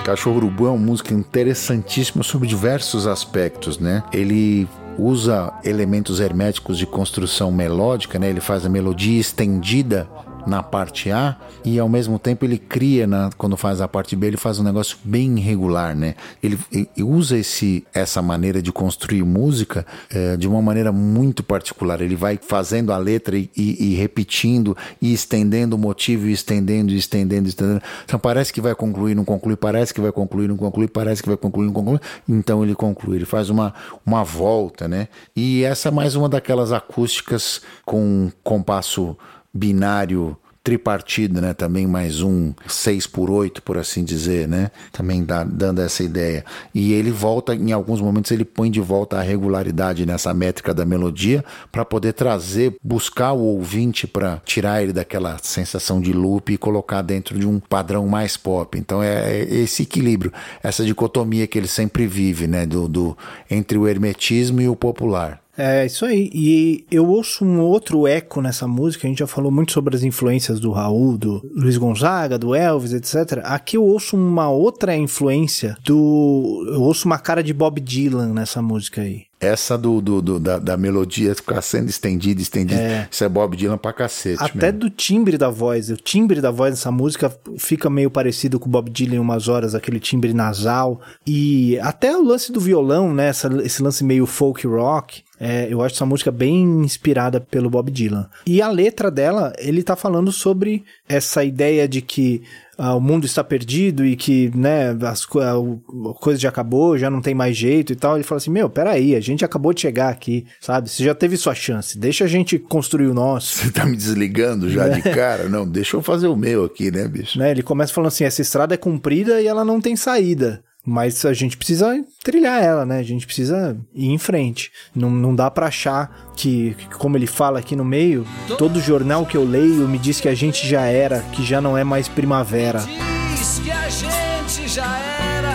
[0.04, 4.02] Cachorro Urubu é uma música interessantíssima sobre diversos aspectos, né?
[4.12, 8.28] Ele usa elementos herméticos de construção melódica, né?
[8.28, 10.06] Ele faz a melodia estendida
[10.48, 14.26] na parte A e ao mesmo tempo ele cria na, quando faz a parte B
[14.28, 16.14] ele faz um negócio bem irregular né?
[16.42, 22.00] Ele, ele usa esse essa maneira de construir música eh, de uma maneira muito particular.
[22.00, 26.92] Ele vai fazendo a letra e, e- e repetindo e estendendo o motivo e estendendo
[26.92, 27.82] e estendendo estendendo.
[28.04, 31.28] Então parece que vai concluir não conclui parece que vai concluir não conclui parece que
[31.28, 32.00] vai concluir não conclui.
[32.28, 35.08] Então ele conclui ele faz uma uma volta né?
[35.36, 39.16] E essa é mais uma daquelas acústicas com compasso
[39.52, 40.36] binário
[40.68, 41.54] tripartido, né?
[41.54, 44.70] Também mais um 6 por 8, por assim dizer, né?
[44.92, 46.44] Também dá, dando essa ideia.
[46.74, 50.84] E ele volta, em alguns momentos, ele põe de volta a regularidade nessa métrica da
[50.84, 51.42] melodia
[51.72, 57.00] para poder trazer, buscar o ouvinte para tirar ele daquela sensação de loop e colocar
[57.00, 58.78] dentro de um padrão mais pop.
[58.78, 60.30] Então é, é esse equilíbrio,
[60.62, 62.66] essa dicotomia que ele sempre vive, né?
[62.66, 63.16] Do, do,
[63.50, 65.40] entre o hermetismo e o popular.
[65.60, 66.30] É isso aí.
[66.32, 69.06] E eu ouço um outro eco nessa música.
[69.06, 72.92] A gente já falou muito sobre as influências do Raul, do Luiz Gonzaga, do Elvis,
[72.92, 73.40] etc.
[73.42, 76.64] Aqui eu ouço uma outra influência do.
[76.72, 79.22] Eu ouço uma cara de Bob Dylan nessa música aí.
[79.40, 82.80] Essa do, do, do- da, da melodia ficar sendo estendida, estendida.
[82.80, 83.08] É.
[83.08, 84.42] Isso é Bob Dylan pra cacete.
[84.42, 84.80] Até mesmo.
[84.80, 85.90] do timbre da voz.
[85.90, 89.46] O timbre da voz dessa música fica meio parecido com o Bob Dylan em umas
[89.46, 91.00] horas, aquele timbre nasal.
[91.24, 93.28] E até o lance do violão, né?
[93.28, 95.22] essa- esse lance meio folk rock.
[95.40, 98.28] É, eu acho essa música bem inspirada pelo Bob Dylan.
[98.46, 102.42] E a letra dela, ele tá falando sobre essa ideia de que
[102.80, 106.96] ah, o mundo está perdido e que, né, as a, o- a coisa já acabou,
[106.96, 108.14] já não tem mais jeito e tal.
[108.16, 110.88] Ele fala assim: Meu, peraí, a gente acabou de chegar aqui, sabe?
[110.88, 113.58] Você já teve sua chance, deixa a gente construir o nosso.
[113.58, 115.48] Você tá me desligando já de cara?
[115.48, 117.36] Não, deixa eu fazer o meu aqui, né, bicho?
[117.38, 117.50] né?
[117.50, 120.62] Ele começa falando assim: essa estrada é comprida e ela não tem saída.
[120.90, 122.98] Mas a gente precisa trilhar ela, né?
[122.98, 124.72] A gente precisa ir em frente.
[124.96, 129.36] Não, não dá pra achar que, como ele fala aqui no meio, todo jornal que
[129.36, 132.78] eu leio me diz que a gente já era, que já não é mais primavera.
[132.78, 135.52] Diz que a gente já era,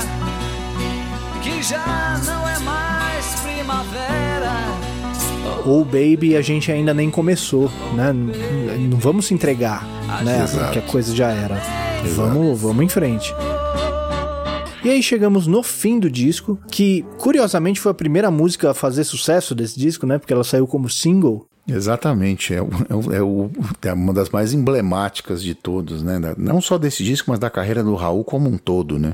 [1.42, 4.52] que já não é mais primavera.
[5.66, 8.14] Ou baby, a gente ainda nem começou, né?
[8.14, 9.84] Não vamos se entregar,
[10.24, 10.44] né?
[10.44, 10.74] Exato.
[10.74, 11.60] Que a coisa já era.
[12.16, 13.34] Vamos, vamos em frente.
[14.84, 19.04] E aí chegamos no fim do disco, que curiosamente foi a primeira música a fazer
[19.06, 20.18] sucesso desse disco, né?
[20.18, 21.46] Porque ela saiu como single.
[21.66, 23.50] Exatamente, é, é, é o-
[23.82, 26.20] é uma das mais emblemáticas de todos, né?
[26.38, 29.14] Não só desse disco, mas da carreira do Raul como um todo, né?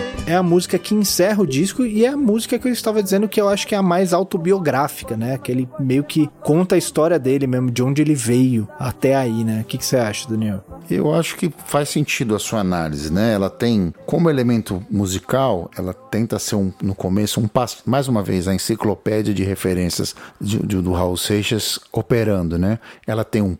[0.31, 3.27] É a música que encerra o disco e é a música que eu estava dizendo
[3.27, 5.37] que eu acho que é a mais autobiográfica, né?
[5.37, 9.43] Que ele meio que conta a história dele mesmo, de onde ele veio até aí,
[9.43, 9.61] né?
[9.61, 10.63] O que, que você acha, Daniel?
[10.89, 13.33] Eu acho que faz sentido a sua análise, né?
[13.33, 18.23] Ela tem, como elemento musical, ela tenta ser um, no começo um passo, mais uma
[18.23, 22.79] vez, a enciclopédia de referências de- de- do Raul Seixas operando, né?
[23.05, 23.55] Ela tem um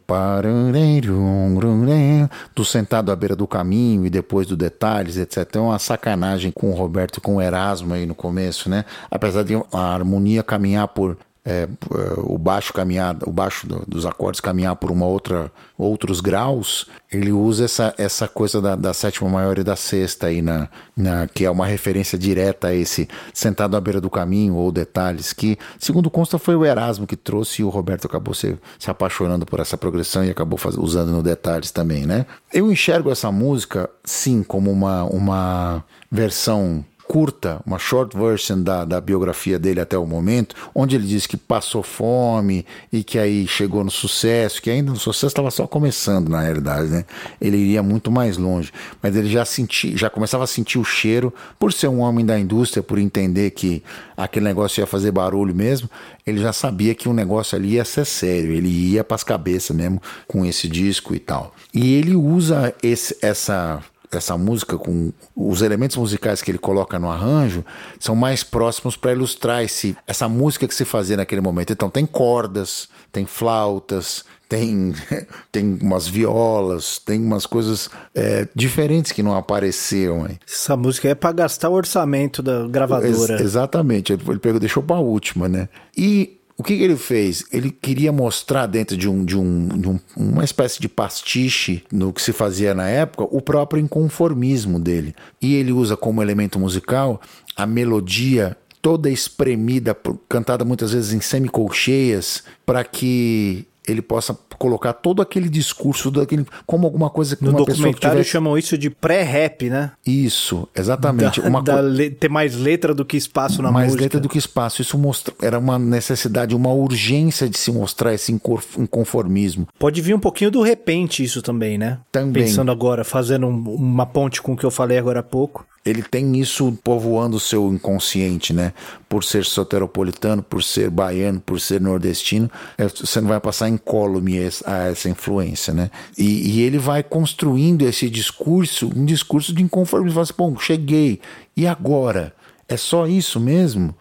[2.56, 5.56] do sentado à beira do caminho e depois do detalhes, etc.
[5.56, 8.86] É uma sacanagem com o Roberto com o Erasmo aí no começo, né?
[9.10, 11.76] Apesar de a harmonia caminhar por é, p-
[12.18, 17.32] o baixo caminhar, o baixo do- dos acordes caminhar por uma outra outros graus, ele
[17.32, 21.44] usa essa, essa coisa da, da sétima maior e da sexta aí na, na que
[21.44, 26.12] é uma referência direta a esse sentado à beira do caminho ou detalhes que, segundo
[26.12, 29.76] consta, foi o Erasmo que trouxe e o Roberto acabou se, se apaixonando por essa
[29.76, 32.28] progressão e acabou faz- usando no detalhes também, né?
[32.54, 39.02] Eu enxergo essa música sim como uma uma versão curta, uma short version da, da
[39.02, 43.84] biografia dele até o momento, onde ele diz que passou fome e que aí chegou
[43.84, 47.04] no sucesso, que ainda no sucesso estava só começando na realidade, né?
[47.42, 48.72] Ele iria muito mais longe,
[49.04, 52.40] mas ele já sentia, já começava a sentir o cheiro por ser um homem da
[52.40, 53.84] indústria, por entender que
[54.16, 55.90] aquele negócio ia fazer barulho mesmo,
[56.26, 59.76] ele já sabia que o negócio ali ia ser sério, ele ia para as cabeças
[59.76, 61.54] mesmo com esse disco e tal.
[61.74, 63.84] E ele usa esse, essa
[64.18, 67.64] essa música com os elementos musicais que ele coloca no arranjo
[68.00, 71.72] são mais próximos para ilustrar esse, essa música que se fazia naquele momento.
[71.74, 74.94] Então tem cordas, tem flautas, tem,
[75.50, 80.26] tem umas violas, tem umas coisas é, diferentes que não apareceram.
[80.26, 80.38] Aí.
[80.46, 83.34] Essa música é pra gastar o orçamento da gravadora.
[83.36, 85.70] Ex- exatamente, ele pegou, deixou pra última, né?
[85.96, 87.44] E o que, que ele fez?
[87.52, 92.14] Ele queria mostrar dentro de, um, de, um, de um- uma espécie de pastiche no
[92.14, 95.16] que se fazia na época o próprio inconformismo dele.
[95.42, 97.20] E ele usa como elemento musical
[97.56, 99.96] a melodia toda espremida,
[100.30, 106.46] cantada muitas vezes em semicolcheias, para que ele possa colocar todo aquele discurso, todo aquele,
[106.68, 108.30] como alguma coisa que No uma pessoa que documentário tivesse...
[108.30, 109.92] chamam isso de pré-rap, né?
[110.06, 111.42] Isso, exatamente.
[111.42, 114.04] Da- uma da co- le- ter mais letra do que espaço na mais música.
[114.04, 114.82] letra do que espaço.
[114.82, 118.32] Isso mostra, era uma necessidade, uma urgência de se mostrar esse
[118.78, 119.68] inconformismo.
[119.80, 122.00] Pode vir um pouquinho do repente isso também, né?
[122.12, 122.44] Também.
[122.44, 125.66] Pensando agora, fazendo um- uma ponte com o que eu falei agora há pouco.
[125.84, 128.74] Ele tem isso povoando o seu inconsciente, né?
[129.10, 134.38] Por ser soteropolitano, por ser baiano, por ser nordestino, é, você não vai passar incólume
[134.66, 135.90] a essa influência, né?
[136.16, 140.14] E, e ele vai construindo esse discurso, um discurso de inconformismo.
[140.14, 141.20] Fala assim, bom, cheguei,
[141.58, 142.34] e agora?
[142.72, 143.94] É só isso mesmo?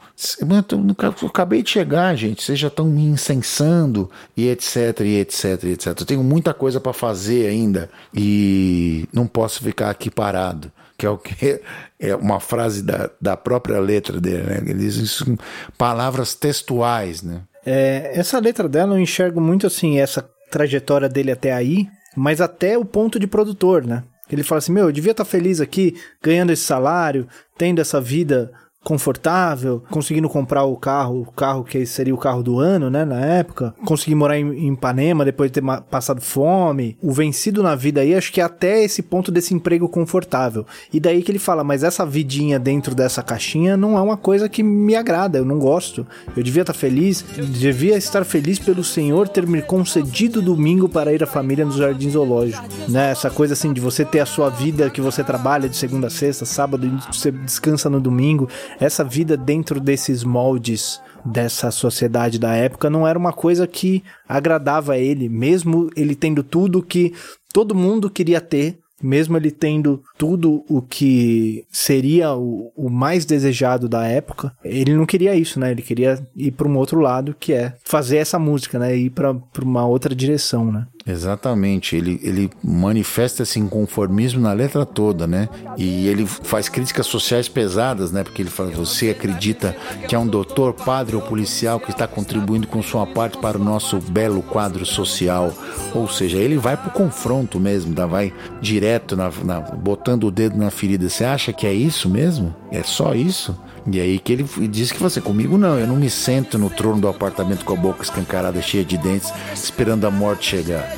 [1.22, 2.40] Eu acabei de chegar, gente.
[2.40, 5.86] Vocês já estão me incensando e etc, e etc, e etc.
[5.98, 10.70] Eu tenho muita coisa para fazer ainda e não posso ficar aqui parado.
[11.00, 11.62] Que é o que
[11.98, 14.58] é uma frase da, da própria letra dele, né?
[14.58, 15.24] Ele diz isso
[15.78, 17.40] palavras textuais, né?
[17.64, 22.76] É, essa letra dela eu enxergo muito assim, essa trajetória dele até aí, mas até
[22.76, 24.02] o ponto de produtor, né?
[24.30, 28.52] Ele fala assim: Meu, eu devia estar feliz aqui, ganhando esse salário, tendo essa vida
[28.82, 33.20] confortável, conseguindo comprar o carro, o carro que seria o carro do ano, né, na
[33.20, 38.00] época, conseguir morar em, em Ipanema depois de ter passado fome, o vencido na vida
[38.00, 40.64] aí, acho que é até esse ponto desse emprego confortável.
[40.92, 44.48] E daí que ele fala, mas essa vidinha dentro dessa caixinha não é uma coisa
[44.48, 46.06] que me agrada, eu não gosto.
[46.34, 51.22] Eu devia estar feliz, devia estar feliz pelo Senhor ter me concedido domingo para ir
[51.22, 53.10] à família no Jardim Zoológico, né?
[53.10, 56.10] Essa coisa assim de você ter a sua vida que você trabalha de segunda a
[56.10, 58.48] sexta, sábado você descansa no domingo.
[58.78, 64.94] Essa vida dentro desses moldes dessa sociedade da época não era uma coisa que agradava
[64.94, 67.12] a ele, mesmo ele tendo tudo que
[67.52, 73.88] todo mundo queria ter, mesmo ele tendo tudo o que seria o, o mais desejado
[73.88, 75.70] da época, ele não queria isso, né?
[75.70, 78.94] Ele queria ir para um outro lado, que é fazer essa música, né?
[78.94, 80.86] Ir para uma outra direção, né?
[81.06, 85.48] Exatamente, ele, ele manifesta esse inconformismo na letra toda, né?
[85.76, 88.22] E ele faz críticas sociais pesadas, né?
[88.22, 89.74] Porque ele fala: você acredita
[90.06, 93.64] que é um doutor, padre ou policial que está contribuindo com sua parte para o
[93.64, 95.52] nosso belo quadro social?
[95.94, 98.06] Ou seja, ele vai pro confronto mesmo, tá?
[98.06, 101.08] vai direto, na, na- botando o dedo na ferida.
[101.08, 102.54] Você acha que é isso mesmo?
[102.70, 103.56] É só isso?
[103.90, 107.00] E aí que ele diz que você, comigo não, eu não me sento no trono
[107.00, 110.94] do apartamento com a boca escancarada, cheia de dentes, esperando a morte chegar.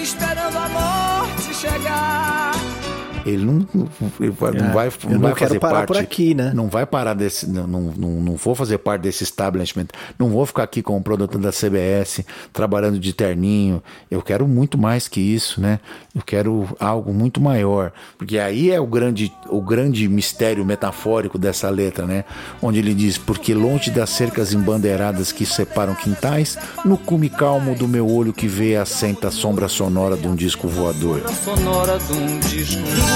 [0.00, 2.39] Esperando a morte chegar.
[3.26, 3.88] Ele não, não,
[4.20, 6.34] ele vai- não É, vai, eu não não vai quero fazer parar parte, por aqui,
[6.34, 6.52] né?
[6.54, 7.48] Não vai parar desse.
[7.48, 9.86] Não, não, não, não vou fazer parte desse establishment.
[10.18, 13.82] Não vou ficar aqui como produtor da CBS, trabalhando de terninho.
[14.10, 15.80] Eu quero muito mais que isso, né?
[16.14, 17.92] Eu quero algo muito maior.
[18.18, 22.24] Porque aí é o grande, o grande mistério metafórico dessa letra, né?
[22.62, 27.86] Onde ele diz: Porque longe das cercas embandeiradas que separam quintais, no cume calmo do
[27.88, 31.22] meu olho que vê assenta a sombra sonora de um disco voador.
[31.44, 33.09] Sonora de um disco voador.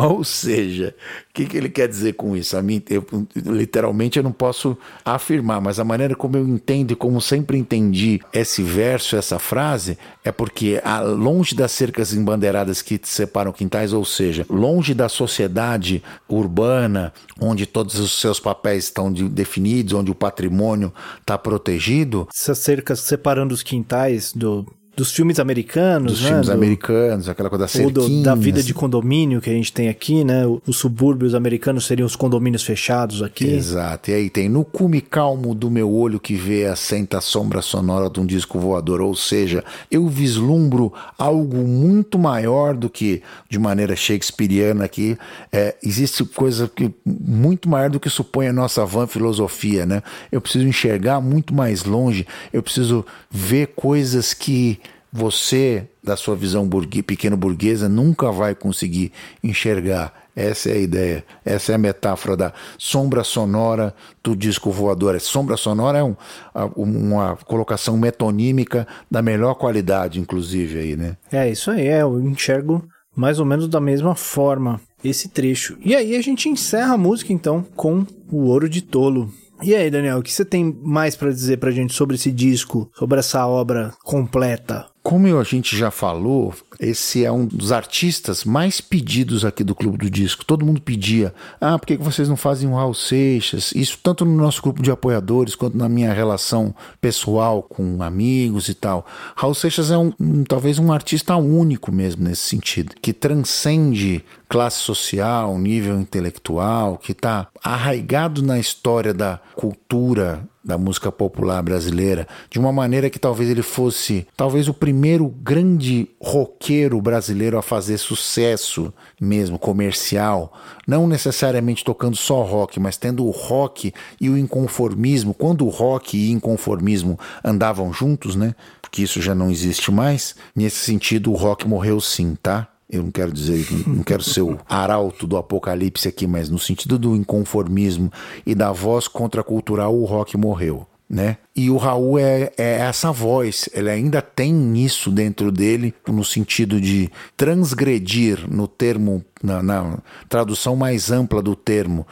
[0.00, 0.94] Ou seja,
[1.28, 2.56] o que, que ele quer dizer com isso?
[2.56, 3.04] A mim, eu,
[3.34, 8.20] literalmente eu não posso afirmar, mas a maneira como eu entendo e como sempre entendi
[8.32, 14.04] esse verso, essa frase, é porque a- longe das cercas embandeiradas que separam quintais, ou
[14.04, 20.14] seja, longe da sociedade urbana, onde todos os seus papéis estão de- definidos, onde o
[20.14, 24.64] patrimônio está protegido, Essas cercas separando os quintais do
[24.98, 26.28] dos filmes americanos, Dos né?
[26.28, 28.24] filmes Do- americanos, aquela coisa da cerquinha.
[28.24, 30.42] da vida de condomínio que a gente tem aqui, né?
[30.66, 33.46] Os subúrbios americanos seriam os condomínios fechados aqui.
[33.46, 34.10] Exato.
[34.10, 38.10] E aí tem no cume calmo do meu olho que vê assenta a sombra sonora
[38.10, 39.00] de um disco voador.
[39.00, 45.16] Ou seja, eu vislumbro algo muito maior do que, de maneira shakespeariana aqui,
[45.52, 50.02] é, existe coisa que muito maior do que supõe a nossa van filosofia, né?
[50.32, 54.80] Eu preciso enxergar muito mais longe, eu preciso ver coisas que
[55.12, 59.12] você, da sua visão burgue, pequeno burguesa, nunca vai conseguir
[59.42, 60.12] enxergar.
[60.36, 65.16] Essa é a ideia, essa é a metáfora da sombra sonora do disco voador.
[65.16, 66.14] A sombra sonora é um-
[66.54, 71.16] a- uma colocação metonímica da melhor qualidade, inclusive, aí, né?
[71.32, 72.84] É, isso aí, é, eu enxergo
[73.16, 75.76] mais ou menos da mesma forma esse trecho.
[75.84, 79.32] E aí a gente encerra a música então com o Ouro de Tolo.
[79.60, 82.88] E aí, Daniel, o que você tem mais pra dizer pra gente sobre esse disco,
[82.96, 84.86] sobre essa obra completa?
[85.08, 89.96] Como a gente já falou, esse é um dos artistas mais pedidos aqui do Clube
[89.96, 90.44] do Disco.
[90.44, 93.72] Todo mundo pedia: ah, por que vocês não fazem um Raul Seixas?
[93.74, 98.74] Isso tanto no nosso grupo de apoiadores quanto na minha relação pessoal com amigos e
[98.74, 99.06] tal.
[99.34, 104.80] Raul Seixas é um, um- talvez um artista único mesmo nesse sentido, que transcende classe
[104.80, 112.58] social, nível intelectual, que está arraigado na história da cultura da música popular brasileira, de
[112.58, 118.92] uma maneira que talvez ele fosse, talvez o primeiro grande roqueiro brasileiro a fazer sucesso
[119.18, 120.52] mesmo comercial,
[120.86, 126.18] não necessariamente tocando só rock, mas tendo o rock e o inconformismo, quando o rock
[126.18, 128.54] e inconformismo andavam juntos, né?
[128.82, 130.34] Porque isso já não existe mais.
[130.54, 132.68] Nesse sentido, o rock morreu sim, tá?
[132.90, 136.98] Eu não quero dizer, não quero ser o arauto do apocalipse aqui, mas no sentido
[136.98, 138.10] do inconformismo
[138.46, 141.38] e da voz contracultural, o rock morreu, né?
[141.56, 146.80] E o Raul é, é essa voz, ele ainda tem isso dentro dele, no sentido
[146.80, 149.98] de transgredir no termo, na, na
[150.28, 152.06] tradução mais ampla do termo.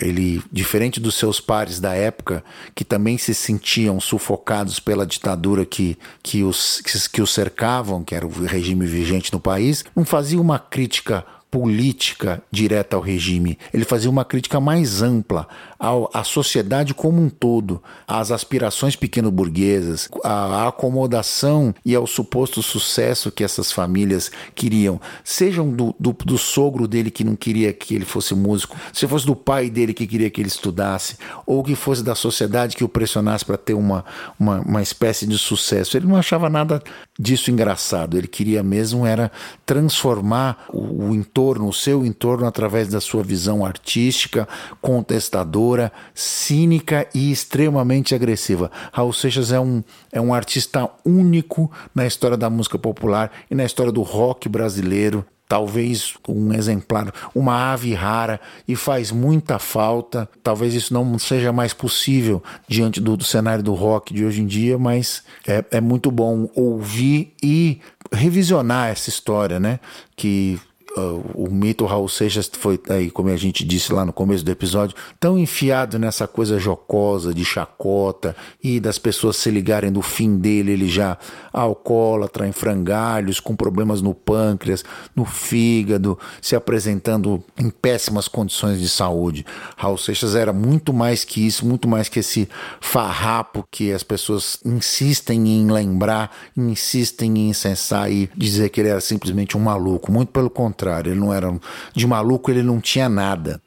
[0.00, 2.42] ele, diferente dos seus pares da época,
[2.74, 8.14] que também se sentiam sufocados pela ditadura que, que, os, que, que os cercavam, que
[8.14, 13.58] era o regime vigente no país, não fazia uma crítica política direta ao regime.
[13.74, 15.48] Ele fazia uma crítica mais ampla
[15.78, 23.32] ao, à sociedade como um todo, às aspirações pequeno-burguesas, à acomodação e ao suposto sucesso
[23.32, 25.00] que essas famílias queriam.
[25.24, 29.26] Sejam do, do, do sogro dele que não queria que ele fosse músico, se fosse
[29.26, 31.16] do pai dele que queria que ele estudasse,
[31.46, 34.04] ou que fosse da sociedade que o pressionasse para ter uma,
[34.38, 35.96] uma, uma espécie de sucesso.
[35.96, 36.82] Ele não achava nada
[37.18, 38.16] disso engraçado.
[38.16, 39.32] Ele queria mesmo era
[39.64, 44.46] transformar o, o entorno, o seu entorno, através da sua visão artística,
[44.80, 48.70] contestadora, cínica e extremamente agressiva.
[48.92, 53.64] Raul Seixas é um, é um artista único na história da música popular e na
[53.64, 55.24] história do rock brasileiro.
[55.48, 60.28] Talvez um exemplar, uma ave rara e faz muita falta.
[60.44, 64.46] Talvez isso não seja mais possível diante do, do cenário do rock de hoje em
[64.46, 67.80] dia, mas é, é muito bom ouvir e
[68.12, 69.80] revisionar essa história, né?
[70.14, 70.60] Que
[70.96, 74.96] o mito Raul Seixas foi, aí, como a gente disse lá no começo do episódio,
[75.18, 80.72] tão enfiado nessa coisa jocosa, de chacota, e das pessoas se ligarem do fim dele,
[80.72, 81.16] ele já
[81.52, 84.84] alcoólatra, em frangalhos, com problemas no pâncreas,
[85.14, 89.46] no fígado, se apresentando em péssimas condições de saúde.
[89.76, 92.48] Raul Seixas era muito mais que isso, muito mais que esse
[92.80, 99.00] farrapo que as pessoas insistem em lembrar, insistem em incensar e dizer que ele era
[99.00, 100.10] simplesmente um maluco.
[100.10, 101.54] Muito pelo contrário, ele não era
[101.94, 103.60] de maluco, ele não tinha nada.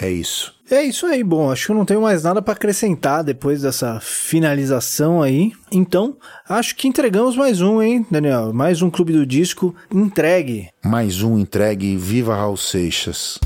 [0.00, 0.54] É isso.
[0.70, 4.00] É isso aí, bom, acho que eu não tenho mais nada pra acrescentar depois dessa
[4.00, 5.52] finalização aí.
[5.70, 6.16] Então,
[6.48, 8.54] acho que entregamos mais um, hein, Daniel?
[8.54, 10.70] Mais um Clube do Disco entregue.
[10.82, 13.38] Mais um entregue, viva Raul Seixas.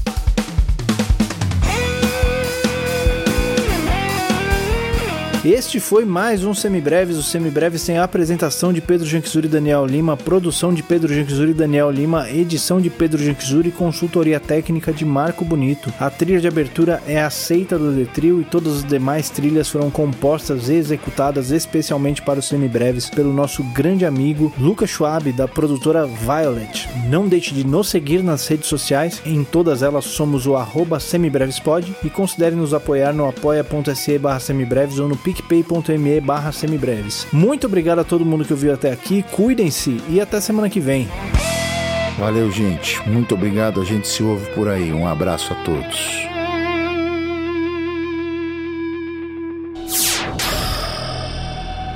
[5.47, 7.17] Este foi mais um Semibreves.
[7.17, 11.53] Os Semibreves tem a apresentação de Pedro Janquizuri e Daniel Lima, produção de Pedro Janquizuri
[11.53, 15.95] e Daniel Lima, edição de Pedro Janquizuri e consultoria técnica de Marco Bonito.
[16.01, 20.69] A trilha de abertura é aceita do Detril e todas as demais trilhas foram compostas
[20.69, 26.89] e executadas especialmente para os Semibreves pelo nosso grande amigo Lucas Schwab, da produtora Violet.
[27.09, 31.95] Não deixe de nos seguir nas redes sociais, em todas elas somos o arroba semibrevespod
[32.03, 37.27] e considere nos apoiar no apoia.se barra semibreves ou no picpay.me barra semibreves.
[37.33, 41.09] Muito obrigado a todo mundo que ouviu até aqui, cuidem-se e até semana que vem.
[42.19, 43.07] Valeu, gente.
[43.09, 43.81] Muito obrigado.
[43.81, 44.93] A gente se ouve por aí.
[44.93, 46.27] Um abraço a todos.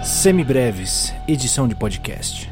[0.02, 2.49] Semibreves, edição de podcast.